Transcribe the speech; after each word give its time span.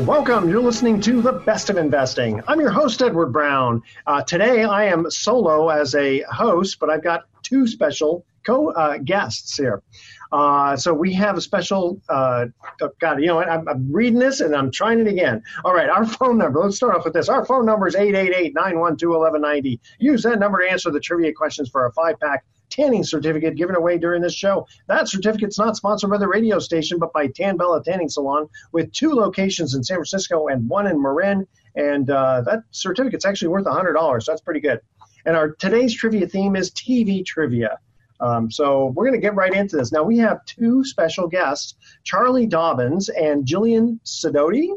Welcome. 0.00 0.50
You're 0.50 0.60
listening 0.60 1.00
to 1.02 1.22
the 1.22 1.32
best 1.32 1.70
of 1.70 1.78
investing. 1.78 2.42
I'm 2.46 2.60
your 2.60 2.70
host, 2.70 3.00
Edward 3.00 3.32
Brown. 3.32 3.80
Uh, 4.06 4.22
today, 4.22 4.62
I 4.62 4.84
am 4.84 5.10
solo 5.10 5.70
as 5.70 5.94
a 5.94 6.20
host, 6.30 6.78
but 6.78 6.90
I've 6.90 7.02
got 7.02 7.22
two 7.42 7.66
special 7.66 8.26
co 8.44 8.72
uh, 8.72 8.98
guests 8.98 9.56
here. 9.56 9.82
Uh, 10.30 10.76
so 10.76 10.92
we 10.92 11.14
have 11.14 11.38
a 11.38 11.40
special. 11.40 11.98
Uh, 12.10 12.44
oh, 12.82 12.90
God, 13.00 13.20
you 13.20 13.28
know 13.28 13.36
what? 13.36 13.48
I'm, 13.48 13.66
I'm, 13.66 13.90
reading 13.90 14.18
this 14.18 14.40
and 14.40 14.54
I'm 14.54 14.70
trying 14.70 15.00
it 15.00 15.06
again. 15.06 15.42
All 15.64 15.74
right, 15.74 15.88
our 15.88 16.06
phone 16.06 16.36
number. 16.36 16.60
Let's 16.60 16.76
start 16.76 16.94
off 16.94 17.04
with 17.04 17.14
this. 17.14 17.30
Our 17.30 17.46
phone 17.46 17.64
number 17.64 17.86
is 17.86 17.94
888-912-1190. 17.94 19.80
Use 19.98 20.22
that 20.24 20.38
number 20.38 20.60
to 20.60 20.70
answer 20.70 20.90
the 20.90 21.00
trivia 21.00 21.32
questions 21.32 21.70
for 21.70 21.86
a 21.86 21.92
five 21.94 22.20
pack 22.20 22.44
tanning 22.76 23.02
certificate 23.02 23.56
given 23.56 23.74
away 23.74 23.98
during 23.98 24.20
this 24.20 24.34
show. 24.34 24.66
That 24.86 25.08
certificate's 25.08 25.58
not 25.58 25.76
sponsored 25.76 26.10
by 26.10 26.18
the 26.18 26.28
radio 26.28 26.58
station, 26.58 26.98
but 26.98 27.12
by 27.12 27.28
Tan 27.28 27.56
Bella 27.56 27.82
Tanning 27.82 28.08
Salon, 28.08 28.48
with 28.72 28.92
two 28.92 29.12
locations 29.12 29.74
in 29.74 29.82
San 29.82 29.96
Francisco 29.96 30.48
and 30.48 30.68
one 30.68 30.86
in 30.86 31.00
Marin. 31.00 31.46
And 31.74 32.10
uh, 32.10 32.42
that 32.42 32.60
certificate's 32.70 33.24
actually 33.24 33.48
worth 33.48 33.64
$100. 33.64 34.22
So 34.22 34.32
that's 34.32 34.42
pretty 34.42 34.60
good. 34.60 34.80
And 35.24 35.36
our 35.36 35.50
today's 35.50 35.94
trivia 35.94 36.26
theme 36.26 36.54
is 36.54 36.70
TV 36.70 37.24
trivia. 37.24 37.78
Um, 38.20 38.50
so 38.50 38.92
we're 38.94 39.04
going 39.04 39.20
to 39.20 39.24
get 39.24 39.34
right 39.34 39.52
into 39.52 39.76
this. 39.76 39.92
Now 39.92 40.02
we 40.02 40.18
have 40.18 40.44
two 40.46 40.84
special 40.84 41.28
guests, 41.28 41.74
Charlie 42.04 42.46
Dobens 42.46 43.10
and 43.20 43.44
Jillian 43.44 44.00
Sidoti. 44.04 44.70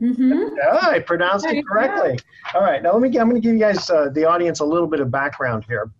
Mm-hmm. 0.00 0.56
I 0.82 0.98
pronounced 0.98 1.46
it 1.46 1.64
correctly. 1.66 2.18
All 2.54 2.60
right, 2.60 2.82
now 2.82 2.92
let 2.92 3.02
me. 3.02 3.16
I'm 3.18 3.28
going 3.28 3.40
to 3.40 3.46
give 3.46 3.54
you 3.54 3.60
guys 3.60 3.88
uh, 3.88 4.08
the 4.12 4.24
audience 4.24 4.58
a 4.60 4.64
little 4.64 4.88
bit 4.88 4.98
of 4.98 5.10
background 5.10 5.64
here. 5.68 5.90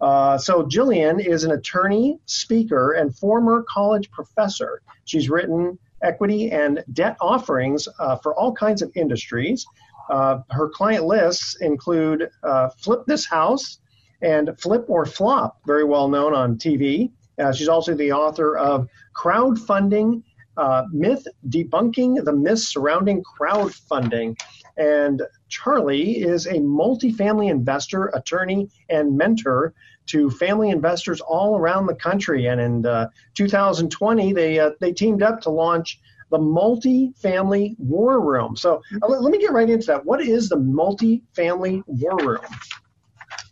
Uh, 0.00 0.38
so 0.38 0.64
Jillian 0.64 1.24
is 1.24 1.44
an 1.44 1.52
attorney, 1.52 2.18
speaker, 2.26 2.92
and 2.92 3.14
former 3.16 3.64
college 3.68 4.10
professor. 4.10 4.80
She's 5.04 5.28
written 5.28 5.78
equity 6.02 6.50
and 6.50 6.84
debt 6.92 7.16
offerings 7.20 7.88
uh, 7.98 8.16
for 8.16 8.34
all 8.34 8.52
kinds 8.52 8.82
of 8.82 8.92
industries. 8.94 9.66
Uh, 10.10 10.40
her 10.50 10.68
client 10.68 11.04
lists 11.04 11.56
include 11.60 12.30
uh, 12.42 12.68
Flip 12.78 13.04
This 13.06 13.26
House 13.26 13.78
and 14.22 14.50
Flip 14.58 14.84
or 14.88 15.04
Flop, 15.04 15.58
very 15.66 15.84
well 15.84 16.08
known 16.08 16.34
on 16.34 16.56
TV. 16.56 17.10
Uh, 17.38 17.52
she's 17.52 17.68
also 17.68 17.94
the 17.94 18.12
author 18.12 18.56
of 18.56 18.88
Crowdfunding 19.16 20.22
uh, 20.58 20.84
Myth 20.92 21.26
Debunking 21.48 22.24
the 22.24 22.32
Myths 22.32 22.68
Surrounding 22.68 23.22
Crowdfunding. 23.22 24.36
And 24.78 25.22
Charlie 25.48 26.22
is 26.22 26.46
a 26.46 26.54
multifamily 26.54 27.50
investor, 27.50 28.06
attorney, 28.14 28.70
and 28.88 29.16
mentor 29.16 29.74
to 30.06 30.30
family 30.30 30.70
investors 30.70 31.20
all 31.20 31.56
around 31.58 31.86
the 31.86 31.94
country. 31.94 32.46
And 32.46 32.60
in 32.60 32.86
uh, 32.86 33.08
2020, 33.34 34.32
they 34.32 34.58
uh, 34.58 34.70
they 34.80 34.92
teamed 34.92 35.22
up 35.22 35.40
to 35.42 35.50
launch 35.50 36.00
the 36.30 36.38
multifamily 36.38 37.78
war 37.78 38.20
room. 38.20 38.56
So 38.56 38.82
uh, 39.02 39.08
let, 39.08 39.22
let 39.22 39.32
me 39.32 39.38
get 39.38 39.52
right 39.52 39.68
into 39.68 39.86
that. 39.88 40.04
What 40.04 40.20
is 40.20 40.48
the 40.48 40.56
multifamily 40.56 41.82
war 41.86 42.16
room? 42.18 42.44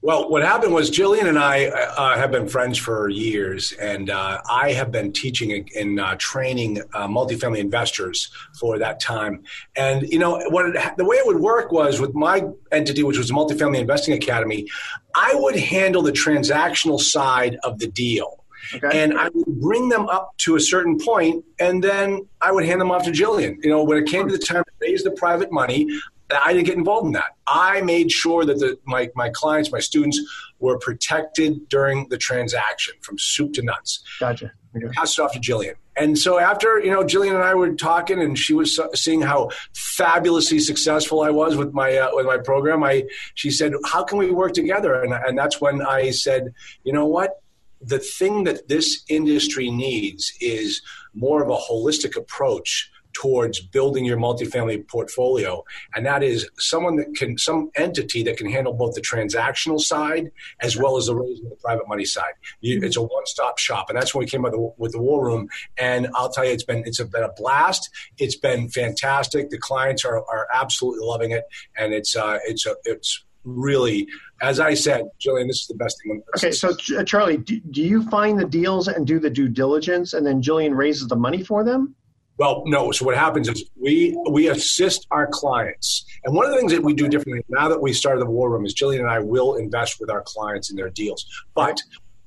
Well, 0.06 0.30
what 0.30 0.44
happened 0.44 0.72
was 0.72 0.88
Jillian 0.88 1.26
and 1.26 1.36
I 1.36 1.64
uh, 1.66 2.16
have 2.16 2.30
been 2.30 2.46
friends 2.46 2.78
for 2.78 3.08
years, 3.08 3.72
and 3.72 4.08
uh, 4.08 4.40
I 4.48 4.70
have 4.70 4.92
been 4.92 5.12
teaching 5.12 5.68
and 5.74 5.98
uh, 5.98 6.14
training 6.16 6.80
uh, 6.94 7.08
multifamily 7.08 7.58
investors 7.58 8.30
for 8.60 8.78
that 8.78 9.00
time. 9.00 9.42
And 9.74 10.08
you 10.08 10.20
know, 10.20 10.40
what 10.50 10.66
it, 10.66 10.96
the 10.96 11.04
way 11.04 11.16
it 11.16 11.26
would 11.26 11.40
work 11.40 11.72
was 11.72 12.00
with 12.00 12.14
my 12.14 12.44
entity, 12.70 13.02
which 13.02 13.18
was 13.18 13.32
Multifamily 13.32 13.80
Investing 13.80 14.14
Academy, 14.14 14.68
I 15.16 15.32
would 15.34 15.56
handle 15.56 16.02
the 16.02 16.12
transactional 16.12 17.00
side 17.00 17.56
of 17.64 17.80
the 17.80 17.88
deal. 17.88 18.44
Okay. 18.76 19.02
And 19.02 19.18
I 19.18 19.28
would 19.34 19.60
bring 19.60 19.88
them 19.88 20.08
up 20.08 20.36
to 20.38 20.54
a 20.54 20.60
certain 20.60 21.00
point, 21.00 21.44
and 21.58 21.82
then 21.82 22.28
I 22.40 22.52
would 22.52 22.64
hand 22.64 22.80
them 22.80 22.92
off 22.92 23.04
to 23.06 23.10
Jillian. 23.10 23.56
You 23.64 23.70
know, 23.70 23.82
when 23.82 23.98
it 23.98 24.08
came 24.08 24.28
to 24.28 24.32
the 24.32 24.44
time 24.44 24.62
to 24.62 24.70
raise 24.80 25.02
the 25.02 25.10
private 25.10 25.50
money, 25.50 25.88
I 26.30 26.52
didn't 26.52 26.66
get 26.66 26.76
involved 26.76 27.06
in 27.06 27.12
that. 27.12 27.36
I 27.46 27.82
made 27.82 28.10
sure 28.10 28.44
that 28.44 28.58
the, 28.58 28.78
my, 28.84 29.10
my 29.14 29.30
clients, 29.30 29.70
my 29.70 29.78
students, 29.78 30.20
were 30.58 30.78
protected 30.78 31.68
during 31.68 32.08
the 32.08 32.18
transaction 32.18 32.94
from 33.00 33.18
soup 33.18 33.52
to 33.54 33.62
nuts. 33.62 34.02
Gotcha. 34.18 34.52
Okay. 34.76 34.88
Passed 34.88 35.18
it 35.18 35.22
off 35.22 35.32
to 35.32 35.38
Jillian. 35.38 35.74
And 35.96 36.18
so 36.18 36.38
after, 36.38 36.78
you 36.80 36.90
know, 36.90 37.02
Jillian 37.02 37.34
and 37.34 37.44
I 37.44 37.54
were 37.54 37.74
talking 37.74 38.20
and 38.20 38.38
she 38.38 38.52
was 38.52 38.78
seeing 38.94 39.22
how 39.22 39.50
fabulously 39.72 40.58
successful 40.58 41.22
I 41.22 41.30
was 41.30 41.56
with 41.56 41.72
my, 41.72 41.96
uh, 41.96 42.10
with 42.12 42.26
my 42.26 42.36
program, 42.36 42.84
I, 42.84 43.04
she 43.34 43.50
said, 43.50 43.72
how 43.86 44.04
can 44.04 44.18
we 44.18 44.30
work 44.30 44.52
together? 44.52 45.02
And, 45.02 45.14
and 45.14 45.38
that's 45.38 45.60
when 45.60 45.80
I 45.80 46.10
said, 46.10 46.52
you 46.84 46.92
know 46.92 47.06
what? 47.06 47.40
The 47.80 47.98
thing 47.98 48.44
that 48.44 48.68
this 48.68 49.04
industry 49.08 49.70
needs 49.70 50.32
is 50.40 50.82
more 51.14 51.42
of 51.42 51.48
a 51.48 51.56
holistic 51.56 52.16
approach 52.16 52.90
towards 53.20 53.60
building 53.60 54.04
your 54.04 54.16
multifamily 54.16 54.86
portfolio. 54.88 55.64
And 55.94 56.04
that 56.06 56.22
is 56.22 56.48
someone 56.58 56.96
that 56.96 57.14
can, 57.14 57.38
some 57.38 57.70
entity 57.74 58.22
that 58.24 58.36
can 58.36 58.50
handle 58.50 58.72
both 58.72 58.94
the 58.94 59.00
transactional 59.00 59.80
side 59.80 60.30
as 60.60 60.76
well 60.76 60.96
as 60.96 61.06
the 61.06 61.14
raising 61.14 61.48
the 61.48 61.56
private 61.56 61.88
money 61.88 62.04
side. 62.04 62.34
You, 62.60 62.76
mm-hmm. 62.76 62.84
it's 62.84 62.96
a 62.96 63.02
one 63.02 63.26
stop 63.26 63.58
shop. 63.58 63.88
And 63.88 63.98
that's 63.98 64.14
when 64.14 64.20
we 64.20 64.26
came 64.26 64.44
up 64.44 64.52
with 64.52 64.60
the, 64.60 64.72
with 64.78 64.92
the 64.92 65.00
War 65.00 65.24
Room. 65.24 65.48
And 65.78 66.08
I'll 66.14 66.30
tell 66.30 66.44
you, 66.44 66.52
it's 66.52 66.64
been, 66.64 66.82
it's 66.86 67.02
been 67.02 67.22
a 67.22 67.32
blast. 67.32 67.88
It's 68.18 68.36
been 68.36 68.68
fantastic. 68.68 69.50
The 69.50 69.58
clients 69.58 70.04
are, 70.04 70.18
are 70.18 70.46
absolutely 70.52 71.06
loving 71.06 71.30
it. 71.30 71.44
And 71.76 71.94
it's, 71.94 72.14
uh, 72.16 72.38
it's, 72.46 72.66
a, 72.66 72.74
it's, 72.84 73.24
really, 73.44 74.08
as 74.42 74.58
I 74.58 74.74
said, 74.74 75.04
Jillian, 75.24 75.46
this 75.46 75.60
is 75.60 75.66
the 75.68 75.76
best 75.76 75.96
thing. 76.02 76.20
Okay, 76.36 76.50
so 76.50 76.74
Charlie, 77.04 77.36
do, 77.36 77.60
do 77.70 77.80
you 77.80 78.02
find 78.10 78.40
the 78.40 78.44
deals 78.44 78.88
and 78.88 79.06
do 79.06 79.20
the 79.20 79.30
due 79.30 79.48
diligence, 79.48 80.12
and 80.12 80.26
then 80.26 80.42
Jillian 80.42 80.76
raises 80.76 81.06
the 81.06 81.14
money 81.14 81.44
for 81.44 81.62
them? 81.62 81.94
Well, 82.38 82.64
no. 82.66 82.92
So 82.92 83.04
what 83.06 83.16
happens 83.16 83.48
is 83.48 83.68
we 83.80 84.16
we 84.30 84.48
assist 84.48 85.06
our 85.10 85.26
clients, 85.26 86.04
and 86.24 86.34
one 86.34 86.44
of 86.44 86.52
the 86.52 86.58
things 86.58 86.72
that 86.72 86.82
we 86.82 86.94
do 86.94 87.08
differently 87.08 87.42
now 87.48 87.68
that 87.68 87.80
we 87.80 87.92
started 87.92 88.20
the 88.20 88.30
war 88.30 88.50
room 88.50 88.66
is 88.66 88.74
Jillian 88.74 89.00
and 89.00 89.08
I 89.08 89.20
will 89.20 89.54
invest 89.54 89.98
with 90.00 90.10
our 90.10 90.22
clients 90.22 90.70
in 90.70 90.76
their 90.76 90.90
deals. 90.90 91.24
But 91.54 91.80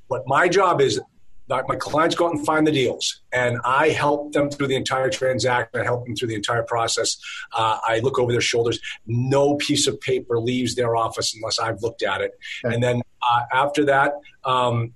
what 0.08 0.24
my 0.26 0.48
job 0.48 0.82
is, 0.82 1.00
my 1.48 1.76
clients 1.76 2.16
go 2.16 2.26
out 2.26 2.34
and 2.34 2.46
find 2.46 2.66
the 2.66 2.72
deals, 2.72 3.22
and 3.32 3.60
I 3.64 3.90
help 3.90 4.34
them 4.34 4.50
through 4.50 4.68
the 4.68 4.76
entire 4.76 5.12
transaction. 5.12 5.80
I 5.80 5.84
help 5.84 6.06
them 6.06 6.16
through 6.16 6.30
the 6.30 6.36
entire 6.36 6.64
process. 6.64 7.18
Uh, 7.54 7.78
I 7.88 8.00
look 8.00 8.18
over 8.18 8.32
their 8.32 8.42
shoulders. 8.42 8.80
No 9.06 9.56
piece 9.56 9.86
of 9.86 10.02
paper 10.02 10.40
leaves 10.40 10.74
their 10.74 10.96
office 10.96 11.36
unless 11.36 11.60
I've 11.60 11.82
looked 11.84 12.02
at 12.02 12.22
it, 12.22 12.32
okay. 12.66 12.74
and 12.74 12.84
then 12.84 13.04
uh, 13.30 13.42
after 13.54 13.86
that. 13.86 14.14
Um, 14.44 14.94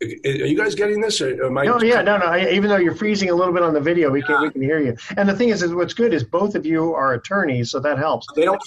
are 0.00 0.06
you 0.06 0.56
guys 0.56 0.74
getting 0.74 1.00
this? 1.00 1.20
Or 1.20 1.46
am 1.46 1.58
I 1.58 1.64
no, 1.64 1.80
yeah, 1.80 2.02
no, 2.02 2.18
no. 2.18 2.26
I, 2.26 2.50
even 2.50 2.68
though 2.70 2.76
you're 2.76 2.94
freezing 2.94 3.30
a 3.30 3.34
little 3.34 3.52
bit 3.52 3.62
on 3.62 3.74
the 3.74 3.80
video, 3.80 4.10
we 4.10 4.22
can 4.22 4.36
yeah. 4.36 4.42
we 4.42 4.50
can 4.50 4.62
hear 4.62 4.80
you. 4.80 4.96
And 5.16 5.28
the 5.28 5.34
thing 5.34 5.48
is, 5.48 5.62
is, 5.62 5.74
what's 5.74 5.94
good 5.94 6.14
is 6.14 6.22
both 6.24 6.54
of 6.54 6.64
you 6.64 6.94
are 6.94 7.14
attorneys, 7.14 7.70
so 7.70 7.80
that 7.80 7.98
helps. 7.98 8.26
They 8.34 8.44
don't. 8.44 8.60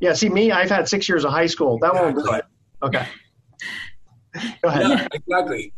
Yeah, 0.00 0.12
see 0.12 0.28
me, 0.28 0.52
I've 0.52 0.68
had 0.68 0.88
six 0.88 1.08
years 1.08 1.24
of 1.24 1.30
high 1.30 1.46
school. 1.46 1.78
That 1.78 1.94
yeah, 1.94 2.02
won't 2.02 2.16
do 2.16 2.32
it. 2.32 2.44
Okay. 2.82 3.06
Go 4.62 4.68
ahead. 4.68 4.88
Yeah, 4.88 5.08
exactly. 5.12 5.72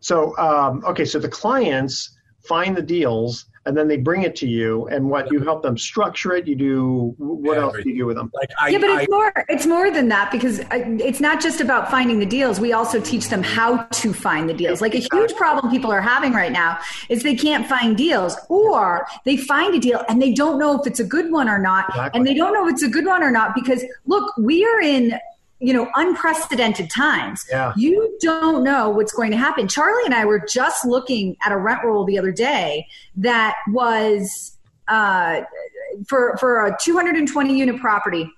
So, 0.00 0.36
um, 0.38 0.84
okay, 0.86 1.04
so 1.04 1.18
the 1.18 1.28
clients 1.28 2.16
find 2.46 2.76
the 2.76 2.82
deals 2.82 3.46
and 3.66 3.76
then 3.76 3.88
they 3.88 3.98
bring 3.98 4.22
it 4.22 4.34
to 4.36 4.48
you 4.48 4.86
and 4.88 5.08
what 5.08 5.30
you 5.30 5.40
help 5.40 5.62
them 5.62 5.76
structure 5.76 6.32
it 6.32 6.46
you 6.48 6.56
do 6.56 7.14
what 7.18 7.56
Yeah, 7.56 7.62
else 7.64 7.76
do 7.82 7.90
you 7.90 7.96
do 7.98 8.06
with 8.06 8.16
them 8.16 8.30
Like 8.34 8.50
I, 8.60 8.68
yeah, 8.70 8.78
but 8.78 8.90
I, 8.90 9.02
it's 9.02 9.10
more. 9.10 9.32
It's 9.48 9.66
more 9.66 9.90
than 9.90 10.08
that 10.08 10.32
because 10.32 10.60
uh, 10.60 10.64
it's 10.98 11.20
not 11.20 11.42
just 11.42 11.60
about 11.60 11.90
finding 11.90 12.18
the 12.18 12.26
deals. 12.26 12.58
We 12.58 12.72
also 12.72 13.00
teach 13.00 13.28
them 13.28 13.42
how 13.42 13.84
to 13.84 14.12
find 14.12 14.48
the 14.48 14.54
deals. 14.54 14.80
Like 14.80 14.94
a 14.94 14.98
huge 15.12 15.34
problem 15.34 15.70
people 15.70 15.90
are 15.92 16.00
having 16.00 16.32
right 16.32 16.52
now 16.52 16.78
is 17.08 17.22
they 17.22 17.34
can't 17.36 17.66
find 17.66 17.96
deals, 17.96 18.36
or 18.48 19.06
they 19.24 19.36
find 19.36 19.74
a 19.74 19.78
deal 19.78 20.04
and 20.08 20.20
they 20.22 20.32
don't 20.32 20.58
know 20.58 20.80
if 20.80 20.86
it's 20.86 21.00
a 21.00 21.04
good 21.04 21.30
one 21.30 21.48
or 21.48 21.58
not, 21.58 21.88
Exactly. 21.90 22.18
and 22.18 22.26
they 22.26 22.34
don't 22.34 22.54
know 22.54 22.66
if 22.66 22.72
it's 22.72 22.82
a 22.82 22.88
good 22.88 23.04
one 23.06 23.22
or 23.22 23.30
not 23.30 23.54
because 23.54 23.84
look, 24.06 24.32
we 24.38 24.64
are 24.64 24.80
in 24.80 25.18
you 25.60 25.72
know 25.72 25.88
unprecedented 25.94 26.90
times. 26.90 27.44
Yeah. 27.50 27.72
You 27.76 28.16
don't 28.20 28.64
know 28.64 28.90
what's 28.90 29.12
going 29.12 29.30
to 29.30 29.36
happen. 29.36 29.68
Charlie 29.68 30.04
and 30.04 30.14
I 30.14 30.24
were 30.24 30.40
just 30.40 30.84
looking 30.84 31.36
at 31.44 31.52
a 31.52 31.56
rent 31.56 31.80
roll 31.84 32.04
the 32.04 32.18
other 32.18 32.32
day 32.32 32.86
that 33.16 33.54
was. 33.68 34.56
Uh, 34.88 35.42
for 36.08 36.36
for 36.38 36.66
a 36.66 36.76
220 36.80 37.56
unit 37.56 37.80
property, 37.80 38.28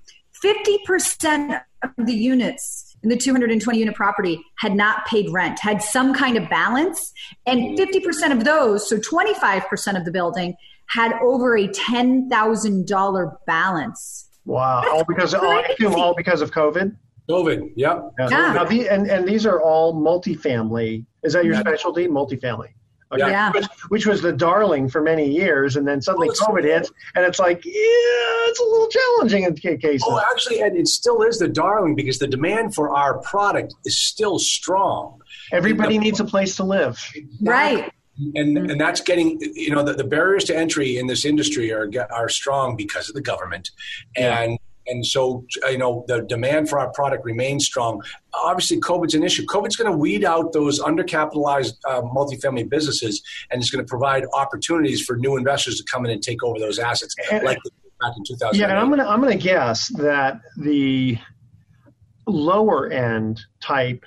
50% 0.45 1.63
of 1.83 2.07
the 2.07 2.13
units 2.13 2.97
in 3.03 3.09
the 3.09 3.17
220 3.17 3.79
unit 3.79 3.95
property 3.95 4.43
had 4.57 4.75
not 4.75 5.07
paid 5.07 5.31
rent, 5.31 5.59
had 5.59 5.83
some 5.83 6.15
kind 6.15 6.37
of 6.37 6.49
balance, 6.49 7.13
and 7.47 7.77
50% 7.79 8.33
of 8.33 8.45
those, 8.45 8.89
so 8.89 8.99
25% 8.99 9.97
of 9.97 10.05
the 10.05 10.13
building 10.13 10.55
had 10.87 11.13
over 11.21 11.57
a 11.57 11.69
$10,000 11.69 13.37
balance. 13.47 14.29
wow 14.45 14.83
all 14.93 15.05
because 15.05 15.35
all, 15.35 15.63
all 15.97 16.15
because 16.15 16.41
of 16.41 16.51
covid 16.51 16.97
COVID. 17.29 17.73
Yep. 17.77 18.13
Yeah. 18.19 18.29
Now, 18.29 18.65
the, 18.65 18.89
and, 18.89 19.09
and 19.09 19.27
these 19.27 19.47
are 19.47 19.61
all 19.61 19.95
multifamily. 19.95 21.05
Is 21.23 21.33
that 21.35 21.45
your 21.45 21.55
Yeah. 21.55 21.61
specialty? 21.61 22.09
Multifamily. 22.09 22.71
Okay. 23.13 23.31
Yeah. 23.31 23.53
Which, 23.53 23.67
which 23.89 24.07
was 24.07 24.23
the 24.23 24.33
darling 24.33 24.89
for 24.89 25.03
many 25.03 25.31
years, 25.31 25.77
and 25.77 25.87
then 25.87 26.01
suddenly 26.01 26.31
Oh, 26.31 26.47
COVID 26.47 26.65
hits, 26.65 26.91
and 27.15 27.25
it's 27.27 27.39
like, 27.39 27.63
yeah, 27.65 27.73
it's 27.75 28.59
a 28.59 28.65
little 28.65 28.89
challenging 28.89 29.45
in 29.45 29.55
ca- 29.55 29.77
cases. 29.77 30.05
Oh, 30.07 30.21
actually, 30.31 30.63
and 30.63 30.77
it 30.77 30.89
still 30.89 31.21
is 31.23 31.39
the 31.39 31.49
darling 31.49 31.95
because 31.95 32.19
the 32.19 32.27
demand 32.27 32.75
for 32.75 32.95
our 32.97 33.19
product 33.19 33.75
is 33.85 34.01
still 34.01 34.39
strong. 34.39 35.21
Everybody 35.53 35.99
needs 35.99 36.21
a 36.21 36.25
place 36.25 36.57
to 36.57 36.65
live. 36.65 37.07
Right. 37.43 37.93
and 38.35 38.57
mm-hmm. 38.57 38.71
and 38.71 38.81
that's 38.81 39.01
getting 39.03 39.39
you 39.41 39.75
know 39.75 39.83
the, 39.83 39.93
the 39.95 40.05
barriers 40.05 40.45
to 40.45 40.57
entry 40.57 40.97
in 40.99 41.07
this 41.07 41.25
industry 41.25 41.73
are 41.73 41.91
are 42.11 42.29
strong 42.29 42.77
because 42.77 43.09
of 43.09 43.15
the 43.15 43.23
government 43.23 43.71
and 44.17 44.59
and 44.87 45.07
so 45.07 45.45
you 45.71 45.79
know 45.79 46.05
the 46.09 46.23
demand 46.23 46.69
for 46.69 46.79
our 46.79 46.91
product 46.93 47.25
remains 47.25 47.65
strong 47.65 48.03
obviously 48.35 48.79
covid's 48.81 49.15
an 49.15 49.23
issue 49.23 49.45
covid's 49.47 49.77
going 49.77 49.91
to 49.91 49.97
weed 49.97 50.25
out 50.25 50.53
those 50.53 50.81
undercapitalized 50.81 51.75
uh, 51.89 52.03
multifamily 52.03 52.69
businesses 52.69 53.23
and 53.51 53.61
it's 53.61 53.71
going 53.71 53.85
to 53.85 53.89
provide 53.89 54.25
opportunities 54.35 55.01
for 55.03 55.17
new 55.17 55.37
investors 55.37 55.77
to 55.79 55.85
come 55.91 56.05
in 56.05 56.11
and 56.11 56.23
take 56.23 56.43
over 56.43 56.59
those 56.59 56.79
assets 56.79 57.15
And- 57.31 57.45
like 57.45 57.59
back 58.01 58.13
in 58.17 58.25
2000 58.25 58.59
Yeah, 58.61 58.69
and 58.71 58.79
I'm 58.79 58.91
gonna 58.91 59.07
I'm 59.07 59.21
gonna 59.21 59.37
guess 59.37 59.89
that 59.99 60.41
the 60.57 61.19
lower 62.27 62.89
end 62.91 63.41
type 63.61 64.05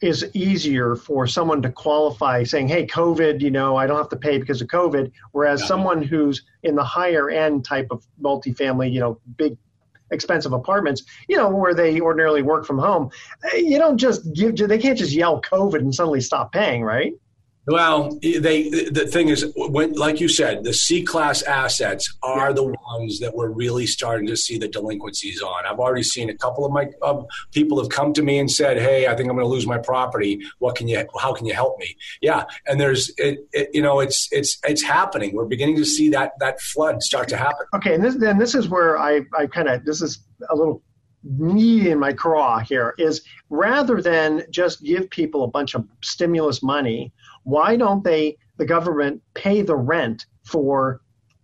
is 0.00 0.24
easier 0.32 0.94
for 0.94 1.26
someone 1.26 1.60
to 1.60 1.70
qualify 1.70 2.44
saying, 2.44 2.68
hey, 2.68 2.86
COVID, 2.86 3.40
you 3.40 3.50
know, 3.50 3.74
I 3.76 3.88
don't 3.88 3.96
have 3.96 4.08
to 4.10 4.16
pay 4.16 4.38
because 4.38 4.62
of 4.62 4.68
COVID. 4.68 5.10
Whereas 5.32 5.60
Yeah. 5.60 5.66
someone 5.66 6.02
who's 6.02 6.44
in 6.62 6.76
the 6.76 6.84
higher 6.84 7.28
end 7.30 7.64
type 7.64 7.88
of 7.90 8.06
multifamily, 8.22 8.92
you 8.92 9.00
know, 9.00 9.20
big 9.36 9.56
expensive 10.10 10.52
apartments, 10.52 11.02
you 11.28 11.36
know, 11.36 11.48
where 11.48 11.74
they 11.74 12.00
ordinarily 12.00 12.42
work 12.42 12.64
from 12.64 12.78
home, 12.78 13.10
eh, 13.52 13.58
you 13.58 13.78
don't 13.78 13.98
just 13.98 14.32
give, 14.32 14.56
they 14.56 14.78
can't 14.78 14.98
just 14.98 15.12
yell 15.12 15.40
COVID 15.42 15.78
and 15.78 15.94
suddenly 15.94 16.20
stop 16.20 16.52
paying, 16.52 16.82
right? 16.82 17.12
Well, 17.68 18.18
they 18.22 18.70
the 18.70 19.06
thing 19.10 19.28
is, 19.28 19.52
when 19.56 19.92
like 19.92 20.20
you 20.20 20.28
said, 20.28 20.64
the 20.64 20.72
C 20.72 21.02
class 21.02 21.42
assets 21.42 22.16
are 22.22 22.54
the 22.54 22.64
ones 22.64 23.20
that 23.20 23.34
we're 23.34 23.50
really 23.50 23.86
starting 23.86 24.26
to 24.28 24.36
see 24.36 24.56
the 24.56 24.68
delinquencies 24.68 25.42
on. 25.42 25.66
I've 25.66 25.78
already 25.78 26.02
seen 26.02 26.30
a 26.30 26.36
couple 26.36 26.64
of 26.64 26.72
my 26.72 26.88
people 27.52 27.78
have 27.78 27.90
come 27.90 28.14
to 28.14 28.22
me 28.22 28.38
and 28.38 28.50
said, 28.50 28.78
"Hey, 28.78 29.06
I 29.06 29.14
think 29.14 29.28
I'm 29.28 29.36
going 29.36 29.46
to 29.46 29.52
lose 29.52 29.66
my 29.66 29.78
property. 29.78 30.40
What 30.60 30.76
can 30.76 30.88
you? 30.88 31.04
How 31.20 31.34
can 31.34 31.46
you 31.46 31.54
help 31.54 31.78
me?" 31.78 31.94
Yeah, 32.22 32.44
and 32.66 32.80
there's 32.80 33.12
it, 33.18 33.46
it, 33.52 33.68
you 33.74 33.82
know 33.82 34.00
it's 34.00 34.28
it's 34.30 34.58
it's 34.64 34.82
happening. 34.82 35.34
We're 35.34 35.44
beginning 35.44 35.76
to 35.76 35.84
see 35.84 36.08
that 36.10 36.32
that 36.40 36.60
flood 36.60 37.02
start 37.02 37.28
to 37.28 37.36
happen. 37.36 37.66
Okay, 37.74 37.94
and 37.94 38.02
this 38.02 38.16
then 38.16 38.38
this 38.38 38.54
is 38.54 38.68
where 38.68 38.98
I 38.98 39.20
I 39.36 39.46
kind 39.46 39.68
of 39.68 39.84
this 39.84 40.00
is 40.00 40.20
a 40.48 40.56
little 40.56 40.82
knee 41.22 41.90
in 41.90 41.98
my 41.98 42.12
craw 42.12 42.58
here 42.58 42.94
is 42.98 43.22
rather 43.50 44.00
than 44.00 44.44
just 44.50 44.82
give 44.82 45.10
people 45.10 45.44
a 45.44 45.48
bunch 45.48 45.74
of 45.74 45.86
stimulus 46.02 46.62
money, 46.62 47.12
why 47.48 47.76
don't 47.76 48.04
they 48.04 48.36
the 48.58 48.66
government 48.66 49.22
pay 49.34 49.62
the 49.62 49.76
rent 49.76 50.26
for 50.44 51.00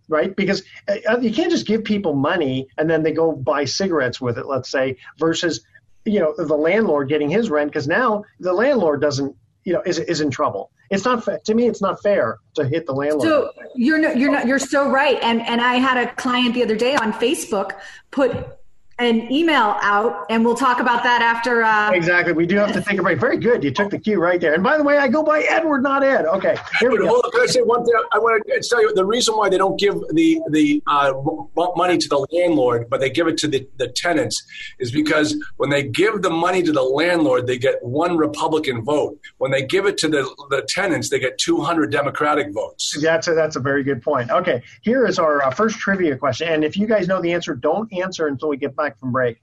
right? 0.07 0.35
Because 0.35 0.61
uh, 0.87 1.17
you 1.19 1.33
can't 1.33 1.49
just 1.49 1.65
give 1.65 1.83
people 1.83 2.13
money 2.13 2.67
and 2.77 2.87
then 2.87 3.01
they 3.01 3.11
go 3.11 3.31
buy 3.31 3.65
cigarettes 3.65 4.21
with 4.21 4.37
it 4.37 4.45
let's 4.45 4.69
say 4.69 4.95
versus 5.17 5.65
you 6.05 6.19
know 6.19 6.33
the 6.37 6.55
landlord 6.55 7.09
getting 7.09 7.29
his 7.29 7.49
rent 7.49 7.71
because 7.71 7.87
now 7.87 8.23
the 8.39 8.53
landlord 8.53 9.01
doesn't 9.01 9.35
you 9.63 9.73
know 9.73 9.81
is 9.85 9.97
is 9.97 10.21
in 10.21 10.29
trouble. 10.29 10.71
It's 10.91 11.03
not 11.03 11.23
fa- 11.23 11.39
to 11.45 11.55
me 11.55 11.67
it's 11.67 11.81
not 11.81 12.01
fair 12.03 12.37
to 12.53 12.67
hit 12.67 12.85
the 12.85 12.93
landlord. 12.93 13.27
So 13.27 13.51
you're 13.75 13.97
no, 13.97 14.11
you're 14.11 14.31
not 14.31 14.45
you're 14.45 14.59
so 14.59 14.89
right. 14.89 15.17
And 15.23 15.41
and 15.41 15.59
I 15.59 15.75
had 15.75 15.97
a 15.97 16.13
client 16.13 16.53
the 16.53 16.61
other 16.61 16.75
day 16.75 16.95
on 16.95 17.11
Facebook 17.13 17.71
put 18.11 18.54
an 18.97 19.29
email 19.31 19.75
out, 19.81 20.25
and 20.29 20.45
we'll 20.45 20.55
talk 20.55 20.79
about 20.79 21.03
that 21.03 21.21
after. 21.21 21.63
Uh, 21.63 21.91
Exactly. 21.91 22.31
We 22.33 22.45
do 22.45 22.55
have 22.57 22.71
to 22.73 22.81
take 22.81 22.97
a 22.97 23.03
break. 23.03 23.19
Very 23.19 23.37
good. 23.37 23.63
You 23.63 23.71
took 23.71 23.89
the 23.89 23.99
cue 23.99 24.21
right 24.21 24.39
there. 24.39 24.53
And 24.53 24.63
by 24.63 24.77
the 24.77 24.83
way, 24.83 24.97
I 24.97 25.07
go 25.07 25.21
by 25.21 25.41
Edward, 25.41 25.83
not 25.83 26.03
Ed. 26.03 26.25
Okay. 26.25 26.55
Here 26.79 26.89
we 26.89 26.97
go. 26.99 27.07
hold 27.07 27.25
on, 27.25 27.31
can 27.31 27.41
I 27.41 27.45
say 27.47 27.61
one 27.61 27.83
thing? 27.83 27.93
I 28.13 28.19
want 28.19 28.41
to 28.45 28.67
tell 28.69 28.81
you 28.81 28.93
the 28.93 29.05
reason 29.05 29.35
why 29.35 29.49
they 29.49 29.57
don't 29.57 29.77
give 29.79 29.95
the 30.11 30.39
the 30.49 30.81
uh, 30.87 31.13
money 31.75 31.97
to 31.97 32.07
the 32.07 32.25
landlord, 32.31 32.89
but 32.89 32.99
they 33.01 33.09
give 33.09 33.27
it 33.27 33.37
to 33.39 33.47
the, 33.47 33.67
the 33.77 33.89
tenants, 33.89 34.41
is 34.79 34.91
because 34.91 35.35
when 35.57 35.69
they 35.69 35.83
give 35.83 36.21
the 36.21 36.29
money 36.29 36.63
to 36.63 36.71
the 36.71 36.81
landlord, 36.83 37.47
they 37.47 37.57
get 37.57 37.83
one 37.83 38.15
Republican 38.15 38.83
vote. 38.83 39.19
When 39.39 39.51
they 39.51 39.65
give 39.65 39.85
it 39.85 39.97
to 39.99 40.07
the, 40.07 40.23
the 40.49 40.65
tenants, 40.69 41.09
they 41.09 41.19
get 41.19 41.37
200 41.37 41.91
Democratic 41.91 42.53
votes. 42.53 42.97
That's 43.01 43.27
a, 43.27 43.33
that's 43.33 43.55
a 43.55 43.59
very 43.59 43.83
good 43.83 44.01
point. 44.01 44.31
Okay. 44.31 44.61
Here 44.81 45.05
is 45.05 45.19
our 45.19 45.43
uh, 45.43 45.51
first 45.51 45.79
trivia 45.79 46.15
question. 46.15 46.47
And 46.47 46.63
if 46.63 46.77
you 46.77 46.87
guys 46.87 47.07
know 47.07 47.21
the 47.21 47.33
answer, 47.33 47.55
don't 47.55 47.91
answer 47.91 48.27
until 48.27 48.49
we 48.49 48.57
get 48.57 48.75
back 48.75 48.84
from 48.99 49.11
break. 49.11 49.41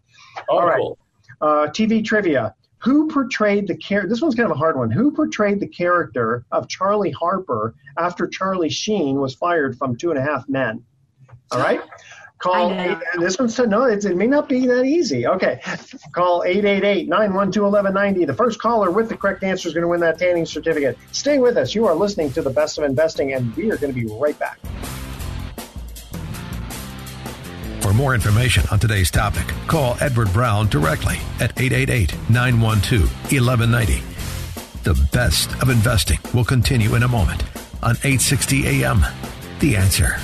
Oh, 0.49 0.59
All 0.59 0.67
right. 0.67 0.79
cool. 0.79 0.99
Uh, 1.41 1.67
TV 1.69 2.05
trivia. 2.05 2.55
Who 2.79 3.09
portrayed 3.09 3.69
the 3.69 3.77
character? 3.77 4.09
This 4.09 4.21
one's 4.21 4.35
kind 4.35 4.50
of 4.50 4.56
a 4.56 4.59
hard 4.59 4.77
one. 4.77 4.91
Who 4.91 5.12
portrayed 5.12 5.61
the 5.61 5.69
character 5.69 6.44
of 6.50 6.69
Charlie 6.69 7.12
Harper 7.12 7.75
after 7.97 8.27
Charlie 8.27 8.71
Sheen 8.71 9.21
was 9.21 9.35
fired 9.35 9.79
from 9.79 9.97
Two 9.97 10.11
and 10.11 10.19
a 10.19 10.23
Half 10.23 10.49
Men? 10.49 10.85
All 11.53 11.61
right. 11.61 11.81
Call 12.39 12.73
eight, 12.73 12.99
this 13.21 13.39
one's 13.39 13.56
no. 13.56 13.85
It's, 13.85 14.05
it 14.05 14.17
may 14.17 14.27
not 14.27 14.49
be 14.49 14.67
that 14.67 14.85
easy. 14.85 15.29
Okay. 15.29 15.61
Call 16.12 16.43
888-912-1190. 16.43 18.27
The 18.27 18.35
first 18.35 18.61
caller 18.61 18.91
with 18.91 19.09
the 19.09 19.16
correct 19.16 19.45
answer 19.45 19.69
is 19.69 19.75
going 19.75 19.83
to 19.83 19.88
win 19.88 20.00
that 20.00 20.19
tanning 20.19 20.45
certificate. 20.45 20.99
Stay 21.12 21.38
with 21.38 21.57
us. 21.57 21.73
You 21.73 21.87
are 21.87 21.95
listening 21.95 22.33
to 22.33 22.43
the 22.43 22.50
best 22.50 22.78
of 22.78 22.85
investing, 22.85 23.33
and 23.33 23.55
we 23.55 23.71
are 23.71 23.76
going 23.76 23.95
to 23.95 24.00
be 24.00 24.07
right 24.07 24.37
back. 24.40 24.59
For 27.83 27.93
more 27.93 28.15
information 28.15 28.62
on 28.71 28.79
today's 28.79 29.11
topic, 29.11 29.45
call 29.67 29.97
Edward 30.01 30.33
Brown 30.33 30.69
directly 30.69 31.17
at 31.41 31.61
888 31.61 32.15
912 32.31 33.03
1190. 33.33 34.03
The 34.85 35.09
best 35.12 35.51
of 35.61 35.69
investing 35.69 36.21
will 36.33 36.45
continue 36.45 36.95
in 36.95 37.03
a 37.03 37.09
moment 37.09 37.43
on 37.83 37.97
860 37.97 38.67
AM. 38.69 39.05
The 39.59 39.77
answer. 39.77 40.17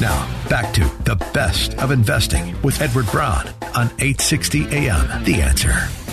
Now, 0.00 0.28
back 0.48 0.74
to 0.74 0.80
the 1.04 1.14
best 1.32 1.74
of 1.78 1.92
investing 1.92 2.60
with 2.62 2.80
Edward 2.82 3.06
Brown 3.06 3.46
on 3.74 3.86
860 4.00 4.66
AM. 4.66 5.24
The 5.24 5.42
answer. 5.42 6.05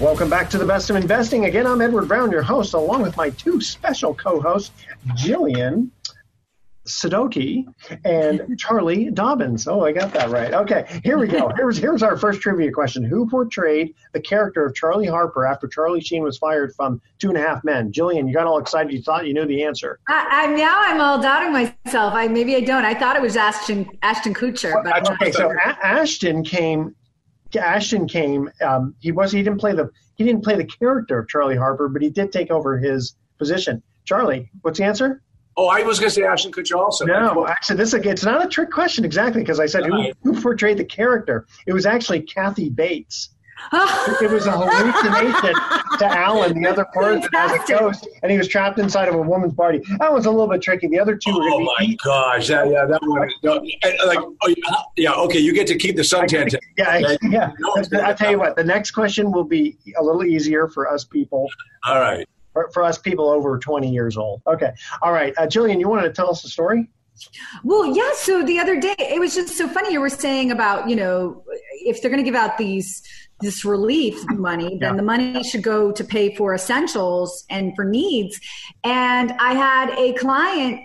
Welcome 0.00 0.28
back 0.28 0.50
to 0.50 0.58
the 0.58 0.66
best 0.66 0.90
of 0.90 0.96
investing. 0.96 1.44
Again, 1.44 1.66
I'm 1.66 1.80
Edward 1.80 2.08
Brown, 2.08 2.30
your 2.32 2.42
host, 2.42 2.74
along 2.74 3.02
with 3.02 3.16
my 3.16 3.30
two 3.30 3.60
special 3.60 4.12
co-hosts, 4.14 4.72
Jillian 5.10 5.90
Sadoki 6.86 7.64
and 8.04 8.58
Charlie 8.58 9.10
Dobens. 9.10 9.68
Oh, 9.70 9.84
I 9.84 9.92
got 9.92 10.12
that 10.14 10.30
right. 10.30 10.52
Okay, 10.52 11.00
here 11.04 11.18
we 11.18 11.28
go. 11.28 11.48
Here's 11.56 11.78
here's 11.78 12.02
our 12.02 12.16
first 12.16 12.40
trivia 12.40 12.72
question: 12.72 13.04
Who 13.04 13.28
portrayed 13.30 13.94
the 14.12 14.20
character 14.20 14.66
of 14.66 14.74
Charlie 14.74 15.06
Harper 15.06 15.46
after 15.46 15.68
Charlie 15.68 16.00
Sheen 16.00 16.24
was 16.24 16.36
fired 16.38 16.74
from 16.74 17.00
Two 17.20 17.28
and 17.28 17.38
a 17.38 17.40
Half 17.40 17.62
Men? 17.62 17.92
Jillian, 17.92 18.26
you 18.26 18.34
got 18.34 18.48
all 18.48 18.58
excited. 18.58 18.92
You 18.92 19.00
thought 19.02 19.26
you 19.26 19.34
knew 19.34 19.46
the 19.46 19.62
answer. 19.62 20.00
I, 20.08 20.26
I'm 20.44 20.56
now 20.56 20.74
I'm 20.76 21.00
all 21.00 21.22
doubting 21.22 21.52
myself. 21.52 22.14
I 22.14 22.26
maybe 22.26 22.56
I 22.56 22.60
don't. 22.60 22.84
I 22.84 22.94
thought 22.94 23.14
it 23.14 23.22
was 23.22 23.36
Ashton 23.36 23.88
Ashton 24.02 24.34
Kutcher, 24.34 24.82
but 24.82 25.08
Okay, 25.12 25.30
so 25.30 25.52
A- 25.52 25.86
Ashton 25.86 26.42
came. 26.42 26.96
Ashton 27.56 28.06
came. 28.06 28.50
Um, 28.60 28.94
he 29.00 29.12
was. 29.12 29.32
He 29.32 29.42
didn't 29.42 29.58
play 29.58 29.74
the. 29.74 29.90
He 30.16 30.24
didn't 30.24 30.44
play 30.44 30.56
the 30.56 30.64
character 30.64 31.18
of 31.18 31.28
Charlie 31.28 31.56
Harper, 31.56 31.88
but 31.88 32.02
he 32.02 32.10
did 32.10 32.32
take 32.32 32.50
over 32.50 32.78
his 32.78 33.16
position. 33.38 33.82
Charlie, 34.04 34.50
what's 34.62 34.78
the 34.78 34.84
answer? 34.84 35.22
Oh, 35.56 35.68
I 35.68 35.82
was 35.82 35.98
going 35.98 36.08
to 36.08 36.14
say 36.14 36.22
Ashton 36.22 36.50
Kutcher 36.50 36.76
also. 36.76 37.04
No, 37.04 37.46
actually, 37.46 37.76
this 37.76 37.92
is 37.92 38.06
it's 38.06 38.24
not 38.24 38.44
a 38.44 38.48
trick 38.48 38.70
question 38.70 39.04
exactly 39.04 39.42
because 39.42 39.60
I 39.60 39.66
said 39.66 39.84
who, 39.84 40.10
who 40.22 40.40
portrayed 40.40 40.78
the 40.78 40.84
character. 40.84 41.46
It 41.66 41.74
was 41.74 41.84
actually 41.84 42.22
Kathy 42.22 42.70
Bates. 42.70 43.30
It 43.72 44.30
was 44.30 44.46
a 44.46 44.52
hallucination 44.52 45.54
to 45.98 46.06
Alan, 46.06 46.60
the 46.60 46.68
other 46.68 46.84
person, 46.86 47.28
as 47.34 47.52
a 47.52 47.72
ghost, 47.72 48.08
and 48.22 48.30
he 48.32 48.38
was 48.38 48.48
trapped 48.48 48.78
inside 48.78 49.08
of 49.08 49.14
a 49.14 49.22
woman's 49.22 49.54
body. 49.54 49.80
That 49.98 50.12
was 50.12 50.26
a 50.26 50.30
little 50.30 50.48
bit 50.48 50.62
tricky. 50.62 50.88
The 50.88 50.98
other 51.00 51.16
two 51.16 51.32
were 51.34 51.42
Oh 51.42 51.50
going 51.50 51.64
my 51.64 51.74
to 51.80 51.86
be 51.88 51.96
gosh! 52.04 52.48
That, 52.48 52.68
yeah, 52.70 52.84
that 52.86 53.00
one. 53.02 53.28
No, 53.42 53.54
like, 54.06 54.18
oh, 54.20 54.48
yeah, 54.48 54.74
yeah, 54.96 55.12
okay. 55.12 55.38
You 55.38 55.52
get 55.54 55.66
to 55.68 55.76
keep 55.76 55.96
the 55.96 56.02
suntan. 56.02 56.54
Yeah, 56.76 56.96
Okay. 56.96 57.18
yeah. 57.30 57.52
No 57.58 57.74
I'll 58.02 58.14
tell 58.14 58.30
you 58.30 58.38
what. 58.38 58.56
The 58.56 58.64
next 58.64 58.92
question 58.92 59.32
will 59.32 59.44
be 59.44 59.76
a 59.98 60.02
little 60.02 60.24
easier 60.24 60.68
for 60.68 60.90
us 60.92 61.04
people, 61.04 61.48
All 61.86 62.00
right. 62.00 62.26
for, 62.52 62.70
for 62.72 62.82
us 62.82 62.98
people 62.98 63.28
over 63.28 63.58
20 63.58 63.90
years 63.90 64.16
old. 64.16 64.42
Okay. 64.46 64.72
All 65.00 65.12
right. 65.12 65.32
Uh, 65.38 65.42
Jillian, 65.42 65.78
you 65.80 65.88
wanted 65.88 66.02
to 66.02 66.12
tell 66.12 66.30
us 66.30 66.44
a 66.44 66.48
story? 66.48 66.88
Well, 67.62 67.86
yeah. 67.94 68.10
So 68.14 68.42
the 68.42 68.58
other 68.58 68.80
day, 68.80 68.94
it 68.98 69.20
was 69.20 69.34
just 69.34 69.56
so 69.56 69.68
funny. 69.68 69.92
You 69.92 70.00
were 70.00 70.08
saying 70.08 70.50
about, 70.50 70.88
you 70.88 70.96
know, 70.96 71.44
if 71.84 72.00
they're 72.00 72.10
going 72.10 72.24
to 72.24 72.28
give 72.28 72.38
out 72.38 72.58
these 72.58 73.02
this 73.42 73.64
relief 73.64 74.16
money, 74.30 74.78
then 74.80 74.90
Yeah. 74.92 74.96
the 74.96 75.02
money 75.02 75.42
should 75.42 75.62
go 75.62 75.92
to 75.92 76.04
pay 76.04 76.34
for 76.36 76.54
essentials 76.54 77.44
and 77.50 77.74
for 77.76 77.84
needs. 77.84 78.40
And 78.84 79.32
I 79.38 79.54
had 79.54 79.90
a 79.98 80.14
client 80.14 80.80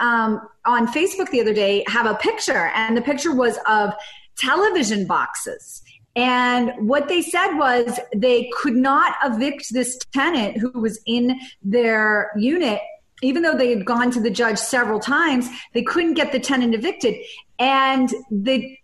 um, 0.00 0.40
on 0.64 0.86
Facebook 0.88 1.30
the 1.30 1.40
other 1.40 1.54
day 1.54 1.84
have 1.86 2.06
a 2.06 2.14
picture, 2.14 2.70
and 2.74 2.96
the 2.96 3.02
picture 3.02 3.34
was 3.34 3.58
of 3.66 3.92
television 4.36 5.06
boxes. 5.06 5.82
And 6.14 6.72
what 6.88 7.08
they 7.08 7.22
said 7.22 7.56
was 7.56 7.98
they 8.14 8.50
could 8.58 8.76
not 8.76 9.14
evict 9.24 9.72
this 9.72 9.98
tenant 10.12 10.58
who 10.58 10.70
was 10.78 11.00
in 11.06 11.38
their 11.62 12.30
unit, 12.36 12.80
even 13.22 13.42
though 13.42 13.56
they 13.56 13.70
had 13.70 13.84
gone 13.84 14.10
to 14.10 14.20
the 14.20 14.30
judge 14.30 14.58
several 14.58 15.00
times, 15.00 15.48
they 15.72 15.82
couldn't 15.82 16.14
get 16.14 16.32
the 16.32 16.40
tenant 16.40 16.74
evicted. 16.74 17.14
And 17.58 18.12
the 18.30 18.76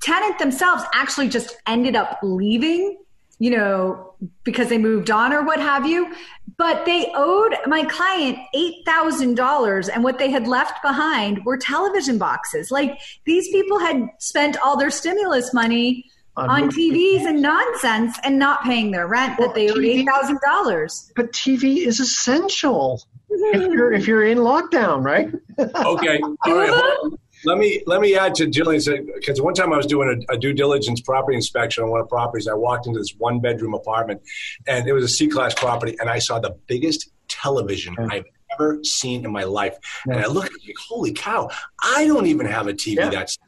tenant 0.00 0.38
themselves 0.38 0.84
actually 0.94 1.28
just 1.28 1.56
ended 1.66 1.96
up 1.96 2.18
leaving, 2.22 2.98
you 3.38 3.50
know, 3.50 4.14
because 4.44 4.68
they 4.68 4.78
moved 4.78 5.10
on 5.10 5.32
or 5.32 5.44
what 5.44 5.60
have 5.60 5.86
you. 5.86 6.12
But 6.56 6.84
they 6.86 7.10
owed 7.14 7.54
my 7.66 7.84
client 7.84 8.38
$8,000 8.54 9.90
and 9.92 10.02
what 10.02 10.18
they 10.18 10.30
had 10.30 10.48
left 10.48 10.82
behind 10.82 11.44
were 11.44 11.56
television 11.56 12.18
boxes. 12.18 12.70
Like 12.70 12.98
these 13.26 13.48
people 13.48 13.78
had 13.78 14.08
spent 14.18 14.56
all 14.64 14.76
their 14.76 14.90
stimulus 14.90 15.54
money 15.54 16.04
On 16.36 16.50
on 16.50 16.62
movie 16.62 16.90
TVs 16.90 17.26
and 17.26 17.40
nonsense 17.40 18.18
and 18.24 18.38
not 18.38 18.64
paying 18.64 18.90
their 18.90 19.06
rent 19.06 19.38
Well, 19.38 19.48
that 19.48 19.54
they 19.54 19.70
owed 19.70 19.78
$8,000. 19.78 21.12
But 21.14 21.32
TV 21.32 21.86
is 21.86 22.00
essential 22.00 23.02
if 23.30 23.72
you're 23.72 23.92
if 23.92 24.06
you're 24.08 24.24
in 24.24 24.38
lockdown, 24.38 25.04
right? 25.04 25.28
Okay. 25.58 26.20
All 26.44 26.54
right. 26.54 27.12
Let 27.44 27.58
me 27.58 27.82
let 27.86 28.00
me 28.00 28.16
add 28.16 28.34
to 28.36 28.46
Jillian's 28.46 28.88
because 29.14 29.40
one 29.40 29.54
time 29.54 29.72
I 29.72 29.76
was 29.76 29.86
doing 29.86 30.24
a, 30.28 30.34
a 30.34 30.38
due 30.38 30.52
diligence 30.52 31.00
property 31.00 31.36
inspection 31.36 31.84
on 31.84 31.90
one 31.90 32.00
of 32.00 32.06
the 32.06 32.10
properties. 32.10 32.48
I 32.48 32.54
walked 32.54 32.86
into 32.86 32.98
this 32.98 33.14
one 33.18 33.40
bedroom 33.40 33.74
apartment, 33.74 34.22
and 34.66 34.88
it 34.88 34.92
was 34.92 35.04
a 35.04 35.08
C 35.08 35.28
class 35.28 35.54
property, 35.54 35.96
and 36.00 36.10
I 36.10 36.18
saw 36.18 36.38
the 36.38 36.56
biggest 36.66 37.10
television 37.28 37.96
I've 38.10 38.24
ever 38.54 38.82
seen 38.82 39.24
in 39.24 39.30
my 39.30 39.44
life. 39.44 39.76
And 40.06 40.16
I 40.16 40.26
looked 40.26 40.46
at 40.48 40.52
it 40.52 40.66
like, 40.66 40.76
holy 40.88 41.12
cow! 41.12 41.50
I 41.82 42.06
don't 42.06 42.26
even 42.26 42.46
have 42.46 42.66
a 42.66 42.72
TV 42.72 42.96
Yeah. 42.96 43.10
that's. 43.10 43.38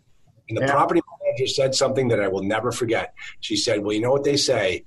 And 0.48 0.56
the 0.58 0.62
Yeah. 0.62 0.72
property 0.72 1.00
manager 1.24 1.46
said 1.46 1.74
something 1.76 2.08
that 2.08 2.20
I 2.20 2.26
will 2.28 2.42
never 2.42 2.72
forget. 2.72 3.14
She 3.40 3.56
said, 3.56 3.82
"Well, 3.84 3.92
you 3.92 4.00
know 4.00 4.10
what 4.12 4.24
they 4.24 4.36
say." 4.36 4.84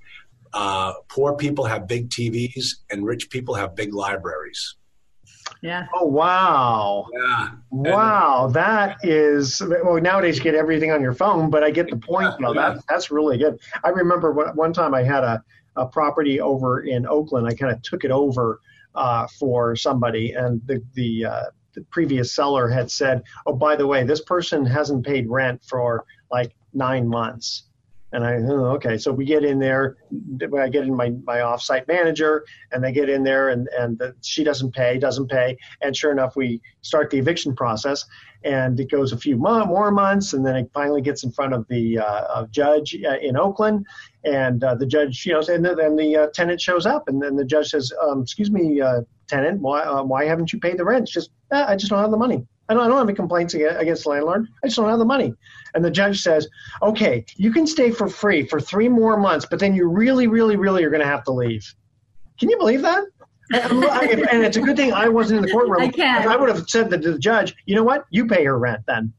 Uh, 0.54 0.94
poor 1.10 1.36
people 1.36 1.66
have 1.66 1.88
big 1.88 2.10
TVs 2.12 2.76
and 2.92 3.06
rich 3.06 3.30
people 3.32 3.56
have 3.56 3.74
big 3.76 3.92
libraries. 3.94 4.76
Yeah. 5.63 5.88
Oh 5.96 6.05
wow. 6.05 7.08
Yeah. 7.13 7.51
Wow, 7.72 8.50
that 8.53 8.98
is 9.01 9.62
well. 9.62 10.00
Nowadays, 10.01 10.38
you 10.38 10.43
get 10.43 10.55
everything 10.55 10.91
on 10.91 11.01
your 11.01 11.13
phone, 11.13 11.50
but 11.50 11.63
I 11.63 11.72
get 11.72 11.89
the 11.89 11.96
point. 11.96 12.34
Yeah, 12.38 12.48
though. 12.48 12.53
yeah. 12.53 12.74
That 12.74 12.84
that's 12.89 13.10
really 13.12 13.38
good. 13.38 13.62
I 13.82 13.89
remember 13.89 14.34
one 14.34 14.53
one 14.58 14.74
time 14.74 14.93
I 14.93 15.03
had 15.03 15.24
a, 15.24 15.41
a 15.77 15.86
property 15.86 16.41
over 16.41 16.82
in 16.82 17.08
Oakland. 17.08 17.48
I 17.48 17.53
kind 17.53 17.72
of 17.72 17.82
took 17.82 18.03
it 18.03 18.12
over 18.12 18.60
uh, 18.93 19.25
for 19.39 19.77
somebody, 19.77 20.34
and 20.34 20.62
the 20.65 20.84
the, 20.96 21.25
uh, 21.25 21.43
the 21.75 21.82
previous 21.91 22.34
seller 22.34 22.67
had 22.67 22.91
said, 22.91 23.24
"Oh, 23.46 23.53
by 23.53 23.77
the 23.77 23.88
way, 23.88 24.03
this 24.03 24.22
person 24.22 24.65
hasn't 24.65 25.05
paid 25.05 25.29
rent 25.29 25.62
for 25.63 26.03
like 26.29 26.53
nine 26.74 27.08
months." 27.08 27.70
And 28.13 28.24
I, 28.24 28.36
oh, 28.36 28.65
okay. 28.75 28.98
So 29.00 29.12
we 29.12 29.25
get 29.25 29.43
in 29.43 29.58
there. 29.58 29.98
I 30.60 30.70
get 30.70 30.84
in 30.84 30.96
my, 30.96 31.10
my 31.25 31.39
offsite 31.39 31.88
manager, 31.88 32.46
and 32.72 32.84
they 32.84 32.91
get 32.91 33.10
in 33.10 33.24
there, 33.24 33.50
and 33.50 33.67
and 33.77 33.98
the, 33.98 34.15
she 34.22 34.43
doesn't 34.43 34.74
pay, 34.74 35.00
doesn't 35.00 35.29
pay, 35.29 35.58
and 35.82 35.98
sure 35.98 36.12
enough, 36.12 36.36
we 36.36 36.62
start 36.82 37.10
the 37.10 37.17
eviction 37.17 37.55
process, 37.55 38.05
and 38.43 38.79
it 38.79 38.91
goes 38.91 39.13
a 39.13 39.17
few 39.17 39.36
mo- 39.36 39.65
more 39.65 39.89
months, 39.89 40.34
and 40.34 40.46
then 40.46 40.55
it 40.55 40.70
finally 40.75 41.01
gets 41.01 41.24
in 41.24 41.32
front 41.32 41.55
of 41.55 41.67
the 41.70 41.98
uh, 41.98 42.46
judge 42.51 42.96
uh, 43.03 43.17
in 43.17 43.36
Oakland, 43.36 43.84
and 44.24 44.63
uh, 44.63 44.75
the 44.75 44.86
judge, 44.86 45.25
you 45.25 45.34
know, 45.34 45.39
and 45.39 45.65
then 45.65 45.75
then 45.75 45.96
the 45.96 46.15
uh, 46.15 46.27
tenant 46.36 46.62
shows 46.62 46.86
up, 46.86 47.08
and 47.08 47.20
then 47.20 47.36
the 47.36 47.46
judge 47.46 47.70
says, 47.70 47.91
um, 48.00 48.22
"Excuse 48.22 48.51
me, 48.51 48.79
uh, 48.79 49.01
tenant, 49.27 49.60
why 49.60 49.82
uh, 49.82 50.03
why 50.03 50.25
haven't 50.25 50.53
you 50.53 50.60
paid 50.60 50.77
the 50.77 50.86
rent?" 50.86 51.03
It's 51.03 51.12
just 51.12 51.32
"Ah, 51.51 51.65
I 51.67 51.75
just 51.75 51.89
don't 51.89 52.00
have 52.00 52.12
the 52.12 52.17
money. 52.17 52.46
I 52.70 52.74
don't, 52.74 52.84
I 52.84 52.88
don't 52.88 52.98
have 52.98 53.08
any 53.08 53.15
complaints 53.15 53.53
against 53.53 54.03
the 54.03 54.10
landlord. 54.10 54.48
I 54.63 54.67
just 54.67 54.77
don't 54.77 54.89
have 54.89 55.00
the 55.00 55.05
money. 55.05 55.34
And 55.75 55.84
the 55.84 55.91
judge 55.91 56.22
says, 56.22 56.48
"Okay, 56.82 57.25
you 57.36 57.51
can 57.51 57.67
stay 57.67 57.91
for 57.91 58.08
free 58.08 58.48
for 58.48 58.60
three 58.60 58.88
more 58.88 59.17
months, 59.17 59.46
but 59.50 59.60
then 59.60 59.74
you 59.75 59.88
really, 59.88 60.27
really, 60.27 60.55
really 60.55 60.84
are 60.84 60.89
going 60.89 61.01
to 61.01 61.08
have 61.08 61.24
to 61.25 61.32
leave." 61.32 61.74
Can 62.39 62.50
you 62.50 62.58
believe 62.58 62.82
that? 62.84 63.03
And 63.51 64.43
it's 64.43 64.58
a 64.58 64.62
good 64.62 64.77
thing 64.77 64.93
I 64.93 65.10
wasn't 65.10 65.39
in 65.39 65.46
the 65.46 65.51
courtroom. 65.51 65.82
I 65.82 65.89
can. 65.89 66.22
because 66.22 66.32
I 66.32 66.38
would 66.38 66.50
have 66.50 66.67
said 66.70 66.89
to 66.91 66.98
the 66.98 67.20
judge, 67.20 67.53
"You 67.65 67.75
know 67.75 67.84
what? 67.84 68.05
You 68.10 68.27
pay 68.27 68.46
her 68.46 68.58
rent 68.58 68.84
then." 68.88 69.13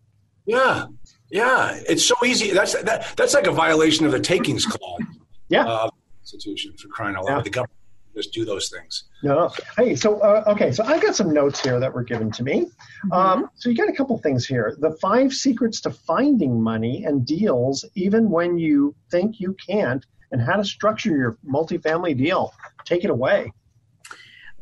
Yeah, 0.47 0.87
yeah. 1.31 1.79
It's 1.89 2.05
so 2.05 2.15
easy. 2.25 2.51
That's 2.53 2.81
that, 2.83 3.15
that's 3.17 3.35
like 3.35 3.47
a 3.47 3.53
violation 3.53 4.07
of 4.07 4.13
the 4.13 4.21
takings 4.21 4.65
clause. 4.67 5.01
Yeah. 5.49 5.67
Uh, 5.67 5.91
Constitution 6.21 6.73
for 6.79 6.89
crying 6.89 7.17
out 7.17 7.25
loud. 7.25 7.37
Yeah. 7.37 7.43
The 7.43 7.51
government 7.51 7.79
just 8.15 8.33
do 8.33 8.45
those 8.45 8.69
things. 8.69 9.05
No. 9.23 9.51
Hey, 9.77 9.97
so 9.97 10.21
uh, 10.21 10.45
okay, 10.49 10.73
so 10.73 10.85
I've 10.85 11.03
got 11.03 11.17
some 11.17 11.33
notes 11.33 11.61
here 11.61 11.81
that 11.81 11.93
were 11.93 12.05
given 12.05 12.31
to 12.33 12.43
me. 12.43 12.67
Um, 13.13 13.51
so 13.55 13.69
you 13.69 13.77
got 13.77 13.89
a 13.89 13.93
couple 13.93 14.17
things 14.19 14.47
here. 14.47 14.77
The 14.79 14.93
five 15.01 15.33
secrets 15.33 15.81
to 15.83 15.91
finding 15.91 16.61
money 16.63 17.05
and 17.05 17.27
deals, 17.27 17.85
even 17.95 18.31
when 18.31 18.59
you 18.59 18.95
think 19.11 19.41
you 19.41 19.57
can't, 19.67 20.05
and 20.33 20.41
how 20.41 20.57
to 20.57 20.65
structure 20.65 21.17
your 21.17 21.39
multifamily 21.47 22.17
deal. 22.17 22.53
Take 22.85 23.05
it 23.05 23.11
away. 23.11 23.53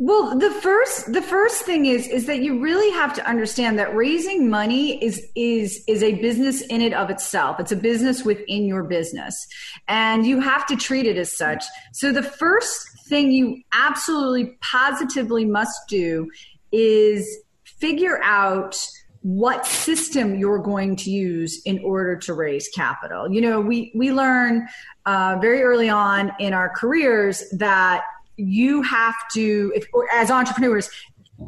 Well, 0.04 0.36
the 0.36 0.50
first 0.50 1.12
the 1.12 1.22
first 1.22 1.62
thing 1.62 1.86
is 1.86 2.08
is 2.08 2.26
that 2.26 2.40
you 2.40 2.60
really 2.60 2.90
have 2.90 3.14
to 3.14 3.24
understand 3.24 3.78
that 3.78 3.94
raising 3.94 4.50
money 4.50 5.00
is 5.00 5.24
is 5.36 5.84
is 5.86 6.02
a 6.02 6.14
business 6.14 6.60
in 6.62 6.80
it 6.80 6.92
of 6.92 7.08
itself. 7.08 7.60
It's 7.60 7.70
a 7.70 7.76
business 7.76 8.24
within 8.24 8.64
your 8.64 8.82
business. 8.82 9.46
And 9.86 10.26
you 10.26 10.40
have 10.40 10.66
to 10.66 10.74
treat 10.74 11.06
it 11.06 11.16
as 11.18 11.36
such. 11.36 11.62
So 11.92 12.10
the 12.10 12.24
first 12.24 12.84
thing 13.06 13.30
you 13.30 13.62
absolutely 13.72 14.56
positively 14.60 15.44
must 15.44 15.78
do 15.88 16.28
is 16.72 17.24
figure 17.62 18.20
out 18.24 18.76
what 19.20 19.64
system 19.66 20.36
you're 20.36 20.58
going 20.58 20.96
to 20.96 21.12
use 21.12 21.62
in 21.64 21.78
order 21.84 22.16
to 22.16 22.34
raise 22.34 22.68
capital. 22.70 23.32
You 23.32 23.40
know, 23.40 23.60
we 23.60 23.92
we 23.94 24.10
learn 24.10 24.66
uh, 25.06 25.38
very 25.40 25.62
early 25.62 25.88
on 25.88 26.32
in 26.40 26.54
our 26.54 26.70
careers 26.70 27.44
that 27.52 28.02
you 28.36 28.82
have 28.82 29.14
to, 29.34 29.72
if, 29.74 29.86
or 29.92 30.10
as 30.12 30.30
entrepreneurs, 30.30 30.90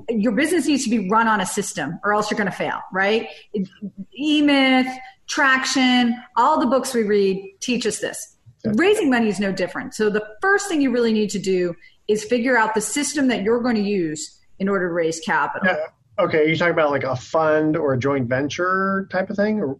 your 0.08 0.32
business 0.32 0.66
needs 0.66 0.84
to 0.84 0.90
be 0.90 1.08
run 1.08 1.28
on 1.28 1.40
a 1.40 1.46
system, 1.46 1.98
or 2.04 2.14
else 2.14 2.30
you're 2.30 2.38
going 2.38 2.50
to 2.50 2.56
fail. 2.56 2.80
Right? 2.92 3.28
E-Myth, 4.18 4.88
Traction, 5.26 6.14
all 6.36 6.60
the 6.60 6.66
books 6.66 6.92
we 6.92 7.02
read 7.02 7.56
teach 7.60 7.86
us 7.86 7.98
this. 8.00 8.36
Raising 8.64 9.10
money 9.10 9.28
is 9.28 9.38
no 9.38 9.52
different. 9.52 9.94
So 9.94 10.10
the 10.10 10.26
first 10.40 10.68
thing 10.68 10.80
you 10.80 10.90
really 10.90 11.12
need 11.12 11.30
to 11.30 11.38
do 11.38 11.74
is 12.08 12.24
figure 12.24 12.56
out 12.56 12.74
the 12.74 12.80
system 12.80 13.28
that 13.28 13.42
you're 13.42 13.60
going 13.60 13.76
to 13.76 13.82
use 13.82 14.38
in 14.58 14.68
order 14.68 14.88
to 14.88 14.92
raise 14.92 15.20
capital. 15.20 15.68
Yeah. 15.68 16.24
Okay, 16.24 16.48
you 16.48 16.56
talking 16.56 16.72
about 16.72 16.90
like 16.90 17.02
a 17.02 17.16
fund 17.16 17.76
or 17.76 17.94
a 17.94 17.98
joint 17.98 18.28
venture 18.28 19.08
type 19.10 19.30
of 19.30 19.36
thing, 19.36 19.60
or 19.60 19.76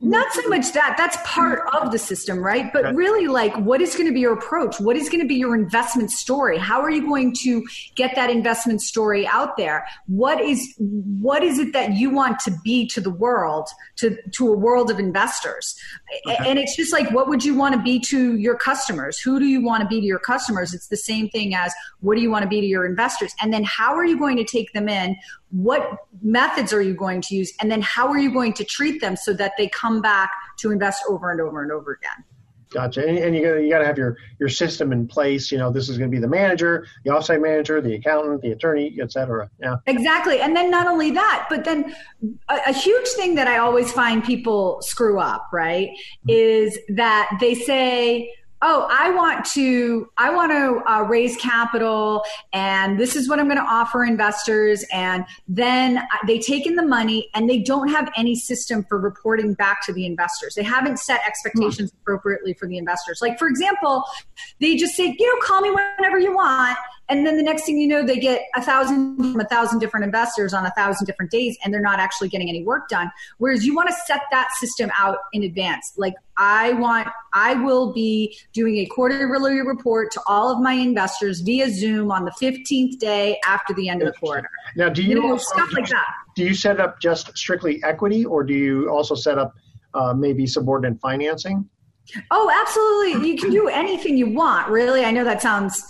Not 0.00 0.30
so 0.32 0.46
much 0.48 0.72
that. 0.72 0.94
That's 0.98 1.16
part 1.24 1.62
of 1.74 1.90
the 1.90 1.98
system, 1.98 2.38
right? 2.38 2.70
But 2.72 2.94
really, 2.94 3.28
like, 3.28 3.56
what 3.56 3.80
is 3.80 3.94
going 3.94 4.06
to 4.06 4.12
be 4.12 4.20
your 4.20 4.34
approach? 4.34 4.78
What 4.78 4.96
is 4.96 5.08
going 5.08 5.20
to 5.20 5.26
be 5.26 5.36
your 5.36 5.54
investment 5.54 6.10
story? 6.10 6.58
How 6.58 6.82
are 6.82 6.90
you 6.90 7.06
going 7.06 7.34
to 7.42 7.64
get 7.94 8.14
that 8.14 8.28
investment 8.28 8.82
story 8.82 9.26
out 9.26 9.56
there? 9.56 9.86
What 10.06 10.40
is 10.40 10.74
what 10.78 11.42
is 11.42 11.58
it 11.58 11.72
that 11.72 11.94
you 11.94 12.10
want 12.10 12.40
to 12.40 12.52
be 12.62 12.86
to 12.88 13.00
the 13.00 13.10
world, 13.10 13.68
to 13.96 14.16
to 14.32 14.52
a 14.52 14.56
world 14.56 14.90
of 14.90 14.98
investors? 14.98 15.74
And 16.46 16.58
it's 16.58 16.76
just 16.76 16.92
like, 16.92 17.10
what 17.10 17.28
would 17.28 17.44
you 17.44 17.54
want 17.54 17.74
to 17.74 17.82
be 17.82 17.98
to 18.00 18.36
your 18.36 18.56
customers? 18.56 19.18
Who 19.18 19.38
do 19.38 19.46
you 19.46 19.64
want 19.64 19.82
to 19.82 19.88
be 19.88 20.00
to 20.00 20.06
your 20.06 20.18
customers? 20.18 20.74
It's 20.74 20.88
the 20.88 20.96
same 20.96 21.28
thing 21.30 21.54
as 21.54 21.72
what 22.00 22.16
do 22.16 22.20
you 22.20 22.30
want 22.30 22.42
to 22.42 22.48
be 22.48 22.60
to 22.60 22.66
your 22.66 22.84
investors? 22.84 23.34
And 23.40 23.52
then 23.52 23.64
how 23.64 23.94
are 23.94 24.04
you 24.04 24.18
going 24.18 24.36
to 24.36 24.44
take 24.44 24.72
them 24.72 24.88
in? 24.88 25.16
What 25.50 25.98
methods 26.22 26.72
are 26.72 26.82
you 26.82 26.94
going 26.94 27.20
to 27.22 27.34
use? 27.34 27.52
And 27.60 27.70
then 27.70 27.82
how 27.82 28.08
are 28.08 28.18
you 28.18 28.32
going 28.32 28.52
to 28.54 28.64
treat 28.64 29.00
them 29.00 29.16
so 29.16 29.32
that 29.34 29.52
they 29.56 29.68
come 29.68 30.02
back 30.02 30.30
to 30.58 30.72
invest 30.72 31.02
over 31.08 31.30
and 31.30 31.40
over 31.40 31.62
and 31.62 31.72
over 31.72 31.92
again? 31.92 32.24
Gotcha. 32.72 33.06
And, 33.06 33.16
and 33.16 33.36
you 33.36 33.42
got 33.44 33.54
you 33.54 33.70
got 33.70 33.78
to 33.78 33.86
have 33.86 33.96
your 33.96 34.16
your 34.40 34.48
system 34.48 34.92
in 34.92 35.06
place. 35.06 35.52
You 35.52 35.58
know, 35.58 35.70
this 35.70 35.88
is 35.88 35.98
going 35.98 36.10
to 36.10 36.14
be 36.14 36.20
the 36.20 36.28
manager, 36.28 36.84
the 37.04 37.10
offsite 37.12 37.40
manager, 37.40 37.80
the 37.80 37.94
accountant, 37.94 38.42
the 38.42 38.50
attorney, 38.50 38.98
et 39.00 39.12
cetera. 39.12 39.48
Yeah. 39.60 39.76
Exactly. 39.86 40.40
And 40.40 40.54
then 40.56 40.68
not 40.68 40.88
only 40.88 41.12
that, 41.12 41.46
but 41.48 41.64
then 41.64 41.94
a, 42.48 42.58
a 42.66 42.72
huge 42.72 43.06
thing 43.10 43.36
that 43.36 43.46
I 43.46 43.58
always 43.58 43.92
find 43.92 44.22
people 44.22 44.78
screw 44.82 45.20
up, 45.20 45.46
right, 45.52 45.90
hmm. 46.24 46.30
is 46.30 46.76
that 46.88 47.30
they 47.40 47.54
say, 47.54 48.32
oh 48.62 48.86
i 48.90 49.10
want 49.10 49.44
to 49.44 50.08
i 50.16 50.30
want 50.30 50.50
to 50.50 50.82
uh, 50.90 51.02
raise 51.02 51.36
capital 51.36 52.22
and 52.52 52.98
this 52.98 53.14
is 53.14 53.28
what 53.28 53.38
i'm 53.38 53.46
going 53.46 53.58
to 53.58 53.62
offer 53.62 54.04
investors 54.04 54.84
and 54.92 55.24
then 55.46 56.02
they 56.26 56.38
take 56.38 56.66
in 56.66 56.74
the 56.74 56.82
money 56.82 57.28
and 57.34 57.48
they 57.48 57.58
don't 57.58 57.88
have 57.88 58.10
any 58.16 58.34
system 58.34 58.84
for 58.88 58.98
reporting 58.98 59.54
back 59.54 59.84
to 59.84 59.92
the 59.92 60.06
investors 60.06 60.54
they 60.54 60.62
haven't 60.62 60.98
set 60.98 61.20
expectations 61.26 61.90
hmm. 61.90 61.96
appropriately 62.02 62.54
for 62.54 62.66
the 62.66 62.78
investors 62.78 63.18
like 63.20 63.38
for 63.38 63.48
example 63.48 64.04
they 64.60 64.76
just 64.76 64.94
say 64.94 65.14
you 65.18 65.34
know 65.34 65.40
call 65.42 65.60
me 65.60 65.70
whenever 65.70 66.18
you 66.18 66.34
want 66.34 66.76
and 67.08 67.26
then 67.26 67.36
the 67.36 67.42
next 67.42 67.64
thing 67.66 67.78
you 67.78 67.86
know, 67.86 68.04
they 68.04 68.18
get 68.18 68.42
a 68.56 68.62
thousand 68.62 69.16
from 69.16 69.40
a 69.40 69.44
thousand 69.44 69.78
different 69.78 70.04
investors 70.04 70.52
on 70.52 70.66
a 70.66 70.70
thousand 70.72 71.06
different 71.06 71.30
days, 71.30 71.56
and 71.62 71.72
they're 71.72 71.80
not 71.80 72.00
actually 72.00 72.28
getting 72.28 72.48
any 72.48 72.64
work 72.64 72.88
done. 72.88 73.10
Whereas 73.38 73.64
you 73.64 73.74
want 73.76 73.88
to 73.88 73.94
set 74.06 74.22
that 74.32 74.50
system 74.58 74.90
out 74.96 75.18
in 75.32 75.44
advance. 75.44 75.92
Like 75.96 76.14
I 76.36 76.72
want, 76.74 77.08
I 77.32 77.54
will 77.54 77.92
be 77.92 78.36
doing 78.52 78.78
a 78.78 78.86
quarterly 78.86 79.60
report 79.60 80.10
to 80.12 80.20
all 80.26 80.50
of 80.50 80.60
my 80.60 80.72
investors 80.72 81.40
via 81.40 81.70
Zoom 81.70 82.10
on 82.10 82.24
the 82.24 82.32
15th 82.32 82.98
day 82.98 83.38
after 83.46 83.72
the 83.72 83.88
end 83.88 84.02
of 84.02 84.12
the 84.12 84.18
quarter. 84.18 84.48
Now, 84.74 84.88
do 84.88 85.02
you, 85.02 85.10
you 85.10 85.28
know, 85.28 85.36
stuff 85.36 85.72
like 85.72 85.88
that? 85.88 86.12
Do 86.34 86.44
you 86.44 86.54
set 86.54 86.80
up 86.80 87.00
just 87.00 87.36
strictly 87.38 87.82
equity, 87.84 88.24
or 88.24 88.42
do 88.42 88.52
you 88.52 88.90
also 88.90 89.14
set 89.14 89.38
up 89.38 89.54
uh, 89.94 90.12
maybe 90.12 90.46
subordinate 90.46 91.00
financing? 91.00 91.68
Oh, 92.30 92.50
absolutely. 92.54 93.28
You 93.30 93.36
can 93.36 93.50
do 93.50 93.68
anything 93.68 94.16
you 94.16 94.32
want, 94.32 94.68
really. 94.68 95.04
I 95.04 95.10
know 95.10 95.24
that 95.24 95.42
sounds 95.42 95.84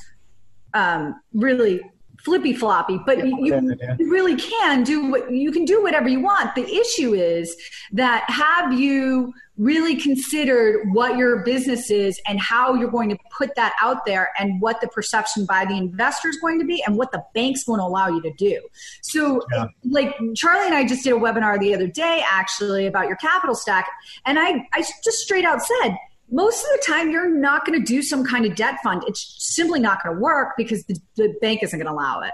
um, 0.76 1.20
really 1.32 1.80
flippy 2.24 2.52
floppy, 2.52 2.98
but 3.06 3.24
you, 3.24 3.46
you, 3.46 4.10
really 4.10 4.36
can 4.36 4.82
do 4.82 5.10
what 5.10 5.30
you 5.30 5.52
can 5.52 5.64
do 5.64 5.82
whatever 5.82 6.08
you 6.08 6.20
want. 6.20 6.54
The 6.54 6.66
issue 6.66 7.14
is 7.14 7.56
that 7.92 8.24
have 8.28 8.72
you 8.72 9.32
really 9.58 9.96
considered 9.96 10.92
what 10.92 11.16
your 11.16 11.42
business 11.44 11.90
is 11.90 12.20
and 12.26 12.38
how 12.40 12.74
you're 12.74 12.90
going 12.90 13.08
to 13.08 13.16
put 13.36 13.54
that 13.54 13.74
out 13.80 14.04
there 14.04 14.30
and 14.38 14.60
what 14.60 14.80
the 14.80 14.88
perception 14.88 15.46
by 15.46 15.64
the 15.64 15.74
investor 15.74 16.28
is 16.28 16.38
going 16.40 16.58
to 16.58 16.64
be 16.64 16.82
and 16.86 16.96
what 16.96 17.10
the 17.12 17.22
bank's 17.32 17.64
going 17.64 17.78
to 17.78 17.84
allow 17.84 18.08
you 18.08 18.20
to 18.20 18.32
do. 18.32 18.60
So, 19.02 19.40
yeah. 19.52 19.66
like 19.88 20.14
Charlie 20.34 20.66
and 20.66 20.74
I 20.74 20.84
just 20.84 21.04
did 21.04 21.12
a 21.12 21.16
webinar 21.16 21.58
the 21.58 21.74
other 21.74 21.86
day 21.86 22.22
actually 22.28 22.86
about 22.86 23.06
your 23.06 23.16
capital 23.16 23.54
stack, 23.54 23.88
and 24.24 24.38
I, 24.38 24.66
I 24.74 24.84
just 25.04 25.18
straight 25.18 25.44
out 25.44 25.62
said, 25.62 25.96
most 26.30 26.64
of 26.64 26.70
the 26.72 26.84
time 26.86 27.10
you're 27.10 27.28
not 27.28 27.64
going 27.64 27.78
to 27.78 27.84
do 27.84 28.02
some 28.02 28.24
kind 28.24 28.44
of 28.44 28.54
debt 28.56 28.76
fund. 28.82 29.02
It's 29.06 29.36
simply 29.38 29.80
not 29.80 30.02
going 30.02 30.16
to 30.16 30.20
work 30.20 30.54
because 30.56 30.84
the, 30.84 30.98
the 31.16 31.34
bank 31.40 31.62
isn't 31.62 31.78
going 31.78 31.86
to 31.86 31.92
allow 31.92 32.22
it. 32.22 32.32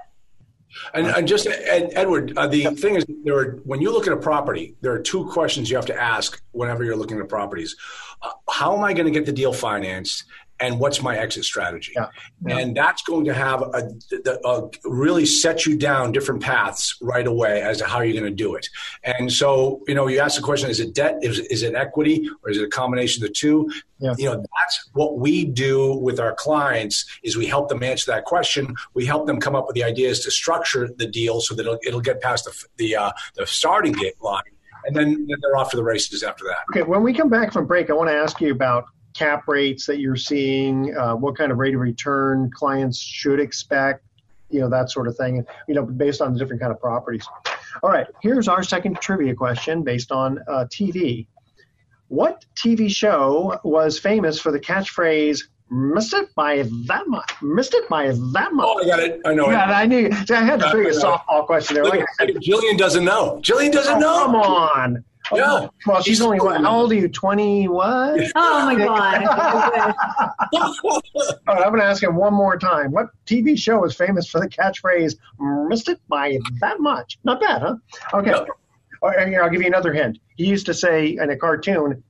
And, 0.95 1.07
and 1.07 1.29
just 1.29 1.47
and 1.47 1.93
Edward, 1.95 2.33
uh, 2.37 2.47
the 2.47 2.65
thing 2.77 2.97
is, 2.97 3.05
there 3.25 3.37
are 3.37 3.61
when 3.65 3.83
you 3.83 3.93
look 3.93 4.07
at 4.07 4.13
a 4.13 4.17
property, 4.17 4.75
there 4.81 4.93
are 4.93 5.03
two 5.03 5.27
questions 5.27 5.71
you 5.71 5.77
have 5.77 5.87
to 5.87 6.01
ask 6.01 6.43
whenever 6.53 6.83
you're 6.83 6.97
looking 6.97 7.21
at 7.21 7.29
properties: 7.29 7.77
uh, 8.23 8.31
How 8.49 8.75
am 8.75 8.83
I 8.83 8.95
going 8.95 9.05
to 9.05 9.13
get 9.13 9.27
the 9.27 9.33
deal 9.33 9.53
financed, 9.53 10.25
and 10.63 10.79
what's 10.79 11.03
my 11.03 11.17
exit 11.17 11.45
strategy 11.45 11.93
yeah. 11.95 12.07
Yeah. 12.47 12.59
and 12.59 12.77
that's 12.77 13.03
going 13.03 13.25
to 13.25 13.35
have 13.35 13.63
a, 13.63 13.91
a, 14.45 14.71
really 14.85 15.27
set 15.27 15.67
you 15.67 15.77
down 15.77 16.13
different 16.13 16.41
paths 16.41 16.97
right 17.03 17.27
away 17.27 17.61
as 17.61 17.79
to 17.79 17.85
how 17.85 18.01
you're 18.01 18.19
going 18.19 18.31
to 18.31 18.45
do 18.45 18.55
it 18.55 18.67
and 19.03 19.31
so 19.31 19.83
you 19.89 19.95
know 19.95 20.07
you 20.07 20.21
ask 20.21 20.37
the 20.37 20.43
question 20.43 20.71
is 20.71 20.81
it 20.81 20.95
debt 20.95 21.19
is, 21.23 21.41
is 21.41 21.63
it 21.63 21.75
equity 21.75 22.29
or 22.43 22.51
is 22.51 22.57
it 22.57 22.65
a 22.65 22.69
combination 22.69 23.23
of 23.23 23.29
the 23.29 23.35
two 23.35 23.69
yeah. 23.99 24.15
you 24.17 24.27
know 24.27 24.37
that's 24.37 24.89
what 24.93 25.19
we 25.19 25.45
do 25.45 25.95
with 25.97 26.21
our 26.21 26.35
clients 26.35 27.05
is 27.23 27.37
we 27.37 27.47
help 27.47 27.69
them 27.69 27.83
answer 27.83 28.11
that 28.11 28.25
question 28.25 28.75
we 28.95 29.05
help 29.05 29.27
them 29.27 29.41
come 29.41 29.57
up 29.57 29.67
with 29.67 29.75
the 29.75 29.85
ideas 29.85 30.21
to 30.21 30.31
structure 30.31 30.89
the 30.97 31.07
deal 31.07 31.41
so 31.41 31.55
that 31.55 31.63
it'll, 31.63 31.79
it'll 31.85 32.01
get 32.01 32.21
past 32.21 32.45
the, 32.45 32.65
the, 32.77 32.97
uh, 32.97 33.11
the 33.35 33.47
starting 33.47 33.93
gate 33.93 34.15
line 34.23 34.43
and 34.85 34.97
then, 34.97 35.27
then 35.29 35.39
they're 35.41 35.57
off 35.57 35.71
to 35.71 35.77
the 35.77 35.85
races 35.85 36.25
after 36.25 36.45
that. 36.45 36.59
Okay, 36.73 36.83
when 36.83 37.05
we 37.05 37.13
come 37.15 37.29
back 37.29 37.53
from 37.53 37.67
break, 37.67 37.89
I 37.89 37.93
want 37.93 38.11
to 38.11 38.15
ask 38.15 38.41
you 38.41 38.51
about 38.51 38.87
cap 39.15 39.45
rates 39.47 39.87
that 39.87 39.99
you're 39.99 40.17
seeing, 40.17 40.97
uh, 40.97 41.15
what 41.15 41.37
kind 41.37 41.53
of 41.53 41.59
rate 41.59 41.75
of 41.75 41.81
return 41.81 42.51
clients 42.55 42.99
should 42.99 43.41
expect, 43.41 44.05
you 44.51 44.61
know, 44.61 44.69
that 44.69 44.91
sort 44.91 45.09
of 45.09 45.17
thing, 45.17 45.45
you 45.69 45.75
know, 45.75 45.85
based 45.85 46.21
on 46.21 46.33
the 46.33 46.39
different 46.39 46.61
kind 46.61 46.73
of 46.73 46.81
properties. 46.81 47.27
All 47.83 47.91
right, 47.91 48.07
here's 48.21 48.49
our 48.49 48.63
second 48.63 49.01
trivia 49.01 49.35
question 49.35 49.83
based 49.83 50.13
on 50.13 50.39
uh, 50.49 50.67
TV. 50.71 51.27
What 52.09 52.45
TV 52.55 52.91
show 52.95 53.59
was 53.65 53.99
famous 53.99 54.39
for 54.39 54.53
the 54.53 54.61
catchphrase 54.61 55.45
missed 55.73 56.13
it 56.13 56.35
by 56.35 56.63
that 56.87 57.09
much. 57.09 57.33
Missed 57.41 57.75
it 57.75 57.89
by 57.89 58.09
that 58.09 58.53
much. 58.53 58.67
Oh, 58.69 58.83
I 58.83 58.87
got 58.87 59.01
it. 59.01 59.21
I 59.25 59.35
know 59.35 59.51
yeah, 59.51 59.69
it. 59.69 59.73
I 59.73 59.87
knew. 59.87 60.11
I 60.31 60.43
had 60.43 60.61
to 60.61 60.71
bring 60.71 60.87
a 60.89 60.91
softball 60.91 61.47
question 61.47 61.75
there. 61.75 61.85
Like 61.85 62.05
Jillian 62.21 62.77
doesn't 62.77 63.05
know. 63.05 63.41
Jillian 63.43 63.73
doesn't 63.73 63.97
oh, 63.97 63.99
know. 63.99 64.27
Come 64.27 64.37
on. 64.37 65.05
Yeah. 65.35 65.69
Well, 65.87 66.03
she's, 66.03 66.21
only 66.21 66.39
what? 66.41 66.61
How 66.61 66.81
old 66.81 66.93
are 66.93 66.95
you? 66.95 67.09
Twenty 67.09 67.69
what? 67.69 68.21
Oh 68.35 68.67
my 68.67 68.75
god! 68.75 69.25
All 70.55 71.55
right, 71.55 71.65
I'm 71.65 71.71
going 71.71 71.81
to 71.81 71.85
ask 71.85 72.03
him 72.03 72.17
one 72.17 72.35
more 72.35 72.59
time. 72.59 72.93
What 72.93 73.07
TV 73.27 73.59
show 73.59 73.85
is 73.85 73.95
famous 73.95 74.29
for 74.29 74.41
the 74.41 74.49
catchphrase 74.49 75.17
"missed 75.69 75.89
it 75.89 76.01
by 76.09 76.39
that 76.61 76.81
much"? 76.81 77.19
Not 77.25 77.41
bad, 77.41 77.63
huh? 77.63 77.77
Okay. 78.15 78.31
No. 78.31 78.47
Right, 79.03 79.27
here, 79.27 79.43
I'll 79.43 79.51
give 79.51 79.61
you 79.61 79.67
another 79.67 79.93
hint. 79.93 80.19
He 80.37 80.47
used 80.47 80.67
to 80.67 80.75
say 80.75 81.17
in 81.21 81.31
a 81.31 81.37
cartoon, 81.37 82.03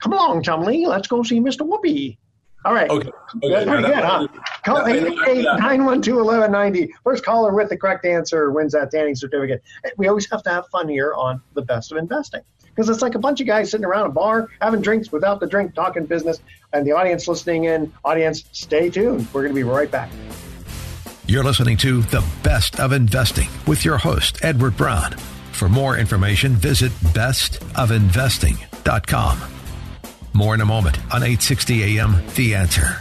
"Come 0.00 0.12
along, 0.12 0.42
Chumley, 0.42 0.86
let's 0.86 1.08
go 1.08 1.22
see 1.22 1.40
Mr. 1.40 1.66
Whoopee." 1.66 2.18
All 2.64 2.74
right. 2.74 2.90
Okay. 2.90 3.10
okay. 3.42 3.66
Pretty 3.66 3.82
good, 3.82 3.94
huh? 3.94 4.28
Call 4.64 4.82
888-912-1190. 4.82 6.90
First 7.02 7.24
caller 7.24 7.54
with 7.54 7.70
the 7.70 7.76
correct 7.76 8.04
answer 8.04 8.50
wins 8.50 8.72
that 8.72 8.90
tanning 8.90 9.14
certificate. 9.14 9.62
We 9.96 10.08
always 10.08 10.28
have 10.30 10.42
to 10.42 10.50
have 10.50 10.66
fun 10.68 10.88
here 10.88 11.14
on 11.14 11.40
the 11.54 11.62
best 11.62 11.90
of 11.90 11.96
investing 11.98 12.42
because 12.66 12.90
it's 12.90 13.02
like 13.02 13.14
a 13.14 13.18
bunch 13.18 13.40
of 13.40 13.46
guys 13.46 13.70
sitting 13.70 13.86
around 13.86 14.06
a 14.06 14.10
bar 14.10 14.48
having 14.60 14.82
drinks 14.82 15.10
without 15.10 15.40
the 15.40 15.46
drink, 15.46 15.74
talking 15.74 16.04
business, 16.06 16.40
and 16.72 16.86
the 16.86 16.92
audience 16.92 17.26
listening 17.28 17.64
in. 17.64 17.92
Audience, 18.04 18.44
stay 18.52 18.90
tuned. 18.90 19.26
We're 19.32 19.42
going 19.42 19.54
to 19.54 19.58
be 19.58 19.64
right 19.64 19.90
back. 19.90 20.10
You're 21.26 21.44
listening 21.44 21.76
to 21.78 22.02
The 22.02 22.22
Best 22.42 22.78
of 22.80 22.92
Investing 22.92 23.48
with 23.66 23.82
your 23.84 23.98
host, 23.98 24.38
Edward 24.42 24.76
Brown. 24.76 25.12
For 25.52 25.68
more 25.68 25.96
information, 25.96 26.54
visit 26.54 26.90
bestofinvesting.com. 26.90 29.59
More 30.32 30.54
in 30.54 30.60
a 30.60 30.66
moment 30.66 30.98
on 31.12 31.22
860 31.22 31.98
AM 31.98 32.22
The 32.34 32.54
Answer. 32.54 33.00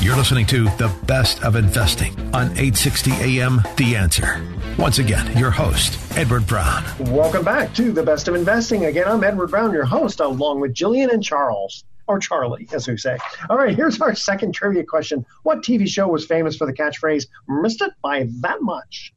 You're 0.00 0.16
listening 0.16 0.46
to 0.46 0.64
The 0.78 0.94
Best 1.06 1.42
of 1.42 1.56
Investing 1.56 2.12
on 2.34 2.46
860 2.52 3.10
AM 3.12 3.62
The 3.76 3.96
Answer. 3.96 4.44
Once 4.78 4.98
again, 4.98 5.36
your 5.36 5.50
host, 5.50 5.98
Edward 6.16 6.46
Brown. 6.46 6.84
Welcome 7.12 7.44
back 7.44 7.74
to 7.74 7.92
The 7.92 8.02
Best 8.02 8.28
of 8.28 8.34
Investing. 8.34 8.84
Again, 8.84 9.06
I'm 9.06 9.24
Edward 9.24 9.50
Brown, 9.50 9.72
your 9.72 9.84
host, 9.84 10.20
along 10.20 10.60
with 10.60 10.72
Jillian 10.72 11.12
and 11.12 11.22
Charles. 11.22 11.84
Or 12.08 12.18
Charlie, 12.18 12.68
as 12.72 12.88
we 12.88 12.96
say. 12.96 13.16
All 13.48 13.56
right, 13.56 13.74
here's 13.74 14.00
our 14.00 14.14
second 14.14 14.52
trivia 14.54 14.84
question. 14.84 15.24
What 15.44 15.62
TV 15.62 15.86
show 15.88 16.08
was 16.08 16.26
famous 16.26 16.56
for 16.56 16.66
the 16.66 16.72
catchphrase, 16.72 17.26
missed 17.48 17.80
it 17.80 17.92
by 18.02 18.28
that 18.40 18.60
much? 18.60 19.12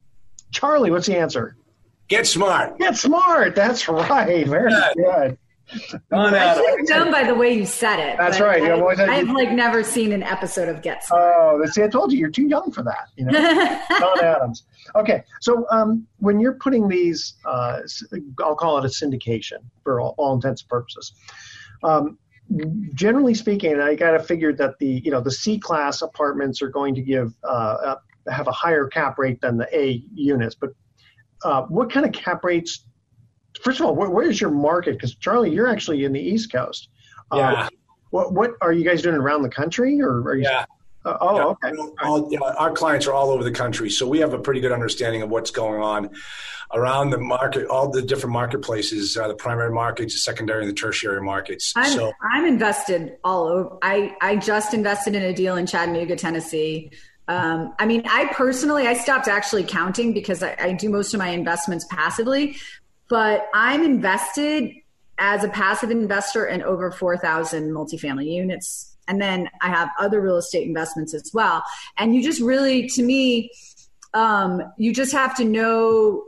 Charlie, 0.52 0.90
what's 0.90 1.06
the 1.06 1.16
answer? 1.16 1.56
Get 2.08 2.26
smart. 2.26 2.78
Get 2.78 2.96
smart. 2.96 3.54
That's 3.54 3.88
right. 3.88 4.46
Very 4.46 4.72
good. 4.94 5.38
On 6.12 6.32
I 6.32 6.54
should 6.54 6.90
have 6.90 7.10
by 7.10 7.24
the 7.24 7.34
way 7.34 7.52
you 7.52 7.66
said 7.66 7.98
it. 7.98 8.16
That's 8.18 8.38
right. 8.38 8.62
I, 8.62 9.16
have 9.16 9.30
like 9.30 9.50
never 9.50 9.82
seen 9.82 10.12
an 10.12 10.22
episode 10.22 10.68
of 10.68 10.80
Get 10.80 11.02
Smart. 11.04 11.34
Oh, 11.36 11.66
see, 11.66 11.82
I 11.82 11.88
told 11.88 12.12
you 12.12 12.18
you're 12.18 12.30
too 12.30 12.46
young 12.46 12.70
for 12.70 12.84
that. 12.84 13.08
You 13.16 13.24
know, 13.24 13.32
Don 13.98 14.24
Adams. 14.24 14.64
Okay, 14.94 15.24
so 15.40 15.66
um, 15.72 16.06
when 16.18 16.38
you're 16.38 16.54
putting 16.54 16.86
these, 16.86 17.34
uh, 17.44 17.80
I'll 18.38 18.54
call 18.54 18.78
it 18.78 18.84
a 18.84 18.88
syndication 18.88 19.58
for 19.82 20.00
all, 20.00 20.14
all 20.18 20.34
intents 20.34 20.62
and 20.62 20.68
purposes. 20.68 21.14
Um, 21.82 22.16
generally 22.94 23.34
speaking, 23.34 23.80
I 23.80 23.96
got 23.96 24.12
to 24.12 24.20
figure 24.20 24.52
that 24.52 24.78
the 24.78 25.02
you 25.04 25.10
know 25.10 25.20
the 25.20 25.32
C 25.32 25.58
class 25.58 26.00
apartments 26.00 26.62
are 26.62 26.68
going 26.68 26.94
to 26.94 27.02
give 27.02 27.34
uh, 27.42 27.96
have 28.28 28.46
a 28.46 28.52
higher 28.52 28.86
cap 28.86 29.18
rate 29.18 29.40
than 29.40 29.56
the 29.56 29.68
A 29.76 30.04
units, 30.14 30.54
but 30.54 30.70
uh, 31.44 31.62
what 31.62 31.92
kind 31.92 32.06
of 32.06 32.12
cap 32.12 32.44
rates? 32.44 32.84
First 33.62 33.80
of 33.80 33.86
all, 33.86 33.94
where, 33.94 34.10
where 34.10 34.28
is 34.28 34.40
your 34.40 34.50
market? 34.50 34.94
Because 34.94 35.14
Charlie, 35.14 35.50
you're 35.50 35.68
actually 35.68 36.04
in 36.04 36.12
the 36.12 36.20
East 36.20 36.52
Coast. 36.52 36.88
Uh, 37.32 37.36
yeah. 37.36 37.68
What 38.10 38.32
what 38.32 38.52
are 38.60 38.72
you 38.72 38.84
guys 38.84 39.02
doing 39.02 39.16
around 39.16 39.42
the 39.42 39.48
country, 39.48 40.00
or 40.00 40.20
are 40.22 40.36
you? 40.36 40.44
Yeah. 40.44 40.64
Uh, 41.04 41.16
oh, 41.20 41.36
yeah. 41.36 41.44
okay. 41.44 41.72
All, 42.02 42.28
yeah, 42.32 42.40
our 42.40 42.72
clients 42.72 43.06
are 43.06 43.12
all 43.12 43.30
over 43.30 43.44
the 43.44 43.52
country, 43.52 43.90
so 43.90 44.08
we 44.08 44.18
have 44.18 44.32
a 44.32 44.38
pretty 44.38 44.60
good 44.60 44.72
understanding 44.72 45.22
of 45.22 45.30
what's 45.30 45.52
going 45.52 45.80
on 45.80 46.10
around 46.74 47.10
the 47.10 47.18
market, 47.18 47.66
all 47.68 47.90
the 47.90 48.02
different 48.02 48.32
marketplaces, 48.32 49.16
uh, 49.16 49.28
the 49.28 49.34
primary 49.34 49.72
markets, 49.72 50.14
the 50.14 50.18
secondary, 50.18 50.62
and 50.62 50.70
the 50.70 50.74
tertiary 50.74 51.22
markets. 51.22 51.72
I'm, 51.76 51.92
so 51.92 52.12
I'm 52.20 52.44
invested 52.44 53.18
all 53.22 53.46
over. 53.46 53.78
I 53.82 54.16
I 54.20 54.36
just 54.36 54.74
invested 54.74 55.14
in 55.14 55.22
a 55.22 55.32
deal 55.32 55.56
in 55.56 55.66
Chattanooga, 55.66 56.16
Tennessee. 56.16 56.90
Um, 57.28 57.74
I 57.78 57.86
mean, 57.86 58.02
I 58.06 58.26
personally, 58.32 58.86
I 58.86 58.94
stopped 58.94 59.28
actually 59.28 59.64
counting 59.64 60.12
because 60.12 60.42
I, 60.42 60.56
I 60.58 60.72
do 60.72 60.88
most 60.88 61.12
of 61.12 61.18
my 61.18 61.28
investments 61.28 61.84
passively, 61.90 62.56
but 63.08 63.48
I'm 63.52 63.82
invested 63.82 64.70
as 65.18 65.44
a 65.44 65.48
passive 65.48 65.90
investor 65.90 66.46
in 66.46 66.62
over 66.62 66.90
4,000 66.90 67.70
multifamily 67.70 68.26
units. 68.26 68.96
And 69.08 69.20
then 69.20 69.48
I 69.62 69.68
have 69.68 69.88
other 69.98 70.20
real 70.20 70.36
estate 70.36 70.66
investments 70.66 71.14
as 71.14 71.30
well. 71.32 71.62
And 71.96 72.14
you 72.14 72.22
just 72.22 72.40
really, 72.40 72.88
to 72.88 73.02
me, 73.02 73.50
um, 74.14 74.62
you 74.76 74.92
just 74.92 75.12
have 75.12 75.36
to 75.36 75.44
know 75.44 76.22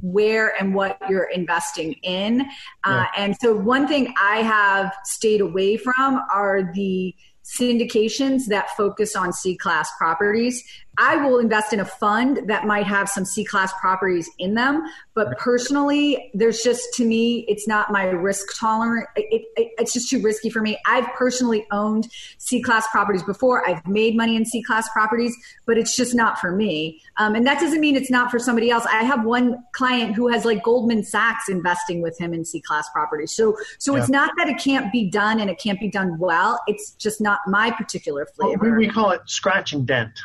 where 0.00 0.52
and 0.60 0.74
what 0.74 0.98
you're 1.08 1.30
investing 1.30 1.92
in. 2.02 2.42
Uh, 2.84 3.04
yeah. 3.04 3.06
And 3.16 3.36
so, 3.40 3.54
one 3.54 3.86
thing 3.86 4.14
I 4.20 4.38
have 4.38 4.92
stayed 5.04 5.40
away 5.40 5.76
from 5.76 6.20
are 6.32 6.72
the 6.74 7.14
syndications 7.44 8.46
that 8.46 8.70
focus 8.76 9.16
on 9.16 9.32
C 9.32 9.56
class 9.56 9.90
properties. 9.98 10.62
I 10.98 11.16
will 11.16 11.38
invest 11.38 11.72
in 11.72 11.80
a 11.80 11.84
fund 11.84 12.48
that 12.48 12.66
might 12.66 12.86
have 12.86 13.08
some 13.08 13.24
C 13.24 13.44
class 13.44 13.72
properties 13.80 14.28
in 14.38 14.54
them, 14.54 14.84
but 15.14 15.38
personally, 15.38 16.30
there's 16.34 16.62
just 16.62 16.86
to 16.94 17.04
me, 17.04 17.46
it's 17.48 17.66
not 17.66 17.90
my 17.90 18.04
risk 18.04 18.46
tolerant. 18.58 19.08
It, 19.16 19.46
it, 19.56 19.72
it's 19.78 19.94
just 19.94 20.10
too 20.10 20.20
risky 20.20 20.50
for 20.50 20.60
me. 20.60 20.78
I've 20.86 21.06
personally 21.14 21.66
owned 21.70 22.08
C 22.38 22.60
class 22.60 22.86
properties 22.88 23.22
before. 23.22 23.66
I've 23.66 23.86
made 23.86 24.16
money 24.16 24.36
in 24.36 24.44
C 24.44 24.62
class 24.62 24.88
properties, 24.90 25.34
but 25.64 25.78
it's 25.78 25.96
just 25.96 26.14
not 26.14 26.38
for 26.38 26.52
me. 26.52 27.00
Um, 27.16 27.34
and 27.34 27.46
that 27.46 27.58
doesn't 27.58 27.80
mean 27.80 27.96
it's 27.96 28.10
not 28.10 28.30
for 28.30 28.38
somebody 28.38 28.70
else. 28.70 28.84
I 28.86 29.02
have 29.02 29.24
one 29.24 29.64
client 29.72 30.14
who 30.14 30.28
has 30.28 30.44
like 30.44 30.62
Goldman 30.62 31.04
Sachs 31.04 31.48
investing 31.48 32.02
with 32.02 32.18
him 32.18 32.34
in 32.34 32.44
C 32.44 32.60
class 32.60 32.88
properties. 32.90 33.34
So, 33.34 33.56
so 33.78 33.94
yeah. 33.94 34.00
it's 34.00 34.10
not 34.10 34.32
that 34.36 34.48
it 34.48 34.58
can't 34.58 34.92
be 34.92 35.08
done 35.08 35.40
and 35.40 35.48
it 35.48 35.58
can't 35.58 35.80
be 35.80 35.88
done 35.88 36.18
well. 36.18 36.60
It's 36.66 36.90
just 36.92 37.20
not 37.20 37.40
my 37.46 37.70
particular 37.70 38.26
flavor. 38.26 38.58
Well, 38.60 38.72
we, 38.72 38.86
we 38.86 38.88
call 38.88 39.10
it 39.10 39.22
scratch 39.24 39.72
and 39.72 39.86
dent 39.86 40.20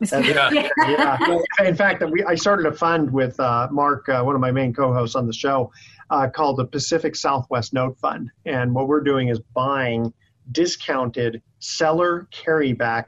yeah. 0.00 0.50
yeah. 0.78 1.38
In 1.64 1.74
fact, 1.74 2.02
we, 2.10 2.22
I 2.24 2.34
started 2.34 2.66
a 2.66 2.72
fund 2.72 3.10
with 3.10 3.38
uh, 3.40 3.68
Mark, 3.70 4.08
uh, 4.08 4.22
one 4.22 4.34
of 4.34 4.40
my 4.40 4.50
main 4.50 4.72
co-hosts 4.72 5.16
on 5.16 5.26
the 5.26 5.32
show, 5.32 5.70
uh, 6.10 6.28
called 6.28 6.58
the 6.58 6.66
Pacific 6.66 7.16
Southwest 7.16 7.72
Note 7.72 7.98
Fund. 7.98 8.30
And 8.44 8.74
what 8.74 8.88
we're 8.88 9.02
doing 9.02 9.28
is 9.28 9.40
buying 9.54 10.12
discounted 10.52 11.42
seller 11.58 12.28
carryback 12.32 13.06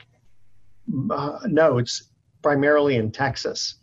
uh, 1.11 1.39
notes, 1.47 2.11
primarily 2.43 2.97
in 2.97 3.13
Texas. 3.13 3.77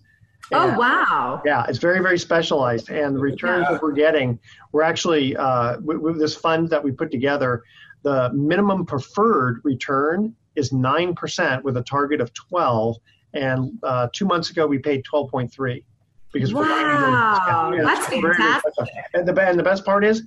Oh, 0.52 0.62
and, 0.62 0.76
oh 0.76 0.80
wow! 0.80 1.42
Yeah, 1.44 1.66
it's 1.68 1.80
very 1.80 2.02
very 2.02 2.20
specialized, 2.20 2.92
and 2.92 3.16
the 3.16 3.20
returns 3.20 3.66
yeah. 3.66 3.74
that 3.74 3.82
we're 3.82 3.94
getting, 3.94 4.40
we're 4.72 4.84
actually 4.84 5.36
uh, 5.36 5.80
with 5.80 6.20
this 6.20 6.36
fund 6.36 6.70
that 6.70 6.84
we 6.84 6.92
put 6.92 7.12
together. 7.12 7.64
The 8.04 8.32
minimum 8.34 8.86
preferred 8.86 9.62
return 9.64 10.36
is 10.56 10.72
9% 10.72 11.64
with 11.64 11.78
a 11.78 11.84
target 11.84 12.22
of 12.22 12.34
12. 12.34 12.98
And 13.34 13.80
uh, 13.84 14.08
two 14.14 14.26
months 14.26 14.50
ago, 14.50 14.66
we 14.66 14.80
paid 14.80 15.04
12.3 15.04 15.84
because 16.32 16.54
wow, 16.54 17.70
we're 17.72 17.84
that's 17.84 18.08
fantastic. 18.08 18.88
And 19.14 19.28
the, 19.28 19.42
and 19.42 19.58
the 19.58 19.64
best 19.64 19.86
part 19.86 20.04
is, 20.04 20.24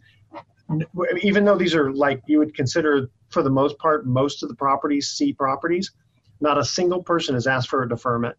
even 1.22 1.44
though 1.44 1.56
these 1.56 1.74
are 1.74 1.92
like 1.92 2.22
you 2.26 2.38
would 2.38 2.54
consider 2.54 3.10
for 3.30 3.42
the 3.42 3.50
most 3.50 3.78
part, 3.78 4.06
most 4.06 4.42
of 4.42 4.48
the 4.48 4.54
properties, 4.54 5.08
C 5.08 5.32
properties, 5.32 5.92
not 6.40 6.58
a 6.58 6.64
single 6.64 7.02
person 7.02 7.34
has 7.34 7.46
asked 7.46 7.68
for 7.68 7.82
a 7.82 7.88
deferment. 7.88 8.36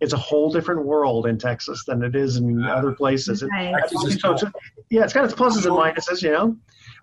It's 0.00 0.12
a 0.12 0.18
whole 0.18 0.50
different 0.50 0.84
world 0.84 1.26
in 1.26 1.38
Texas 1.38 1.84
than 1.86 2.02
it 2.02 2.14
is 2.14 2.36
in 2.36 2.62
other 2.62 2.92
places. 2.92 3.42
Right. 3.42 3.74
It, 3.90 4.20
so 4.20 4.32
it's, 4.32 4.44
yeah, 4.90 5.04
it's 5.04 5.14
got 5.14 5.24
its 5.24 5.34
pluses 5.34 5.64
and 5.64 5.74
minuses, 5.74 6.22
you 6.22 6.30
know. 6.30 6.56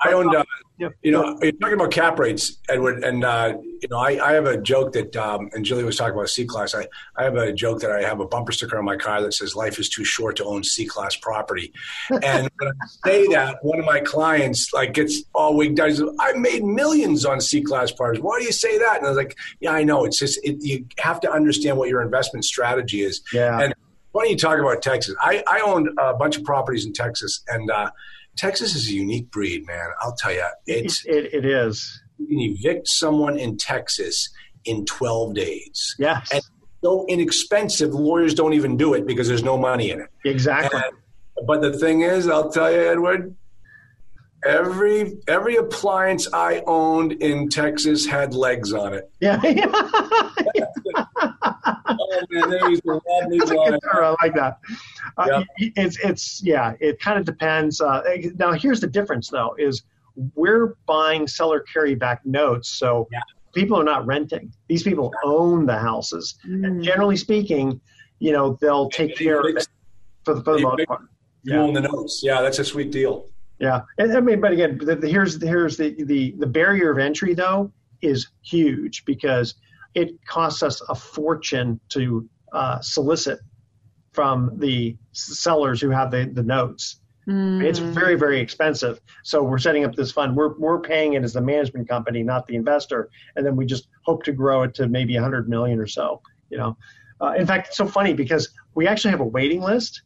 I 0.04 0.14
owned, 0.14 0.36
uh, 0.36 0.44
you 0.78 1.12
know, 1.12 1.38
you're 1.42 1.52
talking 1.54 1.76
about 1.76 1.92
cap 1.92 2.18
rates, 2.18 2.58
Edward, 2.68 3.04
and 3.04 3.24
uh, 3.24 3.56
you 3.82 3.88
know, 3.90 3.98
I, 3.98 4.30
I 4.30 4.34
have 4.34 4.46
a 4.46 4.60
joke 4.60 4.94
that, 4.94 5.16
um, 5.16 5.50
and 5.54 5.64
Julie 5.64 5.84
was 5.84 5.98
talking 5.98 6.16
about 6.16 6.30
C 6.30 6.46
class. 6.46 6.74
I, 6.74 6.88
I 7.16 7.24
have 7.24 7.36
a 7.36 7.54
joke 7.54 7.82
that 7.82 7.92
I 7.92 8.02
have 8.02 8.20
a 8.20 8.26
bumper 8.26 8.52
sticker 8.52 8.78
on 8.78 8.86
my 8.86 8.98
car 8.98 9.22
that 9.22 9.34
says 9.34 9.56
"Life 9.56 9.78
is 9.78 9.88
too 9.88 10.04
short 10.04 10.38
to 10.38 10.46
own 10.46 10.64
C 10.64 10.86
class 10.86 11.16
property," 11.16 11.72
and 12.10 12.50
when 12.58 12.70
I 12.70 12.88
say 13.06 13.28
that, 13.34 13.60
one 13.62 13.80
of 13.80 13.86
my 13.86 14.00
clients 14.00 14.74
like 14.74 14.94
gets 14.94 15.24
all 15.34 15.56
wigged 15.56 15.80
out. 15.80 15.92
"I 16.20 16.34
made 16.34 16.64
millions 16.64 17.24
on 17.24 17.40
C 17.40 17.62
class 17.62 17.92
properties. 17.92 18.24
Why 18.24 18.40
do 18.40 18.46
you 18.46 18.52
say 18.52 18.78
that?" 18.80 18.98
And 18.98 19.06
I 19.06 19.10
was 19.10 19.18
like, 19.18 19.38
"Yeah, 19.60 19.72
I 19.72 19.84
know. 19.84 20.06
It's 20.06 20.18
just 20.18 20.40
it, 20.44 20.58
you 20.62 20.86
have 20.98 21.20
to 21.22 21.32
understand 21.32 21.78
what 21.78 21.90
your 21.90 22.02
investment 22.02 22.46
strategy 22.46 23.02
is." 23.02 23.22
Yeah. 23.32 23.60
And 23.60 23.76
funny 24.12 24.32
you 24.32 24.38
talk 24.38 24.60
about 24.60 24.82
Texas. 24.82 25.16
I, 25.20 25.44
I 25.48 25.62
owned 25.62 25.90
a 26.00 26.14
bunch 26.14 26.38
of 26.38 26.44
properties 26.44 26.86
in 26.86 26.94
Texas, 26.94 27.44
and 27.48 27.70
uh, 27.70 27.92
Texas 28.38 28.76
is 28.76 28.90
a 28.90 28.94
unique 28.94 29.30
breed, 29.32 29.66
man. 29.68 29.88
I'll 30.02 30.16
tell 30.16 30.34
you, 30.34 30.46
it's 30.66 31.06
it, 31.06 31.34
it 31.34 31.46
is. 31.46 32.02
You 32.18 32.28
can 32.28 32.40
evict 32.40 32.88
someone 32.88 33.38
in 33.38 33.58
Texas 33.58 34.30
in 34.66 34.86
12 34.86 35.36
days. 35.36 35.96
Yes. 36.00 36.30
And 36.32 36.42
so 36.84 37.06
inexpensive, 37.08 37.94
lawyers 37.94 38.34
don't 38.34 38.54
even 38.54 38.78
do 38.78 38.94
it 38.94 39.06
because 39.06 39.28
there's 39.28 39.44
no 39.44 39.58
money 39.58 39.92
in 39.92 40.02
it. 40.02 40.10
Exactly. 40.26 40.82
And, 40.82 41.48
but 41.48 41.62
the 41.62 41.74
thing 41.74 42.02
is, 42.02 42.28
I'll 42.28 42.50
tell 42.50 42.72
you, 42.72 42.80
Edward, 42.80 43.36
every 44.46 45.14
every 45.28 45.56
appliance 45.56 46.28
I 46.34 46.62
owned 46.68 47.14
in 47.14 47.50
Texas 47.50 48.06
had 48.06 48.34
legs 48.34 48.74
on 48.74 48.94
it. 48.94 49.10
Yeah. 49.20 49.40
man, 52.30 52.50
there's 52.50 52.82
the 52.82 53.00
I 53.94 54.16
like 54.22 54.36
that. 54.36 54.60
Uh, 55.18 55.44
yep. 55.60 55.74
It's 55.76 55.98
it's 56.00 56.44
yeah. 56.44 56.74
It 56.80 57.00
kind 57.00 57.18
of 57.20 57.26
depends. 57.26 57.82
Uh, 57.82 58.02
now 58.36 58.54
here's 58.54 58.80
the 58.80 58.88
difference 58.88 59.30
though: 59.30 59.56
is 59.58 59.84
we're 60.36 60.76
buying 60.86 61.28
seller 61.28 61.64
carryback 61.74 62.20
notes, 62.26 62.70
so 62.70 63.08
yeah. 63.12 63.20
people 63.54 63.80
are 63.80 63.84
not 63.84 64.06
renting. 64.06 64.54
These 64.68 64.84
people 64.84 65.14
own 65.24 65.66
the 65.66 65.78
houses, 65.78 66.36
mm. 66.48 66.66
and 66.66 66.84
generally 66.84 67.18
speaking, 67.18 67.80
you 68.20 68.32
know 68.32 68.58
they'll 68.62 68.90
take 68.90 69.16
care 69.16 69.40
of 69.40 69.46
it 69.46 69.68
for 70.24 70.36
the, 70.36 70.44
for 70.44 70.54
the 70.56 70.62
most 70.62 70.88
part. 70.88 71.02
You 71.44 71.56
yeah. 71.56 71.62
own 71.62 71.74
the 71.74 71.82
notes. 71.82 72.22
Yeah, 72.24 72.42
that's 72.42 72.60
a 72.60 72.66
sweet 72.66 72.92
deal. 72.92 73.28
Yeah, 73.60 73.82
and, 73.98 74.16
I 74.16 74.20
mean, 74.20 74.42
but 74.42 74.52
again, 74.52 74.78
the, 74.78 74.96
the, 74.96 75.08
here's 75.08 75.42
here's 75.42 75.78
the, 75.78 75.96
the 76.04 76.36
the 76.38 76.48
barrier 76.48 76.92
of 76.92 77.00
entry 77.00 77.34
though 77.34 77.72
is 78.02 78.30
huge 78.44 79.06
because 79.06 79.56
it 79.96 80.26
costs 80.26 80.64
us 80.64 80.82
a 80.90 80.96
fortune 80.96 81.80
to 81.90 82.28
uh, 82.52 82.80
solicit 82.82 83.40
from 84.12 84.52
the 84.58 84.98
sellers 85.12 85.82
who 85.82 85.90
have 85.90 86.12
the, 86.12 86.30
the 86.34 86.44
notes. 86.44 87.00
Mm. 87.28 87.64
It's 87.64 87.80
very, 87.80 88.16
very 88.16 88.40
expensive. 88.40 89.00
So 89.24 89.44
we're 89.44 89.58
setting 89.58 89.86
up 89.86 89.96
this 89.96 90.12
fund. 90.12 90.36
We're, 90.36 90.58
we're 90.58 90.82
paying 90.82 91.14
it 91.14 91.24
as 91.24 91.34
the 91.34 91.42
management 91.42 91.88
company, 91.88 92.22
not 92.22 92.48
the 92.48 92.56
investor. 92.56 93.10
And 93.36 93.46
then 93.46 93.56
we 93.56 93.66
just 93.66 93.88
hope 94.04 94.24
to 94.24 94.32
grow 94.32 94.64
it 94.64 94.74
to 94.76 94.88
maybe 94.88 95.16
100 95.16 95.50
million 95.50 95.80
or 95.80 95.88
so, 95.88 96.22
you 96.50 96.58
know. 96.58 96.78
Uh, 97.22 97.34
in 97.38 97.48
fact, 97.48 97.70
it's 97.70 97.78
so 97.78 97.88
funny 97.88 98.14
because 98.14 98.50
we 98.76 98.88
actually 98.88 99.12
have 99.12 99.22
a 99.22 99.26
waiting 99.26 99.62
list 99.62 100.02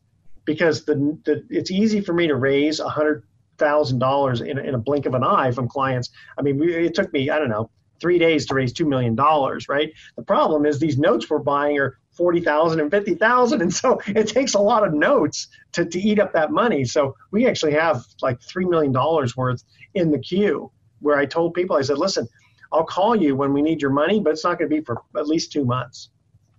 because 0.45 0.85
the, 0.85 1.17
the 1.25 1.43
it's 1.49 1.71
easy 1.71 1.99
for 1.99 2.13
me 2.13 2.27
to 2.27 2.35
raise 2.35 2.79
a 2.79 2.87
hundred 2.87 3.23
thousand 3.57 3.97
dollars 3.97 4.41
in 4.41 4.57
a 4.59 4.77
blink 4.77 5.07
of 5.07 5.15
an 5.15 5.23
eye 5.23 5.51
from 5.51 5.67
clients. 5.67 6.11
I 6.37 6.43
mean, 6.43 6.59
we, 6.59 6.75
it 6.75 6.93
took 6.93 7.11
me 7.11 7.29
I 7.31 7.39
don't 7.39 7.49
know 7.49 7.71
three 7.99 8.19
days 8.19 8.45
to 8.47 8.55
raise 8.55 8.73
$2 8.73 8.87
million, 8.87 9.15
right? 9.15 9.91
The 10.15 10.23
problem 10.23 10.65
is 10.65 10.79
these 10.79 10.97
notes 10.97 11.29
we're 11.29 11.39
buying 11.39 11.79
are 11.79 11.97
40,000 12.11 12.79
and 12.79 12.91
50,000. 12.91 13.61
And 13.61 13.73
so 13.73 14.01
it 14.07 14.27
takes 14.27 14.53
a 14.53 14.59
lot 14.59 14.85
of 14.85 14.93
notes 14.93 15.47
to, 15.73 15.85
to 15.85 15.99
eat 15.99 16.19
up 16.19 16.33
that 16.33 16.51
money. 16.51 16.83
So 16.85 17.15
we 17.31 17.47
actually 17.47 17.73
have 17.73 18.03
like 18.21 18.39
$3 18.39 18.69
million 18.69 18.93
worth 19.35 19.63
in 19.93 20.11
the 20.11 20.19
queue 20.19 20.71
where 20.99 21.17
I 21.17 21.25
told 21.25 21.53
people, 21.53 21.75
I 21.75 21.81
said, 21.81 21.97
listen, 21.97 22.27
I'll 22.73 22.85
call 22.85 23.15
you 23.15 23.35
when 23.35 23.53
we 23.53 23.61
need 23.61 23.81
your 23.81 23.91
money, 23.91 24.19
but 24.19 24.31
it's 24.31 24.43
not 24.43 24.57
going 24.57 24.69
to 24.69 24.75
be 24.75 24.83
for 24.83 25.01
at 25.15 25.27
least 25.27 25.51
two 25.51 25.63
months. 25.63 26.09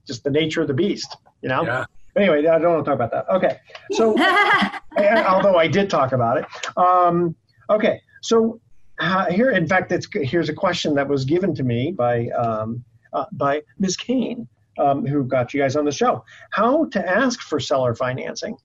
Just 0.07 0.25
the 0.25 0.31
nature 0.31 0.63
of 0.63 0.69
the 0.69 0.75
beast, 0.75 1.17
you 1.43 1.49
know? 1.49 1.65
Yeah. 1.65 1.85
Anyway, 2.17 2.39
I 2.47 2.59
don't 2.59 2.73
want 2.73 2.85
to 2.85 2.91
talk 2.91 3.01
about 3.01 3.11
that. 3.11 3.29
Okay. 3.29 3.59
So, 3.93 4.17
although 5.27 5.57
I 5.57 5.69
did 5.69 5.91
talk 5.91 6.13
about 6.13 6.39
it. 6.39 6.47
Um, 6.77 7.37
okay. 7.69 8.01
So 8.23 8.61
uh, 8.99 9.31
here, 9.31 9.51
in 9.51 9.67
fact, 9.67 9.93
it's, 9.93 10.09
here's 10.13 10.49
a 10.49 10.55
question 10.55 10.95
that 10.95 11.09
was 11.09 11.25
given 11.25 11.55
to 11.55 11.63
me 11.63 11.93
by 11.93 12.29
um, 12.31 12.85
uh, 13.13 13.25
by 13.33 13.63
Ms. 13.79 13.97
Kane, 13.97 14.49
um, 14.79 15.07
who 15.07 15.25
got 15.25 15.55
you 15.55 15.61
guys 15.61 15.77
on 15.77 15.85
the 15.85 15.93
show. 15.93 16.25
How 16.51 16.87
to 16.87 17.09
ask 17.09 17.41
for 17.41 17.59
seller 17.61 17.95
financing? 17.95 18.57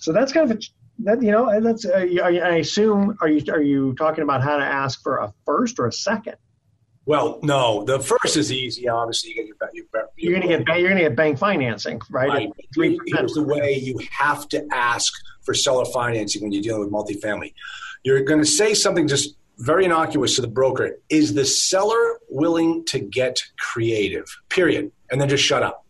So 0.00 0.12
that's 0.12 0.32
kind 0.32 0.50
of 0.50 0.56
a 0.56 0.60
that 1.00 1.22
you 1.22 1.30
know 1.30 1.60
that's 1.60 1.84
uh, 1.84 2.06
I 2.22 2.56
assume 2.56 3.16
are 3.20 3.28
you 3.28 3.52
are 3.52 3.62
you 3.62 3.94
talking 3.94 4.22
about 4.22 4.42
how 4.42 4.56
to 4.56 4.64
ask 4.64 5.02
for 5.02 5.18
a 5.18 5.32
first 5.44 5.78
or 5.78 5.86
a 5.86 5.92
second? 5.92 6.36
Well, 7.04 7.38
no. 7.42 7.84
The 7.84 8.00
first 8.00 8.36
is 8.36 8.50
easy. 8.50 8.88
Obviously, 8.88 9.30
you 9.30 9.36
get 9.36 9.72
your, 9.72 9.86
you're 10.16 10.32
going 10.32 10.42
to 10.42 10.64
get 10.64 10.80
you're 10.80 10.88
going 10.88 11.02
to 11.02 11.08
get 11.08 11.16
bank 11.16 11.38
financing, 11.38 12.00
right? 12.10 12.28
right. 12.28 12.52
Here's 12.74 13.32
the 13.32 13.44
way 13.44 13.74
you 13.74 14.00
have 14.10 14.48
to 14.48 14.66
ask 14.72 15.12
for 15.42 15.54
seller 15.54 15.84
financing 15.84 16.42
when 16.42 16.52
you're 16.52 16.62
dealing 16.62 16.80
with 16.80 16.90
multifamily. 16.90 17.54
You're 18.02 18.22
going 18.22 18.40
to 18.40 18.46
say 18.46 18.74
something 18.74 19.06
just 19.06 19.36
very 19.58 19.84
innocuous 19.84 20.36
to 20.36 20.42
the 20.42 20.48
broker 20.48 20.98
is 21.08 21.34
the 21.34 21.44
seller 21.44 22.18
willing 22.28 22.84
to 22.86 22.98
get 22.98 23.42
creative 23.58 24.26
period 24.48 24.92
and 25.10 25.20
then 25.20 25.28
just 25.28 25.44
shut 25.44 25.62
up. 25.62 25.84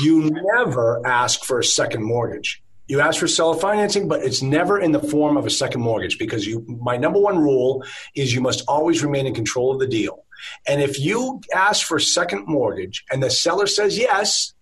You 0.00 0.30
never 0.54 1.06
ask 1.06 1.44
for 1.44 1.58
a 1.58 1.64
second 1.64 2.02
mortgage. 2.02 2.62
You 2.86 3.00
ask 3.00 3.20
for 3.20 3.28
seller 3.28 3.58
financing 3.58 4.08
but 4.08 4.22
it's 4.22 4.42
never 4.42 4.78
in 4.78 4.92
the 4.92 5.00
form 5.00 5.36
of 5.36 5.46
a 5.46 5.50
second 5.50 5.80
mortgage 5.80 6.18
because 6.18 6.46
you 6.46 6.64
my 6.82 6.96
number 6.96 7.18
one 7.18 7.38
rule 7.38 7.84
is 8.14 8.34
you 8.34 8.40
must 8.40 8.64
always 8.68 9.02
remain 9.02 9.26
in 9.26 9.34
control 9.34 9.72
of 9.72 9.78
the 9.78 9.86
deal. 9.86 10.24
And 10.66 10.82
if 10.82 10.98
you 10.98 11.40
ask 11.54 11.86
for 11.86 11.96
a 11.96 12.00
second 12.00 12.46
mortgage 12.46 13.04
and 13.10 13.22
the 13.22 13.30
seller 13.30 13.66
says 13.66 13.96
yes 13.96 14.54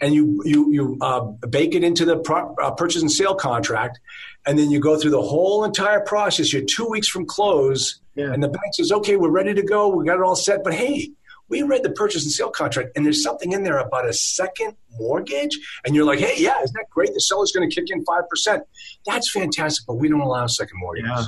and 0.00 0.14
you 0.14 0.42
you 0.44 0.72
you 0.72 0.98
uh, 1.00 1.20
bake 1.20 1.74
it 1.74 1.84
into 1.84 2.04
the 2.04 2.18
pro- 2.18 2.54
uh, 2.56 2.70
purchase 2.72 3.02
and 3.02 3.10
sale 3.10 3.34
contract 3.34 4.00
and 4.48 4.58
then 4.58 4.70
you 4.70 4.80
go 4.80 4.98
through 4.98 5.12
the 5.12 5.22
whole 5.22 5.62
entire 5.62 6.00
process. 6.00 6.52
You're 6.52 6.64
two 6.64 6.86
weeks 6.86 7.06
from 7.06 7.26
close, 7.26 8.00
yeah. 8.16 8.32
and 8.32 8.42
the 8.42 8.48
bank 8.48 8.74
says, 8.74 8.90
"Okay, 8.90 9.16
we're 9.16 9.30
ready 9.30 9.54
to 9.54 9.62
go. 9.62 9.88
We 9.88 10.04
got 10.04 10.16
it 10.16 10.22
all 10.22 10.34
set." 10.34 10.64
But 10.64 10.74
hey, 10.74 11.10
we 11.48 11.62
read 11.62 11.82
the 11.82 11.90
purchase 11.90 12.24
and 12.24 12.32
sale 12.32 12.50
contract, 12.50 12.90
and 12.96 13.04
there's 13.04 13.22
something 13.22 13.52
in 13.52 13.62
there 13.62 13.78
about 13.78 14.08
a 14.08 14.12
second 14.12 14.76
mortgage. 14.98 15.58
And 15.84 15.94
you're 15.94 16.04
like, 16.04 16.18
hey, 16.18 16.34
yeah, 16.36 16.60
isn't 16.62 16.74
that 16.74 16.90
great? 16.90 17.14
The 17.14 17.20
seller's 17.20 17.52
going 17.52 17.68
to 17.68 17.74
kick 17.74 17.90
in 17.90 18.04
5%. 18.04 18.60
That's 19.06 19.30
fantastic, 19.30 19.86
but 19.86 19.94
we 19.94 20.08
don't 20.08 20.20
allow 20.20 20.46
second 20.46 20.78
mortgages. 20.78 21.10
Yeah. 21.10 21.24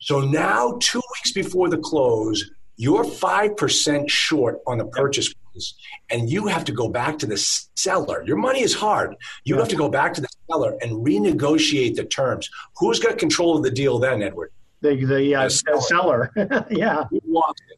So 0.00 0.20
now, 0.20 0.76
two 0.82 1.00
weeks 1.16 1.32
before 1.32 1.70
the 1.70 1.78
close, 1.78 2.50
you're 2.76 3.04
5% 3.04 4.10
short 4.10 4.60
on 4.66 4.78
the 4.78 4.86
purchase 4.86 5.32
price, 5.32 5.74
and 6.10 6.28
you 6.28 6.46
have 6.46 6.64
to 6.64 6.72
go 6.72 6.88
back 6.88 7.18
to 7.20 7.26
the 7.26 7.36
seller. 7.76 8.24
Your 8.26 8.36
money 8.36 8.62
is 8.62 8.74
hard. 8.74 9.14
You 9.44 9.54
yeah. 9.54 9.60
have 9.60 9.68
to 9.68 9.76
go 9.76 9.88
back 9.88 10.14
to 10.14 10.20
the 10.20 10.28
seller 10.50 10.76
and 10.82 11.06
renegotiate 11.06 11.96
the 11.96 12.04
terms. 12.04 12.50
Who's 12.78 12.98
got 12.98 13.18
control 13.18 13.56
of 13.56 13.62
the 13.62 13.70
deal 13.70 13.98
then, 13.98 14.22
Edward? 14.22 14.50
The, 14.80 15.02
the, 15.04 15.34
uh, 15.34 15.44
the 15.44 15.50
seller. 15.50 16.30
seller. 16.36 16.66
yeah. 16.70 17.04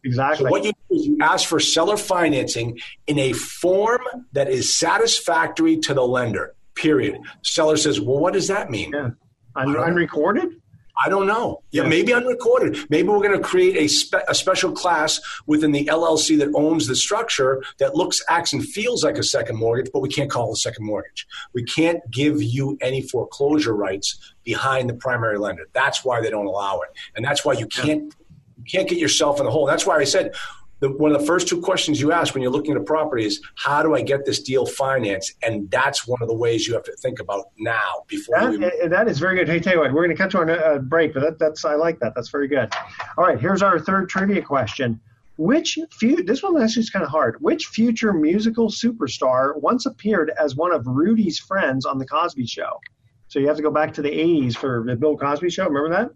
Exactly. 0.03 0.47
So 0.47 0.51
what 0.51 0.65
you 0.65 0.73
do 0.89 0.97
is 0.97 1.07
you 1.07 1.19
ask 1.21 1.49
for 1.49 1.61
seller 1.61 1.97
financing 1.97 2.79
in 3.07 3.19
a 3.19 3.33
form 3.33 4.01
that 4.33 4.49
is 4.49 4.75
satisfactory 4.75 5.77
to 5.79 5.95
the 5.95 6.03
lender, 6.03 6.55
period. 6.75 7.19
Seller 7.43 7.77
says, 7.77 8.01
well, 8.01 8.19
what 8.19 8.33
does 8.33 8.49
that 8.49 8.71
mean? 8.71 8.93
Yeah. 8.93 9.11
Un- 9.55 9.77
unrecorded? 9.77 10.61
I 11.05 11.09
don't 11.09 11.27
know. 11.27 11.63
Yeah, 11.73 11.87
maybe 11.87 12.15
unrecorded. 12.15 12.79
Maybe 12.89 13.09
we're 13.09 13.21
going 13.21 13.37
to 13.37 13.41
create 13.41 13.77
a, 13.77 13.89
spe- 13.89 14.25
a 14.29 14.35
special 14.35 14.73
class 14.73 15.21
within 15.47 15.73
the 15.73 15.85
LLC 15.87 16.39
that 16.39 16.51
owns 16.55 16.87
the 16.87 16.97
structure 16.97 17.63
that 17.79 17.95
looks, 17.95 18.23
acts, 18.29 18.53
and 18.53 18.65
feels 18.65 19.05
like 19.05 19.19
a 19.19 19.23
second 19.23 19.57
mortgage, 19.57 19.91
but 19.93 20.01
we 20.01 20.09
can't 20.09 20.31
call 20.31 20.51
it 20.51 20.55
a 20.55 20.57
second 20.57 20.87
mortgage. 20.87 21.27
We 21.53 21.65
can't 21.65 22.01
give 22.11 22.43
you 22.43 22.79
any 22.81 23.03
foreclosure 23.03 23.75
rights 23.75 24.35
behind 24.43 24.89
the 24.89 24.95
primary 24.95 25.39
lender. 25.39 25.65
That's 25.75 26.05
why 26.05 26.21
they 26.21 26.31
don't 26.31 26.47
allow 26.47 26.81
it, 26.81 26.89
and 27.15 27.25
that's 27.25 27.45
why 27.45 27.55
you 27.55 27.67
can't 27.67 28.15
you 28.57 28.65
can't 28.67 28.89
get 28.89 28.99
yourself 28.99 29.39
in 29.39 29.45
the 29.45 29.53
hole. 29.53 29.67
That's 29.67 29.85
why 29.87 29.99
I 29.99 30.05
said 30.05 30.35
the, 30.81 30.91
one 30.91 31.13
of 31.13 31.21
the 31.21 31.27
first 31.27 31.49
two 31.49 31.61
questions 31.61 32.01
you 32.01 32.13
ask 32.13 32.35
when 32.35 32.43
you're 32.43 32.53
looking 32.53 32.73
at 32.73 32.77
a 32.77 32.85
property 32.85 33.25
is 33.25 33.41
how 33.55 33.83
do 33.83 33.95
I 33.95 34.03
get 34.03 34.25
this 34.25 34.43
deal 34.43 34.67
financed? 34.67 35.35
And 35.43 35.71
that's 35.71 36.07
one 36.07 36.21
of 36.21 36.29
the 36.29 36.35
ways 36.35 36.67
you 36.67 36.75
have 36.75 36.85
to 36.85 36.93
think 36.97 37.21
about 37.21 37.47
now 37.59 38.05
before 38.09 38.39
that, 38.41 38.51
we... 38.83 38.89
that 38.89 39.09
is 39.09 39.19
very 39.19 39.37
good. 39.37 39.49
Hey, 39.49 39.61
tell 39.61 39.75
you 39.75 39.81
what, 39.81 39.93
we're 39.93 40.05
going 40.05 40.17
to 40.17 40.23
cut 40.23 40.31
to 40.33 40.75
a 40.75 40.79
break, 40.79 41.15
but 41.15 41.21
that, 41.21 41.39
that's 41.39 41.65
I 41.65 41.75
like 41.75 41.99
that. 42.01 42.15
That's 42.15 42.29
very 42.29 42.49
good. 42.49 42.73
All 43.17 43.25
right, 43.25 43.41
here's 43.41 43.63
our 43.63 43.79
third 43.79 44.09
trivia 44.09 44.43
question. 44.43 45.01
Which 45.39 45.79
few, 45.93 46.23
this 46.23 46.43
one 46.43 46.61
actually 46.63 46.81
is 46.81 46.91
kind 46.91 47.05
of 47.05 47.11
hard. 47.11 47.37
Which 47.41 47.67
future 47.67 48.13
musical 48.13 48.69
superstar 48.69 49.61
once 49.61 49.85
appeared 49.85 50.33
as 50.41 50.57
one 50.57 50.73
of 50.73 50.87
Rudy's 50.87 51.39
friends 51.39 51.85
on 51.85 51.99
The 51.99 52.07
Cosby 52.07 52.47
Show? 52.47 52.81
So 53.29 53.39
you 53.39 53.49
have 53.49 53.57
to 53.57 53.63
go 53.63 53.71
back 53.71 53.93
to 53.95 54.03
the 54.03 54.11
80s 54.11 54.57
for 54.57 54.85
the 54.87 54.97
Bill 54.97 55.17
Cosby 55.17 55.51
Show. 55.51 55.69
Remember 55.69 55.91
that? 55.91 56.11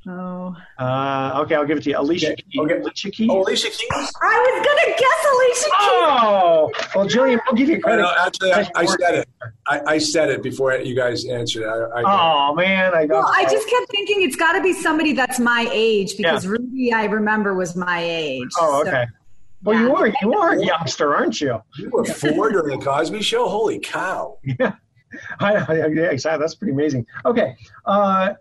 Oh. 0.09 0.57
Uh, 0.79 1.41
okay, 1.43 1.55
I'll 1.55 1.65
give 1.65 1.79
it 1.79 1.85
to 1.85 1.91
you. 1.91 1.99
Alicia 1.99 2.35
Keys. 2.35 2.61
Okay. 2.61 2.79
Alicia 2.79 3.11
Keys. 3.11 3.29
Oh, 3.31 3.43
Alicia 3.43 3.69
Keys. 3.69 4.13
I 4.21 4.37
was 4.51 4.67
gonna 4.67 4.97
guess 4.99 5.21
Alicia 5.33 5.65
Keys. 5.65 5.89
Oh, 6.03 6.71
well, 6.95 7.07
Jillian, 7.07 7.39
I'll 7.47 7.55
give 7.55 7.69
you 7.69 7.81
credit. 7.81 8.03
No, 8.03 8.13
actually, 8.19 8.53
I, 8.53 8.69
I, 8.75 8.87
said 8.87 9.15
it. 9.15 9.29
I, 9.69 9.81
I, 9.87 9.99
said 9.99 10.31
it 10.31 10.43
before 10.43 10.75
you 10.75 10.97
guys 10.97 11.25
answered. 11.25 11.69
I, 11.69 12.03
oh 12.05 12.55
man, 12.55 12.95
I 12.95 13.07
got. 13.07 13.25
Well, 13.25 13.33
I 13.33 13.45
just 13.45 13.69
kept 13.69 13.91
thinking 13.93 14.23
it's 14.23 14.35
got 14.35 14.55
to 14.55 14.63
be 14.63 14.73
somebody 14.73 15.13
that's 15.13 15.39
my 15.39 15.69
age 15.71 16.17
because 16.17 16.45
yeah. 16.45 16.51
Ruby, 16.51 16.93
I 16.93 17.05
remember, 17.05 17.55
was 17.55 17.77
my 17.77 18.03
age. 18.03 18.51
Oh, 18.59 18.81
okay. 18.81 19.07
So. 19.09 19.19
Well, 19.63 19.79
yeah. 19.79 19.87
you 19.87 19.95
are 19.95 20.13
you 20.21 20.35
are 20.35 20.53
a 20.55 20.65
youngster, 20.65 21.15
aren't 21.15 21.41
you? 21.41 21.63
You 21.79 21.91
were 21.91 22.05
four 22.05 22.51
during 22.51 22.77
the 22.77 22.85
Cosby 22.85 23.23
Show. 23.23 23.49
Holy 23.49 23.79
cow! 23.79 24.39
Yeah, 24.43 24.73
I, 25.39 25.55
I, 25.55 25.87
yeah, 25.87 26.11
exactly. 26.11 26.41
That's 26.43 26.57
pretty 26.57 26.73
amazing. 26.73 27.07
Okay, 27.25 27.55
uh, 27.85 28.35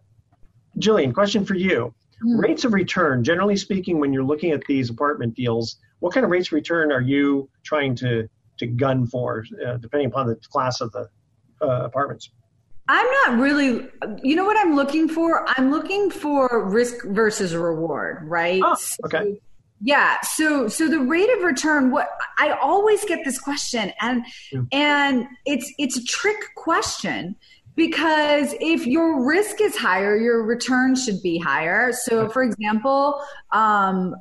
Jillian, 0.80 1.14
question 1.14 1.46
for 1.46 1.56
you. 1.56 1.94
Mm-hmm. 2.24 2.40
Rates 2.40 2.66
of 2.66 2.74
return, 2.74 3.24
generally 3.24 3.58
speaking, 3.58 4.00
when 4.00 4.14
you're 4.14 4.24
looking 4.24 4.52
at 4.52 4.62
these 4.68 4.90
apartment 4.90 5.36
deals, 5.36 5.78
what 6.00 6.14
kind 6.14 6.24
of 6.24 6.30
rates 6.30 6.48
of 6.48 6.54
return 6.54 6.92
are 6.92 7.02
you 7.02 7.50
trying 7.64 7.96
to, 7.96 8.28
to 8.58 8.68
gun 8.68 9.08
for, 9.08 9.46
uh, 9.66 9.78
depending 9.78 10.08
upon 10.08 10.28
the 10.28 10.36
class 10.36 10.82
of 10.82 10.92
the 10.92 11.10
uh, 11.62 11.84
apartments? 11.84 12.30
I'm 12.88 13.08
not 13.26 13.40
really, 13.40 13.88
you 14.22 14.36
know 14.36 14.46
what 14.46 14.58
I'm 14.58 14.76
looking 14.76 15.08
for? 15.08 15.46
I'm 15.48 15.72
looking 15.72 16.12
for 16.12 16.66
risk 16.66 17.06
versus 17.06 17.56
reward, 17.56 18.28
right? 18.28 18.62
Oh, 18.64 18.76
okay. 19.06 19.24
So, 19.24 19.36
yeah. 19.82 20.18
So, 20.22 20.68
so 20.68 20.88
the 20.88 21.00
rate 21.00 21.30
of 21.38 21.44
return, 21.44 21.90
what 21.90 22.10
I 22.38 22.52
always 22.52 23.04
get 23.06 23.24
this 23.24 23.40
question 23.40 23.94
and, 24.02 24.26
yeah. 24.52 24.62
and 24.72 25.28
it's, 25.46 25.72
it's 25.78 25.98
a 25.98 26.04
trick 26.04 26.38
question 26.56 27.36
because 27.76 28.54
if 28.60 28.86
your 28.86 29.26
risk 29.26 29.62
is 29.62 29.76
higher, 29.76 30.18
your 30.18 30.44
return 30.44 30.96
should 30.96 31.22
be 31.22 31.38
higher. 31.40 31.92
So, 31.94 32.30
for 32.30 32.44
example, 32.44 33.22
um, 33.52 34.16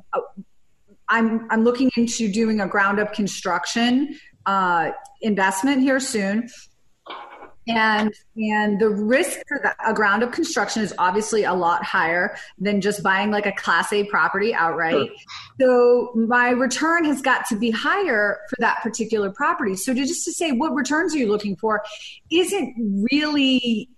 I'm 1.09 1.47
I'm 1.51 1.63
looking 1.63 1.91
into 1.97 2.31
doing 2.31 2.61
a 2.61 2.67
ground 2.67 2.99
up 2.99 3.13
construction 3.13 4.17
uh, 4.45 4.91
investment 5.21 5.81
here 5.81 5.99
soon, 5.99 6.49
and 7.71 8.13
and 8.35 8.79
the 8.79 8.89
risk 8.89 9.39
for 9.47 9.59
the, 9.61 9.73
a 9.87 9.93
ground 9.93 10.23
up 10.23 10.31
construction 10.31 10.81
is 10.81 10.93
obviously 10.97 11.43
a 11.43 11.53
lot 11.53 11.83
higher 11.83 12.35
than 12.57 12.81
just 12.81 13.03
buying 13.03 13.31
like 13.31 13.45
a 13.45 13.51
class 13.51 13.91
a 13.93 14.03
property 14.05 14.53
outright. 14.53 15.09
So 15.59 16.11
my 16.15 16.49
return 16.49 17.05
has 17.05 17.21
got 17.21 17.45
to 17.47 17.55
be 17.55 17.71
higher 17.71 18.39
for 18.49 18.55
that 18.59 18.79
particular 18.81 19.31
property. 19.31 19.75
So 19.75 19.93
to 19.93 20.05
just 20.05 20.25
to 20.25 20.31
say 20.31 20.51
what 20.51 20.73
returns 20.73 21.15
are 21.15 21.17
you 21.17 21.27
looking 21.27 21.55
for 21.55 21.83
isn't 22.31 23.07
really 23.11 23.89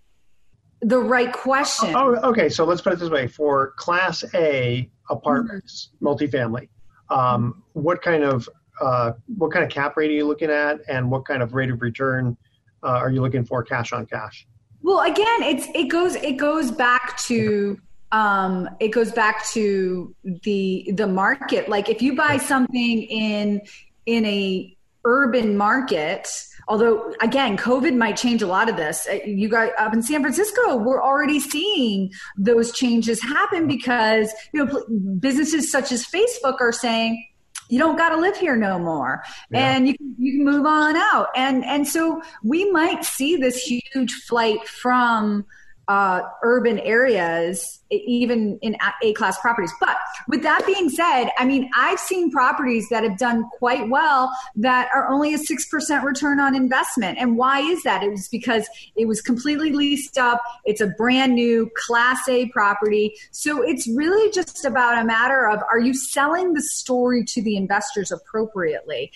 the 0.82 1.00
right 1.00 1.32
question. 1.32 1.94
Oh 1.96 2.16
okay. 2.30 2.50
So 2.50 2.66
let's 2.66 2.82
put 2.82 2.94
it 2.94 3.00
this 3.00 3.10
way. 3.10 3.28
For 3.28 3.74
class 3.78 4.24
a 4.34 4.90
apartments 5.10 5.90
mm-hmm. 6.02 6.08
multifamily 6.08 6.68
um, 7.10 7.64
what 7.74 8.02
kind 8.02 8.24
of 8.24 8.50
uh, 8.82 9.12
what 9.38 9.52
kind 9.52 9.64
of 9.64 9.70
cap 9.70 9.96
rate 9.96 10.10
are 10.10 10.14
you 10.14 10.26
looking 10.26 10.50
at 10.50 10.80
and 10.88 11.10
what 11.10 11.26
kind 11.26 11.44
of 11.44 11.54
rate 11.54 11.70
of 11.70 11.82
return 11.82 12.36
uh, 12.84 12.88
are 12.88 13.10
you 13.10 13.22
looking 13.22 13.46
for 13.46 13.64
cash 13.64 13.94
on 13.94 14.06
cash? 14.06 14.46
Well, 14.82 15.02
again, 15.02 15.44
it's 15.44 15.68
it 15.74 15.88
goes 15.88 16.16
it 16.16 16.38
goes 16.38 16.72
back 16.72 17.18
to 17.20 17.80
um, 18.12 18.70
it 18.80 18.90
goes 18.90 19.12
back 19.12 19.46
to 19.52 20.14
the 20.24 20.92
the 20.96 21.08
market. 21.08 21.70
Like 21.70 21.90
if 21.90 22.02
you 22.02 22.16
buy 22.16 22.38
something 22.38 23.04
in 23.04 23.62
in 24.06 24.26
a 24.26 24.76
urban 25.06 25.58
market, 25.58 26.28
although 26.68 27.14
again 27.22 27.58
covid 27.58 27.96
might 27.96 28.16
change 28.16 28.42
a 28.42 28.48
lot 28.48 28.70
of 28.70 28.78
this 28.78 29.08
uh, 29.10 29.20
you 29.26 29.50
guys 29.50 29.72
up 29.78 29.94
in 29.94 30.02
san 30.02 30.22
francisco 30.22 30.76
we're 30.76 31.04
already 31.04 31.40
seeing 31.40 32.12
those 32.38 32.72
changes 32.72 33.22
happen 33.22 33.68
because 33.68 34.34
you 34.54 34.64
know 34.64 34.86
businesses 35.20 35.72
such 35.72 35.92
as 35.92 36.06
facebook 36.06 36.60
are 36.62 36.72
saying 36.72 37.26
you 37.70 37.80
don't 37.80 37.98
got 37.98 38.10
to 38.10 38.18
live 38.18 38.38
here 38.38 38.56
no 38.56 38.78
more 38.78 39.24
yeah. 39.50 39.76
and 39.76 39.88
you 39.88 39.98
can, 39.98 40.16
you 40.18 40.34
can 40.34 40.46
move 40.46 40.66
on 40.66 40.96
out 40.96 41.30
and 41.36 41.64
and 41.66 41.88
so 41.88 42.22
we 42.44 42.70
might 42.72 43.04
see 43.04 43.36
this 43.36 43.64
huge 43.64 44.12
flight 44.28 44.68
from 44.68 45.46
uh, 45.88 46.22
urban 46.44 46.80
areas, 46.80 47.82
even 47.92 48.58
in 48.62 48.78
A 49.04 49.14
class 49.14 49.40
properties. 49.40 49.72
But 49.80 49.98
with 50.28 50.42
that 50.44 50.66
being 50.66 50.90
said, 50.90 51.30
I 51.38 51.46
mean, 51.46 51.70
I've 51.76 52.00
seen 52.00 52.32
properties 52.32 52.88
that 52.90 53.04
have 53.04 53.18
done 53.18 53.50
quite 53.58 53.90
well 53.90 54.36
that 54.56 54.90
are 54.94 55.10
only 55.10 55.34
a 55.34 55.38
6% 55.38 56.04
return 56.04 56.40
on 56.40 56.56
investment. 56.56 57.18
And 57.20 57.38
why 57.38 57.60
is 57.60 57.84
that? 57.84 58.02
It 58.02 58.12
was 58.12 58.30
because 58.30 58.68
it 58.96 59.08
was 59.08 59.22
completely 59.22 59.74
leased 59.74 60.18
up. 60.18 60.42
It's 60.66 60.80
a 60.80 60.88
brand 60.88 61.36
new 61.36 61.70
class 61.76 62.28
A 62.30 62.48
property. 62.50 63.16
So 63.32 63.62
it's 63.62 63.88
really 63.88 64.32
just 64.32 64.64
about 64.66 65.02
a 65.02 65.06
matter 65.06 65.50
of 65.50 65.62
are 65.70 65.80
you 65.80 65.94
selling 65.94 66.54
the 66.54 66.62
story 66.62 67.26
to 67.26 67.42
the 67.42 67.58
investors 67.58 68.12
appropriately? 68.12 69.12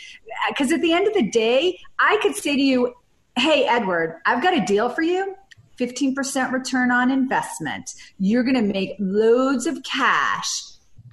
Because 0.50 0.74
at 0.74 0.82
the 0.82 0.92
end 0.92 1.08
of 1.08 1.14
the 1.14 1.30
day, 1.30 1.80
I 1.98 2.18
could 2.22 2.36
say 2.36 2.56
to 2.56 2.62
you, 2.62 2.94
Hey, 3.38 3.66
Edward, 3.68 4.20
I've 4.26 4.42
got 4.42 4.58
a 4.58 4.66
deal 4.66 4.90
for 4.90 5.04
you 5.04 5.36
15% 5.80 6.52
return 6.52 6.92
on 6.92 7.12
investment. 7.12 7.94
You're 8.18 8.44
going 8.44 8.56
to 8.56 8.62
make 8.62 8.96
loads 9.00 9.66
of 9.66 9.82
cash. 9.84 10.50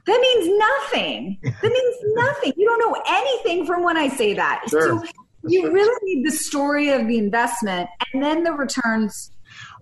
That 0.06 0.20
means 0.20 0.58
nothing. 0.58 1.38
That 1.42 1.72
means 1.72 1.96
nothing. 2.14 2.52
You 2.56 2.66
don't 2.66 2.78
know 2.78 3.02
anything 3.08 3.66
from 3.66 3.82
when 3.82 3.96
I 3.96 4.08
say 4.08 4.34
that. 4.34 4.62
Sure. 4.68 5.02
So 5.02 5.04
you 5.46 5.72
really 5.72 5.98
need 6.02 6.26
the 6.26 6.32
story 6.32 6.90
of 6.90 7.06
the 7.06 7.18
investment 7.18 7.88
and 8.12 8.22
then 8.22 8.44
the 8.44 8.52
returns. 8.52 9.30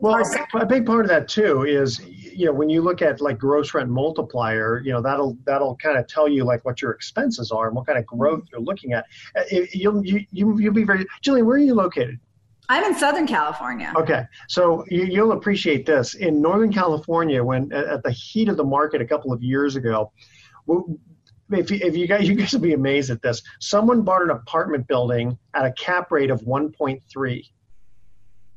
Well, 0.01 0.23
a 0.55 0.67
big 0.67 0.85
part 0.85 1.05
of 1.05 1.09
that 1.09 1.29
too 1.29 1.65
is 1.65 2.01
you 2.07 2.47
know 2.47 2.53
when 2.53 2.69
you 2.69 2.83
look 2.83 3.03
at 3.03 3.21
like 3.21 3.39
gross 3.39 3.73
rent 3.73 3.89
multiplier, 3.89 4.81
you 4.85 4.93
know 4.93 5.01
that'll 5.01 5.37
that'll 5.45 5.77
kind 5.77 5.97
of 5.97 6.07
tell 6.07 6.29
you 6.29 6.45
like 6.45 6.65
what 6.65 6.83
your 6.83 6.91
expenses 6.91 7.51
are 7.51 7.69
and 7.69 7.77
what 7.77 7.87
kind 7.87 7.99
of 7.99 8.07
growth 8.07 8.45
you're 8.51 8.61
looking 8.61 8.93
at. 8.93 9.07
Uh, 9.37 9.43
you'll 9.73 10.05
you, 10.05 10.27
you 10.31 10.59
you'll 10.59 10.75
be 10.75 10.85
very 10.85 11.07
Jillian. 11.25 11.47
Where 11.47 11.57
are 11.57 11.59
you 11.59 11.75
located? 11.75 12.19
I'm 12.73 12.85
in 12.85 12.99
Southern 12.99 13.27
California. 13.27 13.93
Okay, 13.95 14.25
so 14.49 14.83
you, 14.89 15.23
will 15.23 15.33
appreciate 15.33 15.85
this. 15.85 16.15
In 16.15 16.41
Northern 16.41 16.73
California, 16.73 17.45
when 17.45 17.71
at 17.71 18.03
the 18.03 18.11
heat 18.11 18.49
of 18.49 18.57
the 18.57 18.65
market 18.65 19.03
a 19.03 19.05
couple 19.05 19.31
of 19.31 19.43
years 19.43 19.77
ago, 19.77 20.11
if 21.51 21.71
you, 21.71 21.79
if 21.83 21.95
you 21.95 22.07
guys 22.07 22.27
you 22.27 22.35
guys 22.35 22.51
will 22.55 22.61
be 22.61 22.73
amazed 22.73 23.11
at 23.11 23.21
this. 23.21 23.43
Someone 23.61 24.01
bought 24.01 24.23
an 24.23 24.31
apartment 24.31 24.87
building 24.87 25.37
at 25.53 25.67
a 25.67 25.73
cap 25.73 26.11
rate 26.11 26.31
of 26.31 26.41
1.3, 26.41 27.51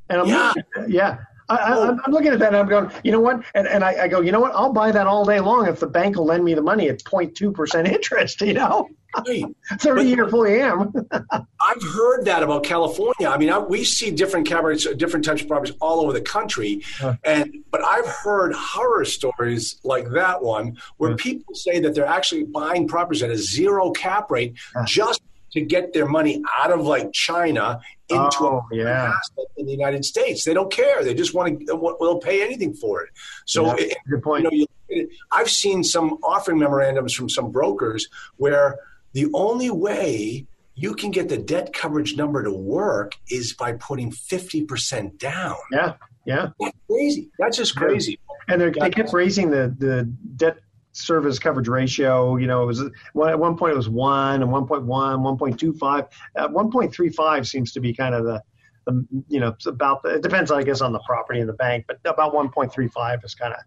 and 0.09 0.21
I'm 0.21 0.27
yeah. 0.27 0.53
yeah. 0.87 1.17
I, 1.49 1.87
am 1.89 1.99
looking 2.07 2.31
at 2.31 2.39
that 2.39 2.49
and 2.49 2.57
I'm 2.57 2.67
going, 2.67 2.91
you 3.03 3.11
know 3.11 3.19
what? 3.19 3.43
And, 3.53 3.67
and 3.67 3.83
I, 3.83 4.03
I, 4.03 4.07
go, 4.07 4.21
you 4.21 4.31
know 4.31 4.39
what? 4.39 4.53
I'll 4.55 4.73
buy 4.73 4.91
that 4.91 5.07
all 5.07 5.25
day 5.25 5.39
long 5.39 5.67
if 5.67 5.79
the 5.79 5.87
bank 5.87 6.15
will 6.15 6.25
lend 6.25 6.43
me 6.43 6.53
the 6.53 6.61
money 6.61 6.89
at 6.89 7.03
0.2% 7.03 7.87
interest, 7.87 8.41
you 8.41 8.53
know? 8.53 8.89
Right. 9.27 9.45
30 9.79 10.03
year 10.03 10.27
fully 10.27 10.59
am. 10.59 10.91
I've 11.11 11.83
heard 11.93 12.25
that 12.25 12.43
about 12.43 12.63
California. 12.63 13.27
I 13.27 13.37
mean, 13.37 13.49
I, 13.49 13.59
we 13.59 13.83
see 13.83 14.11
different 14.11 14.47
cap 14.47 14.63
rates, 14.63 14.87
different 14.95 15.25
types 15.25 15.41
of 15.41 15.47
properties 15.47 15.75
all 15.79 16.01
over 16.01 16.13
the 16.13 16.21
country. 16.21 16.83
Uh, 17.01 17.15
and 17.23 17.63
But 17.71 17.83
I've 17.83 18.07
heard 18.07 18.53
horror 18.53 19.05
stories 19.05 19.79
like 19.83 20.09
that 20.11 20.41
one 20.41 20.77
where 20.97 21.13
uh, 21.13 21.15
people 21.17 21.53
say 21.53 21.79
that 21.79 21.95
they're 21.95 22.05
actually 22.05 22.43
buying 22.43 22.87
properties 22.87 23.23
at 23.23 23.29
a 23.29 23.37
zero 23.37 23.91
cap 23.91 24.31
rate 24.31 24.55
uh, 24.75 24.83
just 24.85 25.21
to 25.55 25.61
get 25.61 25.93
their 25.93 26.05
money 26.05 26.43
out 26.61 26.71
of 26.71 26.81
like 26.81 27.11
China 27.13 27.79
into 28.09 28.37
oh, 28.41 28.63
a 28.71 28.75
yeah. 28.75 29.13
asset 29.17 29.45
in 29.57 29.65
the 29.65 29.71
United 29.71 30.05
States. 30.05 30.43
They 30.43 30.53
don't 30.53 30.71
care. 30.71 31.03
They 31.03 31.15
just 31.15 31.33
want 31.33 31.59
to. 31.61 31.65
They'll 31.65 32.19
pay 32.19 32.43
anything 32.43 32.73
for 32.73 33.01
it. 33.01 33.09
So, 33.45 33.65
yeah, 33.65 33.85
it, 33.85 33.97
good 34.07 34.21
point. 34.21 34.47
You 34.51 34.67
know, 34.89 35.05
I've 35.31 35.49
seen 35.49 35.83
some 35.83 36.19
offering 36.23 36.59
memorandums 36.59 37.13
from 37.13 37.29
some 37.29 37.51
brokers 37.51 38.07
where 38.37 38.77
the 39.13 39.27
only 39.33 39.71
way 39.71 40.45
you 40.75 40.93
can 40.93 41.09
get 41.09 41.29
the 41.29 41.37
debt 41.37 41.73
coverage 41.73 42.15
number 42.17 42.43
to 42.43 42.51
work 42.51 43.15
is 43.31 43.53
by 43.53 43.71
putting 43.73 44.11
fifty 44.11 44.63
percent 44.63 45.17
down. 45.17 45.55
Yeah, 45.71 45.93
yeah. 46.25 46.49
That's 46.59 46.77
crazy. 46.87 47.31
That's 47.39 47.57
just 47.57 47.75
crazy. 47.75 48.19
And 48.47 48.61
they 48.61 48.89
kept 48.91 49.13
raising 49.13 49.49
the 49.49 49.73
the 49.75 50.03
debt 50.35 50.57
service 50.95 51.39
coverage 51.39 51.67
ratio. 51.67 52.37
You 52.37 52.47
know, 52.47 52.63
it 52.63 52.65
was 52.65 52.81
at 52.81 53.39
one 53.39 53.57
point 53.57 53.73
it 53.73 53.77
was 53.77 53.89
one 53.89 54.41
and 54.41 54.51
1.1, 54.51 54.85
1.25. 54.85 55.99
At 55.99 56.09
uh, 56.35 56.49
1.35 56.49 57.45
seems 57.45 57.71
to 57.73 57.79
be 57.79 57.93
kind 57.93 58.15
of 58.15 58.25
the, 58.25 58.41
the 58.85 59.05
you 59.27 59.39
know, 59.39 59.55
about 59.65 60.03
the, 60.03 60.15
it 60.15 60.23
depends, 60.23 60.51
I 60.51 60.63
guess, 60.63 60.81
on 60.81 60.93
the 60.93 61.01
property 61.05 61.39
and 61.39 61.49
the 61.49 61.53
bank, 61.53 61.85
but 61.87 61.99
about 62.05 62.33
1.35 62.33 63.25
is 63.25 63.35
kind 63.35 63.53
of. 63.53 63.59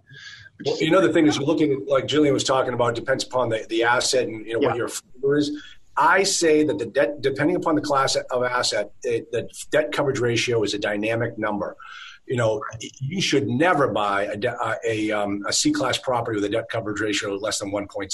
Well, 0.64 0.78
you 0.78 0.90
know, 0.90 1.00
the 1.00 1.12
thing 1.12 1.26
is, 1.26 1.36
you're 1.36 1.46
looking 1.46 1.72
at, 1.72 1.86
like 1.86 2.06
Jillian 2.06 2.32
was 2.32 2.44
talking 2.44 2.74
about, 2.74 2.94
depends 2.94 3.24
upon 3.24 3.48
the, 3.48 3.64
the 3.68 3.84
asset 3.84 4.26
and 4.26 4.44
you 4.44 4.54
know 4.54 4.60
yeah. 4.60 4.68
what 4.68 4.76
your 4.76 4.88
flavor 4.88 5.36
is. 5.36 5.52
I 5.96 6.22
say 6.22 6.64
that 6.64 6.78
the 6.78 6.86
debt, 6.86 7.20
depending 7.20 7.56
upon 7.56 7.74
the 7.74 7.80
class 7.80 8.16
of 8.16 8.44
asset, 8.44 8.92
it, 9.02 9.30
the 9.32 9.48
debt 9.70 9.92
coverage 9.92 10.20
ratio 10.20 10.62
is 10.62 10.72
a 10.72 10.78
dynamic 10.78 11.38
number 11.38 11.76
you 12.28 12.36
know, 12.36 12.62
you 13.00 13.20
should 13.20 13.48
never 13.48 13.88
buy 13.88 14.24
a, 14.24 14.76
a, 14.84 15.10
um, 15.10 15.42
a 15.46 15.52
C 15.52 15.72
class 15.72 15.98
property 15.98 16.36
with 16.36 16.44
a 16.44 16.48
debt 16.48 16.68
coverage 16.70 17.00
ratio 17.00 17.34
less 17.36 17.58
than 17.58 17.72
1.6. 17.72 18.12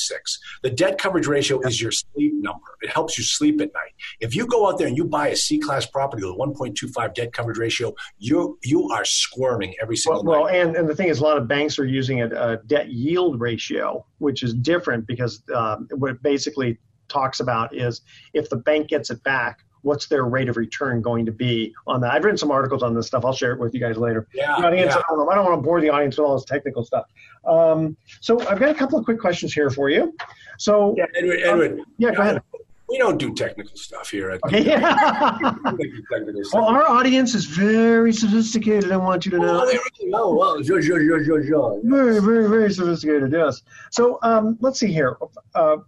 The 0.63 0.71
debt 0.71 0.99
coverage 0.99 1.27
ratio 1.27 1.61
is 1.61 1.83
your 1.83 1.91
sleep 1.91 2.33
number. 2.35 2.67
It 2.83 2.91
helps 2.91 3.19
you 3.19 3.25
sleep 3.25 3.61
at 3.61 3.73
night. 3.75 3.93
If 4.21 4.37
you 4.37 4.47
go 4.47 4.69
out 4.69 4.79
there 4.79 4.87
and 4.87 4.97
you 4.97 5.05
buy 5.05 5.29
a 5.29 5.37
C 5.37 5.59
class 5.59 5.85
property 5.85 6.25
with 6.25 6.35
a 6.35 6.39
1.25 6.39 7.15
debt 7.15 7.33
coverage 7.33 7.59
ratio, 7.59 7.95
you 8.19 8.59
you 8.63 8.89
are 8.91 9.05
squirming 9.05 9.75
every 9.83 9.97
single 9.97 10.23
well, 10.23 10.45
night. 10.45 10.53
Well, 10.53 10.67
and, 10.69 10.77
and 10.77 10.89
the 10.89 10.95
thing 10.95 11.09
is, 11.09 11.19
a 11.19 11.25
lot 11.25 11.37
of 11.37 11.49
banks 11.49 11.79
are 11.79 11.87
using 11.87 12.23
a, 12.23 12.29
a 12.29 12.57
debt 12.67 12.91
yield 12.91 13.41
ratio, 13.41 14.07
which 14.19 14.43
is 14.43 14.55
different 14.55 15.07
because 15.07 15.43
um, 15.55 15.89
what 15.97 16.13
it 16.13 16.23
basically 16.23 16.79
talks 17.09 17.41
about 17.41 17.75
is 17.75 18.01
if 18.33 18.49
the 18.49 18.57
bank 18.57 18.89
gets 18.89 19.11
it 19.11 19.23
back 19.25 19.65
what's 19.85 20.07
their 20.07 20.25
rate 20.25 20.49
of 20.49 20.57
return 20.57 21.03
going 21.03 21.27
to 21.27 21.33
be 21.33 21.75
on 21.87 22.01
that. 22.01 22.13
I've 22.13 22.25
written 22.25 22.39
some 22.39 22.51
articles 22.51 22.83
on 22.83 22.95
this 22.95 23.07
stuff. 23.07 23.25
I'll 23.25 23.35
share 23.35 23.53
it 23.53 23.61
with 23.61 23.75
you 23.75 23.81
guys 23.81 23.97
later. 23.97 24.27
Yeah, 24.35 24.55
audience, 24.55 24.95
yeah. 24.95 25.03
I, 25.09 25.15
don't 25.15 25.31
I, 25.31 25.35
don't 25.35 25.45
want 25.45 25.59
to 25.59 25.63
bore 25.63 25.81
the 25.81 25.91
audience 25.91 26.17
with 26.17 26.27
all 26.27 26.35
this 26.35 26.47
technical 26.47 26.85
stuff. 26.85 27.05
Um, 27.47 27.97
so 28.21 28.41
I've 28.49 28.59
got 28.59 28.71
a 28.71 28.75
couple 28.75 28.99
of 28.99 29.05
quick 29.05 29.21
questions 29.21 29.53
here 29.53 29.71
for 29.71 29.91
you. 29.91 30.17
So 30.59 30.95
yeah, 30.97 31.05
Edward, 31.15 31.41
Edward 31.41 31.73
um, 31.81 31.87
yeah, 31.99 32.13
go 32.13 32.23
ahead. 32.23 32.43
We 32.89 32.99
don't 32.99 33.19
do 33.19 33.35
technical 33.35 33.77
stuff 33.77 34.11
here. 34.11 34.31
At 34.31 34.41
okay, 34.45 34.63
yeah. 34.63 35.55
well, 36.53 36.65
our 36.65 36.87
audience 36.87 37.35
is 37.35 37.47
very 37.47 38.13
sophisticated. 38.13 38.93
I 38.93 38.97
want 38.99 39.25
you 39.25 39.31
to 39.33 39.39
know. 39.39 39.71
Oh, 40.13 40.35
well, 40.35 40.63
sure, 40.63 40.83
sure, 40.83 41.01
sure, 41.01 41.25
sure, 41.25 41.45
sure. 41.47 41.81
Very, 41.83 42.21
very, 42.21 42.49
very 42.49 42.73
sophisticated. 42.73 43.33
Yes. 43.33 43.63
So 43.91 44.19
um, 44.23 44.59
let's 44.61 44.79
see 44.79 44.93
here. 44.93 45.17
Uh, 45.55 45.79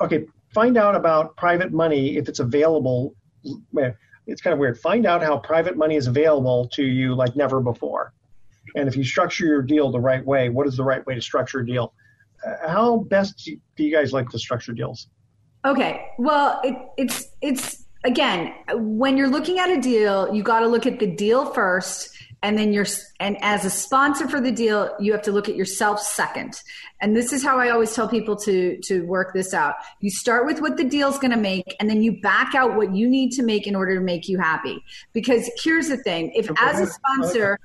okay, 0.00 0.26
find 0.52 0.76
out 0.76 0.94
about 0.94 1.36
private 1.36 1.72
money 1.72 2.16
if 2.16 2.28
it's 2.28 2.40
available. 2.40 3.14
It's 4.26 4.42
kind 4.42 4.52
of 4.52 4.58
weird. 4.58 4.78
Find 4.78 5.06
out 5.06 5.22
how 5.22 5.38
private 5.38 5.76
money 5.76 5.96
is 5.96 6.06
available 6.06 6.68
to 6.74 6.82
you 6.82 7.14
like 7.14 7.36
never 7.36 7.60
before. 7.60 8.12
And 8.76 8.88
if 8.88 8.96
you 8.96 9.04
structure 9.04 9.46
your 9.46 9.62
deal 9.62 9.90
the 9.90 10.00
right 10.00 10.24
way, 10.24 10.48
what 10.48 10.66
is 10.66 10.76
the 10.76 10.84
right 10.84 11.04
way 11.06 11.14
to 11.14 11.22
structure 11.22 11.60
a 11.60 11.66
deal? 11.66 11.94
Uh, 12.46 12.68
how 12.68 12.98
best 12.98 13.44
do 13.44 13.84
you 13.84 13.92
guys 13.92 14.12
like 14.12 14.28
to 14.30 14.38
structure 14.38 14.72
deals? 14.72 15.08
Okay. 15.64 16.06
Well, 16.18 16.60
it, 16.62 16.76
it's 16.96 17.28
it's 17.40 17.84
again 18.04 18.54
when 18.74 19.16
you're 19.16 19.30
looking 19.30 19.58
at 19.58 19.70
a 19.70 19.80
deal, 19.80 20.32
you 20.34 20.42
got 20.42 20.60
to 20.60 20.68
look 20.68 20.86
at 20.86 20.98
the 20.98 21.06
deal 21.06 21.52
first 21.52 22.17
and 22.42 22.56
then 22.56 22.72
you're 22.72 22.86
and 23.20 23.36
as 23.42 23.64
a 23.64 23.70
sponsor 23.70 24.28
for 24.28 24.40
the 24.40 24.52
deal 24.52 24.94
you 25.00 25.12
have 25.12 25.22
to 25.22 25.32
look 25.32 25.48
at 25.48 25.56
yourself 25.56 26.00
second. 26.00 26.60
And 27.00 27.16
this 27.16 27.32
is 27.32 27.42
how 27.42 27.58
i 27.58 27.70
always 27.70 27.94
tell 27.94 28.08
people 28.08 28.36
to 28.36 28.78
to 28.84 29.04
work 29.06 29.34
this 29.34 29.54
out. 29.54 29.74
You 30.00 30.10
start 30.10 30.46
with 30.46 30.60
what 30.60 30.76
the 30.76 30.84
deal's 30.84 31.18
going 31.18 31.32
to 31.32 31.38
make 31.38 31.74
and 31.80 31.88
then 31.88 32.02
you 32.02 32.20
back 32.20 32.54
out 32.54 32.76
what 32.76 32.94
you 32.94 33.08
need 33.08 33.32
to 33.32 33.42
make 33.42 33.66
in 33.66 33.74
order 33.74 33.94
to 33.94 34.00
make 34.00 34.28
you 34.28 34.38
happy. 34.38 34.82
Because 35.12 35.50
here's 35.62 35.88
the 35.88 35.96
thing 35.98 36.32
if 36.34 36.50
as 36.58 36.80
a 36.80 36.86
sponsor 36.86 37.58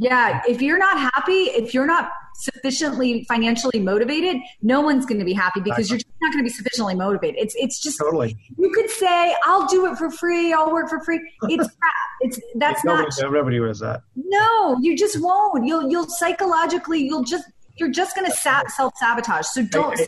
yeah, 0.00 0.42
if 0.46 0.62
you're 0.62 0.78
not 0.78 0.98
happy, 0.98 1.32
if 1.32 1.74
you're 1.74 1.86
not 1.86 2.12
sufficiently 2.38 3.24
financially 3.24 3.80
motivated, 3.80 4.40
no 4.62 4.80
one's 4.80 5.04
going 5.04 5.18
to 5.18 5.24
be 5.24 5.32
happy 5.32 5.60
because 5.60 5.90
you're 5.90 6.00
not 6.20 6.32
going 6.32 6.44
to 6.44 6.48
be 6.48 6.54
sufficiently 6.54 6.94
motivated. 6.94 7.36
It's 7.38 7.54
it's 7.56 7.80
just 7.80 7.98
totally. 7.98 8.36
You 8.56 8.70
could 8.70 8.90
say, 8.90 9.34
"I'll 9.44 9.66
do 9.66 9.90
it 9.90 9.98
for 9.98 10.10
free. 10.10 10.52
I'll 10.52 10.72
work 10.72 10.88
for 10.88 11.00
free." 11.00 11.20
It's 11.48 11.66
crap. 11.66 11.92
It's 12.20 12.40
that's 12.56 12.84
not. 12.84 13.08
Everybody 13.22 13.60
was 13.60 13.80
that. 13.80 14.02
No, 14.16 14.78
you 14.80 14.96
just 14.96 15.20
won't. 15.20 15.66
You'll 15.66 15.90
you'll 15.90 16.08
psychologically 16.08 17.00
you'll 17.00 17.24
just 17.24 17.44
you're 17.76 17.90
just 17.90 18.14
going 18.14 18.30
to 18.30 18.36
self 18.36 18.92
sabotage. 18.96 19.46
So 19.46 19.64
don't. 19.64 19.98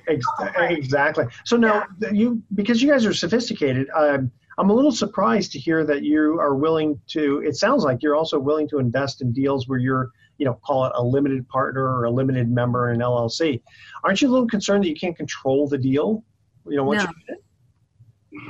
Exactly. 0.58 1.26
So 1.44 1.56
now 1.56 1.84
yeah. 2.00 2.10
you 2.10 2.42
because 2.54 2.82
you 2.82 2.90
guys 2.90 3.06
are 3.06 3.14
sophisticated. 3.14 3.88
Um, 3.94 4.30
I'm 4.58 4.68
a 4.68 4.74
little 4.74 4.92
surprised 4.92 5.52
to 5.52 5.58
hear 5.58 5.84
that 5.86 6.02
you 6.02 6.38
are 6.38 6.54
willing 6.54 7.00
to. 7.08 7.42
It 7.44 7.56
sounds 7.56 7.82
like 7.82 8.02
you're 8.02 8.16
also 8.16 8.38
willing 8.38 8.68
to 8.68 8.78
invest 8.78 9.22
in 9.22 9.32
deals 9.32 9.66
where 9.66 9.78
you're, 9.78 10.10
you 10.40 10.46
know, 10.46 10.58
call 10.64 10.86
it 10.86 10.92
a 10.94 11.04
limited 11.04 11.46
partner 11.48 11.84
or 11.84 12.04
a 12.04 12.10
limited 12.10 12.50
member 12.50 12.90
in 12.90 13.02
an 13.02 13.06
LLC. 13.06 13.62
Aren't 14.02 14.22
you 14.22 14.28
a 14.28 14.32
little 14.32 14.48
concerned 14.48 14.82
that 14.82 14.88
you 14.88 14.96
can't 14.96 15.14
control 15.14 15.68
the 15.68 15.76
deal? 15.76 16.24
You 16.66 16.78
know, 16.78 16.84
once 16.84 17.04
no. 17.04 17.10
you 17.28 17.36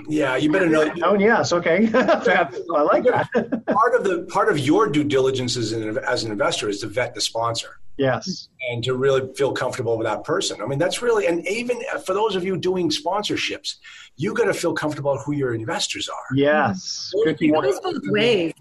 yeah, 0.09 0.37
you 0.37 0.53
better 0.53 0.69
know. 0.69 0.93
Oh 1.03 1.15
yes, 1.19 1.53
okay. 1.53 1.91
I 1.95 2.83
like 2.83 3.05
that. 3.05 3.29
part 3.67 3.95
of 3.95 4.05
the 4.05 4.27
part 4.31 4.49
of 4.49 4.59
your 4.59 4.89
due 4.89 5.03
diligence 5.03 5.57
as 5.57 5.73
an, 5.73 5.99
as 5.99 6.23
an 6.23 6.31
investor 6.31 6.69
is 6.69 6.81
to 6.81 6.87
vet 6.87 7.15
the 7.15 7.21
sponsor. 7.21 7.81
Yes, 7.97 8.49
and 8.71 8.85
to 8.85 8.95
really 8.95 9.33
feel 9.35 9.53
comfortable 9.53 9.99
with 9.99 10.07
that 10.07 10.23
person. 10.23 10.63
I 10.63 10.67
mean, 10.67 10.79
that's 10.79 11.03
really 11.03 11.27
and 11.27 11.47
even 11.49 11.81
for 12.05 12.15
those 12.15 12.37
of 12.37 12.45
you 12.45 12.57
doing 12.57 12.91
sponsorships, 12.91 13.77
you 14.17 14.33
got 14.33 14.45
to 14.45 14.55
feel 14.55 14.75
comfortable 14.75 15.19
who 15.19 15.33
your 15.33 15.55
investors 15.55 16.09
are. 16.09 16.37
Yes, 16.37 17.11
it 17.15 17.53
goes 17.53 17.81
both 17.81 18.03
ways. 18.05 18.53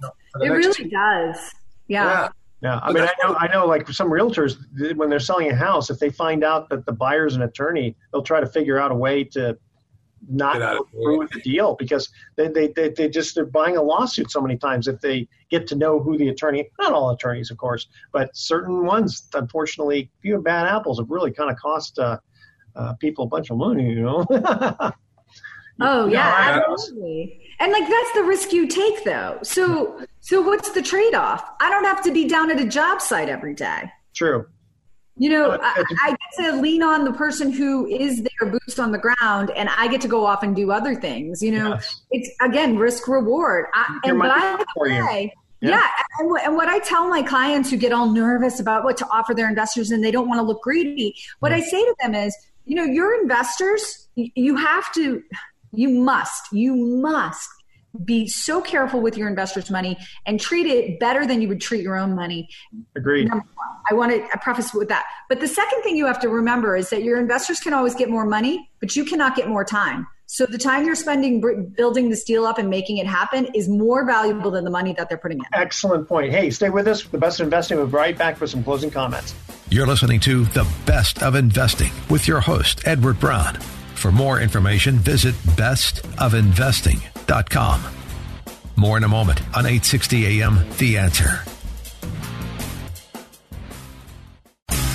it 0.41 0.49
really 0.49 0.89
does. 0.89 1.37
Yeah. 1.87 2.03
yeah. 2.05 2.29
Yeah, 2.61 2.79
I 2.83 2.91
mean, 2.91 3.03
I 3.03 3.13
know, 3.23 3.35
I 3.35 3.47
know, 3.47 3.65
like 3.65 3.87
some 3.89 4.09
realtors, 4.09 4.57
when 4.97 5.09
they're 5.09 5.19
selling 5.19 5.49
a 5.49 5.55
house, 5.55 5.89
if 5.89 5.99
they 5.99 6.09
find 6.09 6.43
out 6.43 6.67
that 6.69 6.85
the 6.85 6.91
buyer's 6.91 7.35
an 7.35 7.41
attorney, 7.41 7.95
they'll 8.11 8.21
try 8.21 8.41
to 8.41 8.47
figure 8.47 8.77
out 8.77 8.91
a 8.91 8.95
way 8.95 9.23
to 9.25 9.57
not 10.27 10.59
go 10.59 10.87
through 10.91 11.19
with 11.19 11.31
the 11.31 11.41
deal 11.41 11.75
because 11.79 12.09
they, 12.35 12.47
they, 12.47 12.67
they, 12.67 12.89
they, 12.89 13.09
just 13.09 13.35
they're 13.35 13.45
buying 13.45 13.77
a 13.77 13.81
lawsuit 13.81 14.29
so 14.29 14.41
many 14.41 14.57
times 14.57 14.87
if 14.87 14.99
they 14.99 15.27
get 15.49 15.67
to 15.67 15.75
know 15.75 15.99
who 16.01 16.17
the 16.17 16.27
attorney 16.27 16.69
not 16.79 16.91
all 16.91 17.11
attorneys 17.11 17.51
of 17.51 17.57
course 17.57 17.87
but 18.11 18.35
certain 18.35 18.85
ones 18.85 19.27
unfortunately 19.33 20.11
a 20.19 20.21
few 20.21 20.37
bad 20.41 20.67
apples 20.67 20.99
have 20.99 21.09
really 21.09 21.31
kind 21.31 21.49
of 21.49 21.57
cost 21.57 21.97
uh, 21.99 22.17
uh, 22.75 22.93
people 22.95 23.25
a 23.25 23.27
bunch 23.27 23.49
of 23.49 23.57
money 23.57 23.89
you 23.89 24.01
know 24.01 24.25
oh 25.81 26.07
yeah 26.07 26.61
absolutely. 26.69 27.41
And 27.59 27.71
like 27.71 27.87
that's 27.87 28.13
the 28.13 28.23
risk 28.23 28.53
you 28.53 28.67
take 28.67 29.03
though. 29.03 29.39
So 29.43 30.05
so 30.21 30.41
what's 30.41 30.71
the 30.71 30.81
trade-off? 30.81 31.43
I 31.59 31.69
don't 31.69 31.85
have 31.85 32.03
to 32.03 32.11
be 32.11 32.27
down 32.27 32.51
at 32.51 32.59
a 32.59 32.65
job 32.65 33.01
site 33.01 33.29
every 33.29 33.53
day. 33.53 33.91
True. 34.13 34.45
You 35.17 35.29
know, 35.29 35.59
I, 35.61 35.83
I, 36.05 36.09
get 36.11 36.45
to 36.45 36.61
lean 36.61 36.81
on 36.81 37.03
the 37.03 37.11
person 37.11 37.51
who 37.51 37.85
is 37.87 38.23
there 38.23 38.49
boots 38.49 38.79
on 38.79 38.93
the 38.93 38.97
ground 38.97 39.51
and 39.51 39.67
I 39.67 39.89
get 39.89 39.99
to 40.01 40.07
go 40.07 40.25
off 40.25 40.43
and 40.43 40.55
do 40.55 40.71
other 40.71 40.95
things. 40.95 41.41
You 41.41 41.51
know, 41.51 41.69
yes. 41.71 42.01
it's 42.09 42.29
again 42.41 42.77
risk 42.77 43.05
reward. 43.05 43.65
I, 43.73 43.99
and 44.05 44.17
but 44.17 44.31
I 44.31 44.63
say, 44.85 45.33
yeah, 45.59 45.71
yeah 45.71 45.87
and, 46.19 46.31
and, 46.45 46.55
what 46.55 46.69
I 46.69 46.79
tell 46.79 47.09
my 47.09 47.21
clients 47.21 47.69
who 47.69 47.75
get 47.75 47.91
all 47.91 48.09
nervous 48.09 48.61
about 48.61 48.85
what 48.85 48.95
to 48.97 49.07
offer 49.11 49.33
their 49.33 49.49
investors 49.49 49.91
and 49.91 50.01
they 50.01 50.11
don't 50.11 50.29
want 50.29 50.39
to 50.39 50.43
look 50.43 50.61
greedy, 50.61 51.13
what 51.39 51.51
I 51.51 51.59
say 51.59 51.83
to 51.83 51.95
them 51.99 52.15
is, 52.15 52.33
you 52.63 52.75
know, 52.75 52.85
your 52.85 53.19
investors, 53.21 54.07
you 54.15 54.55
have 54.55 54.89
to, 54.93 55.21
you 55.73 55.89
must, 55.89 56.51
you 56.51 56.75
must 56.75 57.49
be 58.05 58.27
so 58.27 58.61
careful 58.61 59.01
with 59.01 59.17
your 59.17 59.27
investors' 59.27 59.69
money 59.69 59.97
and 60.25 60.39
treat 60.39 60.67
it 60.67 60.99
better 60.99 61.25
than 61.25 61.41
you 61.41 61.47
would 61.47 61.61
treat 61.61 61.81
your 61.81 61.97
own 61.97 62.15
money. 62.15 62.47
Agreed. 62.95 63.29
I 63.89 63.93
want 63.93 64.11
to 64.11 64.37
preface 64.39 64.73
with 64.73 64.89
that. 64.89 65.05
But 65.27 65.39
the 65.39 65.47
second 65.47 65.81
thing 65.81 65.97
you 65.97 66.05
have 66.05 66.19
to 66.19 66.29
remember 66.29 66.75
is 66.75 66.89
that 66.91 67.03
your 67.03 67.19
investors 67.19 67.59
can 67.59 67.73
always 67.73 67.95
get 67.95 68.09
more 68.09 68.25
money, 68.25 68.69
but 68.79 68.95
you 68.95 69.05
cannot 69.05 69.35
get 69.35 69.47
more 69.47 69.63
time. 69.63 70.05
So 70.27 70.45
the 70.45 70.59
time 70.59 70.85
you're 70.85 70.93
spending 70.93 71.41
building 71.75 72.09
this 72.09 72.23
deal 72.23 72.45
up 72.45 72.59
and 72.59 72.69
making 72.69 72.97
it 72.97 73.07
happen 73.07 73.47
is 73.55 73.67
more 73.67 74.05
valuable 74.05 74.51
than 74.51 74.63
the 74.63 74.69
money 74.69 74.93
that 74.93 75.09
they're 75.09 75.17
putting 75.17 75.39
in. 75.39 75.45
Excellent 75.53 76.07
point. 76.07 76.31
Hey, 76.31 76.51
stay 76.51 76.69
with 76.69 76.87
us. 76.87 77.01
The 77.01 77.17
best 77.17 77.39
of 77.39 77.45
investing. 77.45 77.77
We'll 77.77 77.87
be 77.87 77.93
right 77.93 78.15
back 78.15 78.37
for 78.37 78.45
some 78.45 78.63
closing 78.63 78.91
comments. 78.91 79.33
You're 79.71 79.87
listening 79.87 80.19
to 80.21 80.45
The 80.45 80.67
Best 80.85 81.23
of 81.23 81.33
Investing 81.33 81.91
with 82.11 82.27
your 82.27 82.41
host, 82.41 82.83
Edward 82.85 83.19
Brown. 83.19 83.57
For 83.99 84.11
more 84.13 84.39
information, 84.39 84.95
visit 84.95 85.35
bestofinvesting.com. 85.57 87.81
More 88.77 88.95
in 88.95 89.03
a 89.03 89.09
moment 89.09 89.41
on 89.47 89.65
860 89.65 90.41
AM 90.41 90.65
The 90.77 90.97
Answer. 90.97 91.43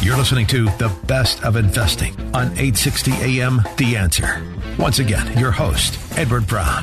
You're 0.00 0.16
listening 0.16 0.46
to 0.46 0.64
The 0.78 0.90
Best 1.06 1.44
of 1.44 1.56
Investing 1.56 2.18
on 2.32 2.46
860 2.52 3.12
AM 3.12 3.60
The 3.76 3.94
Answer. 3.94 4.42
Once 4.78 5.00
again, 5.00 5.38
your 5.38 5.50
host, 5.50 5.98
Edward 6.16 6.46
Brown. 6.46 6.82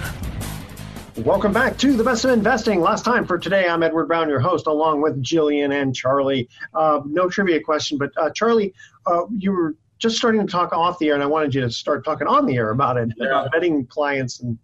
Welcome 1.18 1.54
back 1.54 1.80
to 1.80 1.98
the 1.98 2.04
best 2.04 2.24
of 2.24 2.30
investing. 2.30 2.82
Last 2.82 3.04
time 3.04 3.26
for 3.26 3.40
today, 3.40 3.68
I'm 3.68 3.82
Edward 3.82 4.06
Brown, 4.06 4.30
your 4.30 4.40
host, 4.40 4.68
along 4.68 5.02
with 5.02 5.24
Jillian 5.24 5.74
and 5.74 5.96
Charlie. 5.96 6.48
Uh, 6.74 7.02
no 7.04 7.30
trivia 7.30 7.62
question, 7.62 7.98
but 7.98 8.12
uh, 8.16 8.30
Charlie, 8.30 8.76
uh, 9.08 9.24
you 9.36 9.52
were 9.52 9.76
just 10.02 10.18
starting 10.18 10.46
to 10.46 10.52
talk 10.52 10.74
off 10.74 10.98
the 11.00 11.10
air, 11.10 11.14
and 11.14 11.24
I 11.24 11.28
wanted 11.28 11.54
you 11.54 11.62
to 11.62 11.70
start 11.70 12.04
talking 12.04 12.28
on 12.28 12.46
the 12.46 12.56
air 12.58 12.72
about 12.72 12.98
it, 12.98 13.10
about 13.22 13.52
vetting 13.54 13.88
clients. 13.88 14.40
And 14.40 14.58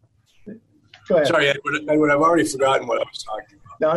go 1.07 1.15
ahead. 1.15 1.27
Sorry, 1.27 1.47
Edward, 1.47 1.81
Edward, 1.87 2.11
I've 2.11 2.21
already 2.21 2.45
forgotten 2.45 2.87
what 2.87 2.99
I 2.99 3.03
was 3.03 3.23
talking 3.23 3.45
about. 3.45 3.57
No, 3.79 3.93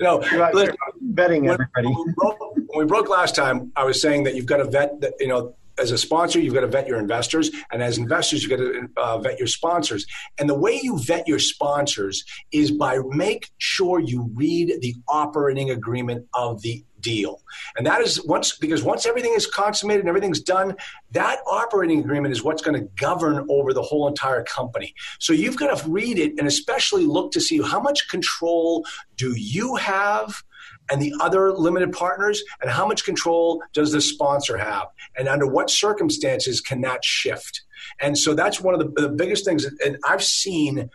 no, 0.00 0.50
listen, 0.54 0.74
vetting 1.12 1.52
everybody. 1.52 1.86
When 1.86 2.06
we, 2.06 2.12
broke, 2.16 2.40
when 2.40 2.78
we 2.78 2.84
broke 2.86 3.10
last 3.10 3.36
time, 3.36 3.70
I 3.76 3.84
was 3.84 4.00
saying 4.00 4.24
that 4.24 4.34
you've 4.34 4.46
got 4.46 4.56
to 4.56 4.64
vet. 4.64 4.98
That, 5.02 5.12
you 5.20 5.28
know, 5.28 5.54
as 5.78 5.90
a 5.90 5.98
sponsor, 5.98 6.40
you've 6.40 6.54
got 6.54 6.60
to 6.60 6.66
vet 6.66 6.86
your 6.86 6.98
investors, 6.98 7.50
and 7.70 7.82
as 7.82 7.98
investors, 7.98 8.42
you've 8.42 8.50
got 8.50 8.64
to 8.64 8.88
uh, 8.96 9.18
vet 9.18 9.38
your 9.38 9.48
sponsors. 9.48 10.06
And 10.38 10.48
the 10.48 10.54
way 10.54 10.80
you 10.82 10.98
vet 10.98 11.28
your 11.28 11.38
sponsors 11.38 12.24
is 12.50 12.70
by 12.70 12.98
make 13.10 13.50
sure 13.58 14.00
you 14.00 14.30
read 14.34 14.78
the 14.80 14.94
operating 15.08 15.70
agreement 15.70 16.26
of 16.32 16.62
the 16.62 16.82
deal. 17.02 17.42
And 17.76 17.86
that 17.86 18.00
is 18.00 18.24
once 18.24 18.56
because 18.56 18.82
once 18.82 19.06
everything 19.06 19.34
is 19.34 19.46
consummated 19.46 20.00
and 20.00 20.08
everything's 20.08 20.40
done, 20.40 20.76
that 21.10 21.40
operating 21.46 22.00
agreement 22.00 22.32
is 22.32 22.42
what's 22.42 22.62
going 22.62 22.80
to 22.80 22.88
govern 22.96 23.46
over 23.50 23.74
the 23.74 23.82
whole 23.82 24.08
entire 24.08 24.44
company. 24.44 24.94
So 25.18 25.32
you've 25.32 25.56
got 25.56 25.76
to 25.76 25.90
read 25.90 26.18
it 26.18 26.38
and 26.38 26.46
especially 26.46 27.04
look 27.04 27.32
to 27.32 27.40
see 27.40 27.60
how 27.60 27.80
much 27.80 28.08
control 28.08 28.86
do 29.16 29.34
you 29.36 29.76
have 29.76 30.42
and 30.90 31.00
the 31.00 31.14
other 31.20 31.52
limited 31.52 31.92
partners 31.92 32.42
and 32.60 32.70
how 32.70 32.86
much 32.86 33.04
control 33.04 33.62
does 33.72 33.92
the 33.92 34.00
sponsor 34.00 34.56
have 34.56 34.88
and 35.16 35.28
under 35.28 35.46
what 35.46 35.70
circumstances 35.70 36.60
can 36.60 36.80
that 36.80 37.04
shift 37.04 37.62
and 38.00 38.16
so 38.16 38.34
that's 38.34 38.60
one 38.60 38.74
of 38.74 38.80
the, 38.80 39.02
the 39.02 39.08
biggest 39.08 39.44
things 39.44 39.66
and 39.84 39.96
i've 40.08 40.22
seen 40.22 40.90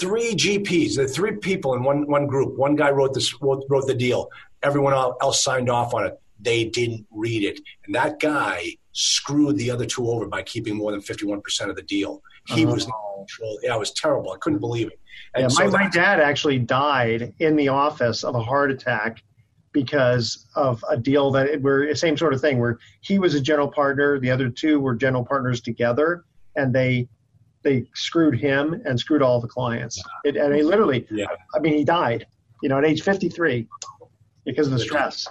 three 0.00 0.34
gps 0.34 0.96
the 0.96 1.06
three 1.06 1.36
people 1.36 1.74
in 1.74 1.82
one, 1.82 2.06
one 2.06 2.26
group 2.26 2.56
one 2.56 2.76
guy 2.76 2.90
wrote 2.90 3.14
this 3.14 3.34
wrote, 3.40 3.64
wrote 3.68 3.86
the 3.86 3.94
deal 3.94 4.28
everyone 4.62 4.92
else 4.92 5.42
signed 5.42 5.70
off 5.70 5.94
on 5.94 6.06
it 6.06 6.20
they 6.40 6.64
didn't 6.64 7.06
read 7.10 7.44
it. 7.44 7.60
And 7.86 7.94
that 7.94 8.20
guy 8.20 8.64
screwed 8.92 9.56
the 9.56 9.70
other 9.70 9.86
two 9.86 10.10
over 10.10 10.26
by 10.26 10.42
keeping 10.42 10.76
more 10.76 10.90
than 10.90 11.00
51% 11.00 11.68
of 11.68 11.76
the 11.76 11.82
deal. 11.82 12.22
He 12.46 12.64
uh-huh. 12.64 12.74
was 12.74 12.84
in 12.84 12.92
control. 13.16 13.58
Yeah 13.62 13.74
it 13.74 13.78
was 13.78 13.92
terrible. 13.92 14.32
I 14.32 14.36
couldn't 14.38 14.60
believe 14.60 14.88
it. 14.88 14.98
And 15.34 15.42
yeah, 15.42 15.48
so 15.48 15.70
my, 15.70 15.84
my 15.84 15.88
dad 15.88 16.20
actually 16.20 16.58
died 16.58 17.34
in 17.38 17.56
the 17.56 17.68
office 17.68 18.24
of 18.24 18.34
a 18.34 18.40
heart 18.40 18.70
attack 18.70 19.22
because 19.72 20.46
of 20.56 20.82
a 20.88 20.96
deal 20.96 21.30
that 21.32 21.60
we're 21.60 21.94
same 21.94 22.16
sort 22.16 22.32
of 22.32 22.40
thing 22.40 22.58
where 22.58 22.78
he 23.00 23.18
was 23.18 23.34
a 23.34 23.40
general 23.40 23.68
partner, 23.68 24.18
the 24.18 24.30
other 24.30 24.48
two 24.48 24.80
were 24.80 24.94
general 24.94 25.24
partners 25.24 25.60
together, 25.60 26.24
and 26.56 26.74
they 26.74 27.06
they 27.62 27.84
screwed 27.94 28.38
him 28.38 28.80
and 28.86 28.98
screwed 28.98 29.20
all 29.20 29.40
the 29.40 29.48
clients. 29.48 30.02
It, 30.24 30.36
and 30.36 30.54
he 30.54 30.62
literally, 30.62 31.06
yeah. 31.10 31.26
I 31.54 31.58
mean, 31.58 31.74
he 31.74 31.84
died, 31.84 32.26
you 32.62 32.68
know, 32.68 32.78
at 32.78 32.84
age 32.86 33.02
53 33.02 33.68
because 34.48 34.66
of 34.66 34.72
the 34.72 34.78
stress. 34.78 35.28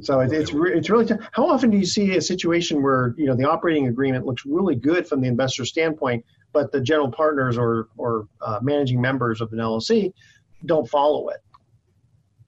So 0.00 0.20
it, 0.20 0.32
it's 0.32 0.52
re- 0.52 0.72
it's 0.72 0.88
really 0.88 1.06
t- 1.06 1.14
how 1.32 1.48
often 1.48 1.70
do 1.70 1.76
you 1.76 1.86
see 1.86 2.16
a 2.16 2.22
situation 2.22 2.82
where 2.82 3.14
you 3.16 3.26
know 3.26 3.34
the 3.34 3.48
operating 3.48 3.88
agreement 3.88 4.26
looks 4.26 4.46
really 4.46 4.74
good 4.74 5.06
from 5.06 5.20
the 5.20 5.28
investor 5.28 5.64
standpoint, 5.64 6.24
but 6.52 6.72
the 6.72 6.80
general 6.80 7.10
partners 7.10 7.58
or 7.58 7.88
or 7.96 8.28
uh, 8.40 8.60
managing 8.62 9.00
members 9.00 9.40
of 9.40 9.52
an 9.52 9.58
LLC 9.58 10.12
don't 10.64 10.88
follow 10.88 11.28
it. 11.28 11.38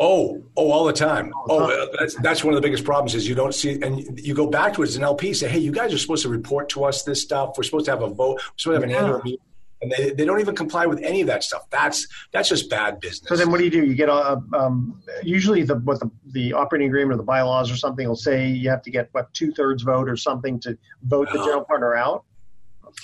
Oh, 0.00 0.42
oh, 0.56 0.72
all 0.72 0.84
the 0.84 0.92
time. 0.92 1.32
Oh, 1.48 1.88
that's 1.98 2.14
that's 2.16 2.42
one 2.42 2.54
of 2.54 2.60
the 2.60 2.66
biggest 2.66 2.84
problems 2.84 3.14
is 3.14 3.28
you 3.28 3.34
don't 3.34 3.54
see, 3.54 3.80
and 3.82 4.18
you 4.18 4.34
go 4.34 4.48
back 4.48 4.74
to 4.74 4.82
it 4.82 4.88
as 4.88 4.96
an 4.96 5.04
LP, 5.04 5.32
say, 5.32 5.48
hey, 5.48 5.58
you 5.58 5.72
guys 5.72 5.94
are 5.94 5.98
supposed 5.98 6.22
to 6.22 6.28
report 6.28 6.68
to 6.70 6.84
us 6.84 7.02
this 7.02 7.22
stuff. 7.22 7.54
We're 7.56 7.62
supposed 7.64 7.84
to 7.86 7.92
have 7.92 8.02
a 8.02 8.08
vote. 8.08 8.34
We're 8.34 8.40
supposed 8.56 8.64
to 8.64 8.72
have 8.72 8.82
an 8.82 8.90
yeah. 8.90 9.02
annual 9.02 9.22
meeting. 9.22 9.46
And 9.82 9.90
they, 9.90 10.10
they 10.10 10.24
don't 10.24 10.40
even 10.40 10.54
comply 10.54 10.86
with 10.86 11.00
any 11.02 11.20
of 11.20 11.26
that 11.26 11.42
stuff. 11.42 11.68
That's 11.70 12.06
that's 12.30 12.48
just 12.48 12.70
bad 12.70 13.00
business. 13.00 13.28
So 13.28 13.36
then, 13.36 13.50
what 13.50 13.58
do 13.58 13.64
you 13.64 13.70
do? 13.70 13.84
You 13.84 13.94
get 13.94 14.08
a 14.08 14.40
um, 14.54 15.02
usually 15.22 15.64
the 15.64 15.74
what 15.74 15.98
the, 15.98 16.10
the 16.26 16.52
operating 16.52 16.88
agreement 16.88 17.14
or 17.14 17.16
the 17.16 17.24
bylaws 17.24 17.70
or 17.70 17.76
something 17.76 18.06
will 18.08 18.14
say 18.14 18.48
you 18.48 18.70
have 18.70 18.82
to 18.82 18.90
get 18.90 19.08
what 19.12 19.34
two 19.34 19.52
thirds 19.52 19.82
vote 19.82 20.08
or 20.08 20.16
something 20.16 20.60
to 20.60 20.78
vote 21.02 21.28
the 21.32 21.38
general 21.38 21.64
partner 21.64 21.96
out. 21.96 22.24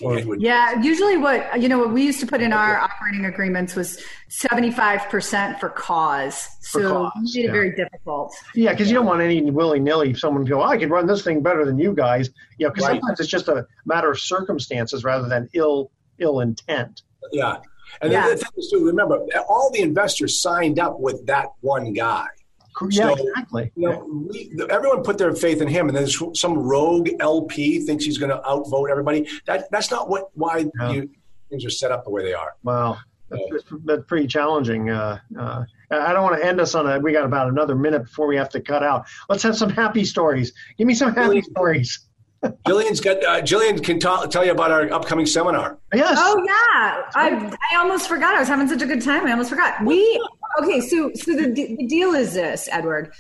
Yeah, 0.01 0.81
usually 0.83 1.16
what 1.16 1.61
you 1.61 1.68
know 1.68 1.79
what 1.79 1.93
we 1.93 2.05
used 2.05 2.20
to 2.20 2.26
put 2.26 2.43
in 2.43 2.53
our 2.53 2.79
operating 2.79 3.24
agreements 3.24 3.74
was 3.74 4.01
seventy 4.29 4.70
five 4.70 5.09
percent 5.09 5.59
for 5.59 5.70
cause. 5.70 6.47
So 6.61 6.81
for 6.81 6.89
cause, 6.89 7.12
made 7.35 7.45
yeah. 7.45 7.49
it 7.49 7.53
very 7.53 7.74
difficult. 7.74 8.35
Yeah, 8.55 8.72
because 8.72 8.89
you 8.89 8.95
don't 8.95 9.07
want 9.07 9.20
any 9.20 9.51
willy 9.51 9.81
nilly 9.81 10.14
someone 10.14 10.45
to 10.45 10.51
go, 10.51 10.61
oh, 10.61 10.66
I 10.66 10.76
can 10.76 10.91
run 10.91 11.07
this 11.07 11.24
thing 11.24 11.43
better 11.43 11.64
than 11.64 11.79
you 11.79 11.95
guys. 11.95 12.31
You 12.59 12.66
know, 12.66 12.72
because 12.72 12.89
right. 12.89 13.01
sometimes 13.01 13.20
it's 13.20 13.31
just 13.31 13.49
a 13.49 13.66
matter 13.87 14.11
of 14.11 14.20
circumstances 14.20 15.05
rather 15.05 15.29
than 15.29 15.49
ill 15.55 15.91
ill 16.19 16.41
intent. 16.41 17.03
Yeah, 17.33 17.59
and 18.01 18.12
yeah. 18.12 18.29
the 18.29 18.37
thing 18.37 18.51
is 18.57 18.71
too, 18.71 18.85
remember, 18.85 19.19
all 19.49 19.71
the 19.73 19.81
investors 19.81 20.41
signed 20.41 20.79
up 20.79 21.01
with 21.01 21.27
that 21.27 21.49
one 21.61 21.93
guy. 21.93 22.27
Yeah, 22.91 23.14
so, 23.14 23.14
exactly. 23.14 23.73
You 23.75 23.89
know, 23.89 24.29
we, 24.31 24.53
everyone 24.71 25.03
put 25.03 25.19
their 25.19 25.35
faith 25.35 25.61
in 25.61 25.69
him, 25.69 25.89
and 25.89 25.97
then 25.97 26.07
some 26.35 26.59
rogue 26.59 27.09
LP 27.19 27.81
thinks 27.81 28.05
he's 28.05 28.19
going 28.19 28.31
to 28.31 28.41
outvote 28.49 28.91
everybody. 28.91 29.29
That 29.47 29.69
that's 29.73 29.91
not 29.91 30.09
what 30.09 30.29
why 30.35 30.66
yeah. 30.81 30.91
you, 30.91 31.11
things 31.51 31.64
are 31.64 31.71
set 31.71 31.91
up 31.91 32.05
the 32.05 32.11
way 32.11 32.23
they 32.23 32.35
are. 32.35 32.55
Wow, 32.62 32.99
that's, 33.31 33.64
that's 33.85 34.05
pretty 34.07 34.29
challenging. 34.29 34.91
Uh, 34.91 35.19
uh, 35.37 35.64
I 35.91 36.12
don't 36.12 36.23
want 36.23 36.41
to 36.41 36.47
end 36.47 36.61
us 36.61 36.77
on 36.77 36.89
a. 36.89 37.01
We 37.01 37.12
got 37.12 37.25
about 37.25 37.49
another 37.49 37.75
minute 37.75 38.05
before 38.05 38.29
we 38.29 38.37
have 38.37 38.51
to 38.51 38.61
cut 38.61 38.85
out. 38.85 39.07
Let's 39.29 39.43
have 39.43 39.57
some 39.57 39.71
happy 39.71 40.05
stories. 40.05 40.53
Give 40.77 40.87
me 40.87 40.95
some 40.95 41.14
happy 41.14 41.43
stories. 41.43 42.07
Jillian's 42.43 43.01
got. 43.01 43.24
Uh, 43.24 43.41
Jillian 43.43 43.82
can 43.82 43.99
ta- 43.99 44.26
tell 44.26 44.45
you 44.45 44.53
about 44.53 44.70
our 44.70 44.93
upcoming 44.93 45.26
seminar. 45.26 45.78
Yes. 45.93 46.16
Oh 46.20 46.43
yeah, 46.47 47.11
I 47.14 47.57
I 47.72 47.76
almost 47.76 48.09
forgot. 48.09 48.34
I 48.34 48.39
was 48.39 48.49
having 48.49 48.68
such 48.68 48.82
a 48.82 48.86
good 48.86 49.03
time. 49.03 49.26
I 49.26 49.32
almost 49.32 49.51
forgot. 49.51 49.84
We 49.84 50.24
okay. 50.62 50.80
So 50.80 51.11
so 51.14 51.34
the 51.34 51.51
the 51.51 51.86
deal 51.86 52.14
is 52.14 52.34
this, 52.34 52.68
Edward. 52.70 53.12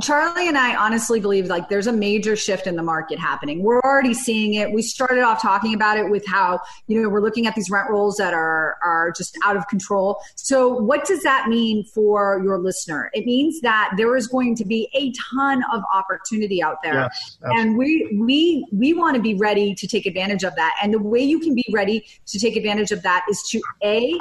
Charlie 0.00 0.48
and 0.48 0.56
I 0.56 0.74
honestly 0.76 1.20
believe 1.20 1.46
like 1.46 1.68
there's 1.68 1.86
a 1.86 1.92
major 1.92 2.36
shift 2.36 2.66
in 2.66 2.76
the 2.76 2.82
market 2.82 3.18
happening. 3.18 3.62
We're 3.62 3.80
already 3.80 4.14
seeing 4.14 4.54
it. 4.54 4.72
We 4.72 4.82
started 4.82 5.22
off 5.22 5.42
talking 5.42 5.74
about 5.74 5.98
it 5.98 6.08
with 6.08 6.26
how, 6.26 6.60
you 6.86 7.00
know, 7.00 7.08
we're 7.08 7.20
looking 7.20 7.46
at 7.46 7.54
these 7.54 7.70
rent 7.70 7.90
rolls 7.90 8.16
that 8.16 8.32
are 8.32 8.76
are 8.82 9.12
just 9.12 9.36
out 9.44 9.56
of 9.56 9.66
control. 9.68 10.20
So 10.36 10.68
what 10.68 11.04
does 11.04 11.22
that 11.22 11.48
mean 11.48 11.84
for 11.84 12.40
your 12.42 12.58
listener? 12.58 13.10
It 13.12 13.26
means 13.26 13.60
that 13.60 13.92
there 13.96 14.16
is 14.16 14.26
going 14.26 14.56
to 14.56 14.64
be 14.64 14.88
a 14.94 15.12
ton 15.30 15.62
of 15.72 15.82
opportunity 15.92 16.62
out 16.62 16.78
there. 16.82 16.94
Yes, 16.94 17.38
and 17.42 17.76
we 17.76 18.16
we 18.18 18.66
we 18.72 18.94
want 18.94 19.16
to 19.16 19.22
be 19.22 19.34
ready 19.34 19.74
to 19.74 19.86
take 19.86 20.06
advantage 20.06 20.44
of 20.44 20.54
that. 20.56 20.74
And 20.82 20.94
the 20.94 20.98
way 20.98 21.20
you 21.20 21.40
can 21.40 21.54
be 21.54 21.64
ready 21.72 22.06
to 22.26 22.38
take 22.38 22.56
advantage 22.56 22.90
of 22.90 23.02
that 23.02 23.24
is 23.28 23.42
to 23.50 23.60
A 23.82 24.18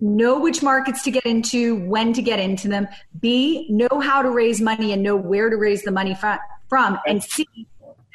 know 0.00 0.38
which 0.40 0.62
markets 0.62 1.02
to 1.04 1.10
get 1.10 1.26
into, 1.26 1.76
when 1.86 2.12
to 2.12 2.22
get 2.22 2.38
into 2.38 2.68
them. 2.68 2.88
B, 3.20 3.66
know 3.70 4.00
how 4.00 4.22
to 4.22 4.30
raise 4.30 4.60
money 4.60 4.92
and 4.92 5.02
know 5.02 5.16
where 5.16 5.50
to 5.50 5.56
raise 5.56 5.82
the 5.82 5.90
money 5.90 6.16
from. 6.68 6.98
And 7.06 7.22
C, 7.22 7.46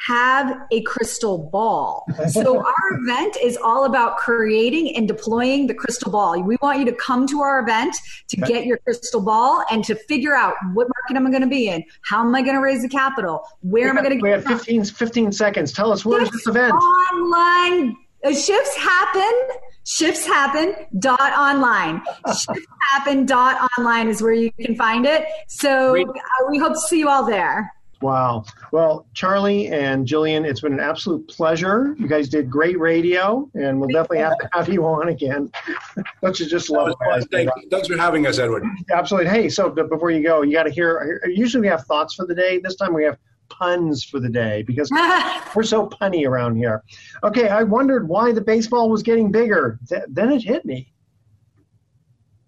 have 0.06 0.58
a 0.72 0.82
crystal 0.82 1.38
ball. 1.38 2.06
So 2.34 2.58
our 2.58 3.00
event 3.00 3.38
is 3.44 3.58
all 3.58 3.86
about 3.86 4.18
creating 4.18 4.96
and 4.96 5.08
deploying 5.08 5.68
the 5.68 5.74
crystal 5.74 6.12
ball. 6.12 6.42
We 6.42 6.58
want 6.62 6.80
you 6.80 6.86
to 6.86 6.94
come 6.94 7.28
to 7.28 7.42
our 7.42 7.60
event 7.60 7.96
to 8.30 8.38
get 8.38 8.66
your 8.66 8.78
crystal 8.78 9.22
ball 9.22 9.64
and 9.70 9.84
to 9.84 9.96
figure 9.96 10.34
out 10.34 10.56
what 10.74 10.88
market 10.88 11.18
am 11.18 11.28
I 11.28 11.30
going 11.30 11.44
to 11.44 11.48
be 11.48 11.68
in? 11.68 11.84
How 12.02 12.22
am 12.22 12.34
I 12.34 12.42
going 12.42 12.56
to 12.56 12.62
raise 12.62 12.82
the 12.82 12.90
capital? 12.90 13.44
Where 13.62 13.84
we 13.86 13.90
am 13.90 13.98
I 13.98 14.02
going 14.02 14.18
to 14.18 14.22
We 14.22 14.30
have 14.30 14.46
15, 14.46 14.86
15 14.86 15.32
seconds. 15.32 15.74
Tell 15.74 15.92
us 15.92 16.06
where 16.06 16.22
is 16.22 16.32
this 16.32 16.48
event? 16.48 16.74
Online. 16.74 17.96
Shifts 18.32 18.76
happen 18.78 19.50
shifts 19.86 20.26
happen 20.26 20.76
dot 21.00 21.20
online. 21.20 22.02
Shifts 22.28 22.68
happen 22.92 23.26
dot 23.26 23.70
online 23.78 24.08
is 24.08 24.22
where 24.22 24.34
you 24.34 24.52
can 24.54 24.76
find 24.76 25.06
it. 25.06 25.26
So 25.48 25.96
uh, 26.00 26.06
we 26.50 26.58
hope 26.58 26.74
to 26.74 26.80
see 26.80 27.00
you 27.00 27.10
all 27.10 27.26
there. 27.26 27.74
Wow. 28.02 28.44
Well 28.74 29.06
charlie 29.14 29.68
and 29.68 30.06
jillian 30.06 30.46
it's 30.46 30.60
been 30.60 30.74
an 30.74 30.82
absolute 30.82 31.26
pleasure. 31.30 31.96
You 31.98 32.06
guys 32.06 32.28
did 32.28 32.50
great 32.50 32.78
radio 32.78 33.50
and 33.54 33.80
we'll 33.80 33.88
definitely 33.88 34.18
have 34.18 34.38
to 34.40 34.50
have 34.52 34.68
you 34.68 34.86
on 34.86 35.08
again. 35.08 35.50
Don't 36.22 36.38
you 36.38 36.46
just 36.46 36.70
love 36.70 36.90
it? 36.90 37.28
Thank, 37.32 37.50
thanks 37.72 37.88
for 37.88 37.98
having 37.98 38.28
us 38.28 38.40
edward. 38.40 38.66
Absolutely. 38.92 39.30
Hey 39.30 39.48
so 39.48 39.70
before 39.70 40.12
you 40.12 40.22
go 40.22 40.42
you 40.42 40.52
got 40.52 40.64
to 40.64 40.70
hear 40.70 41.22
usually 41.34 41.62
we 41.62 41.68
have 41.68 41.86
thoughts 41.86 42.14
for 42.14 42.26
the 42.26 42.36
day. 42.36 42.60
This 42.60 42.76
time 42.76 42.94
we 42.94 43.06
have 43.06 43.18
puns 43.50 44.04
for 44.04 44.20
the 44.20 44.30
day 44.30 44.64
because 44.64 44.90
we're 45.56 45.64
so 45.64 45.88
punny 45.88 46.28
around 46.28 46.56
here. 46.56 46.84
Okay, 47.24 47.50
I 47.50 47.64
wondered 47.64 48.08
why 48.08 48.32
the 48.32 48.42
baseball 48.42 48.90
was 48.90 49.04
getting 49.04 49.32
bigger. 49.32 49.80
Th- 49.88 50.04
then 50.08 50.32
it 50.32 50.44
hit 50.44 50.66
me. 50.66 50.94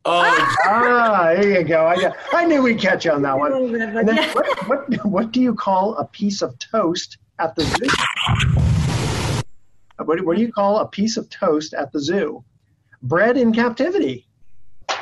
Oh, 0.08 0.56
ah, 0.66 1.34
there 1.36 1.62
you 1.62 1.64
go. 1.64 1.88
I, 1.88 2.14
I 2.32 2.46
knew 2.46 2.62
we'd 2.62 2.80
catch 2.80 3.06
you 3.06 3.12
on 3.12 3.24
that 3.24 3.38
one. 3.38 3.54
And 3.82 4.08
then, 4.08 4.30
what, 4.36 4.68
what, 4.68 5.06
what 5.06 5.32
do 5.32 5.42
you 5.42 5.56
call 5.56 5.96
a 5.98 6.06
piece 6.06 6.42
of 6.42 6.58
toast 6.60 7.18
at 7.40 7.56
the 7.56 7.64
zoo? 7.64 9.44
What, 9.98 10.24
what 10.24 10.36
do 10.36 10.44
you 10.44 10.52
call 10.52 10.80
a 10.80 10.88
piece 10.88 11.18
of 11.18 11.30
toast 11.30 11.74
at 11.74 11.92
the 11.92 12.00
zoo? 12.00 12.44
Bread 13.02 13.38
in 13.38 13.54
captivity. 13.54 14.25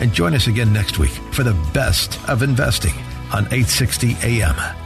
and 0.00 0.12
join 0.12 0.34
us 0.34 0.46
again 0.46 0.72
next 0.72 0.98
week 0.98 1.12
for 1.32 1.42
the 1.42 1.54
best 1.72 2.18
of 2.28 2.42
investing 2.42 2.94
on 3.32 3.44
860 3.46 4.16
AM. 4.22 4.85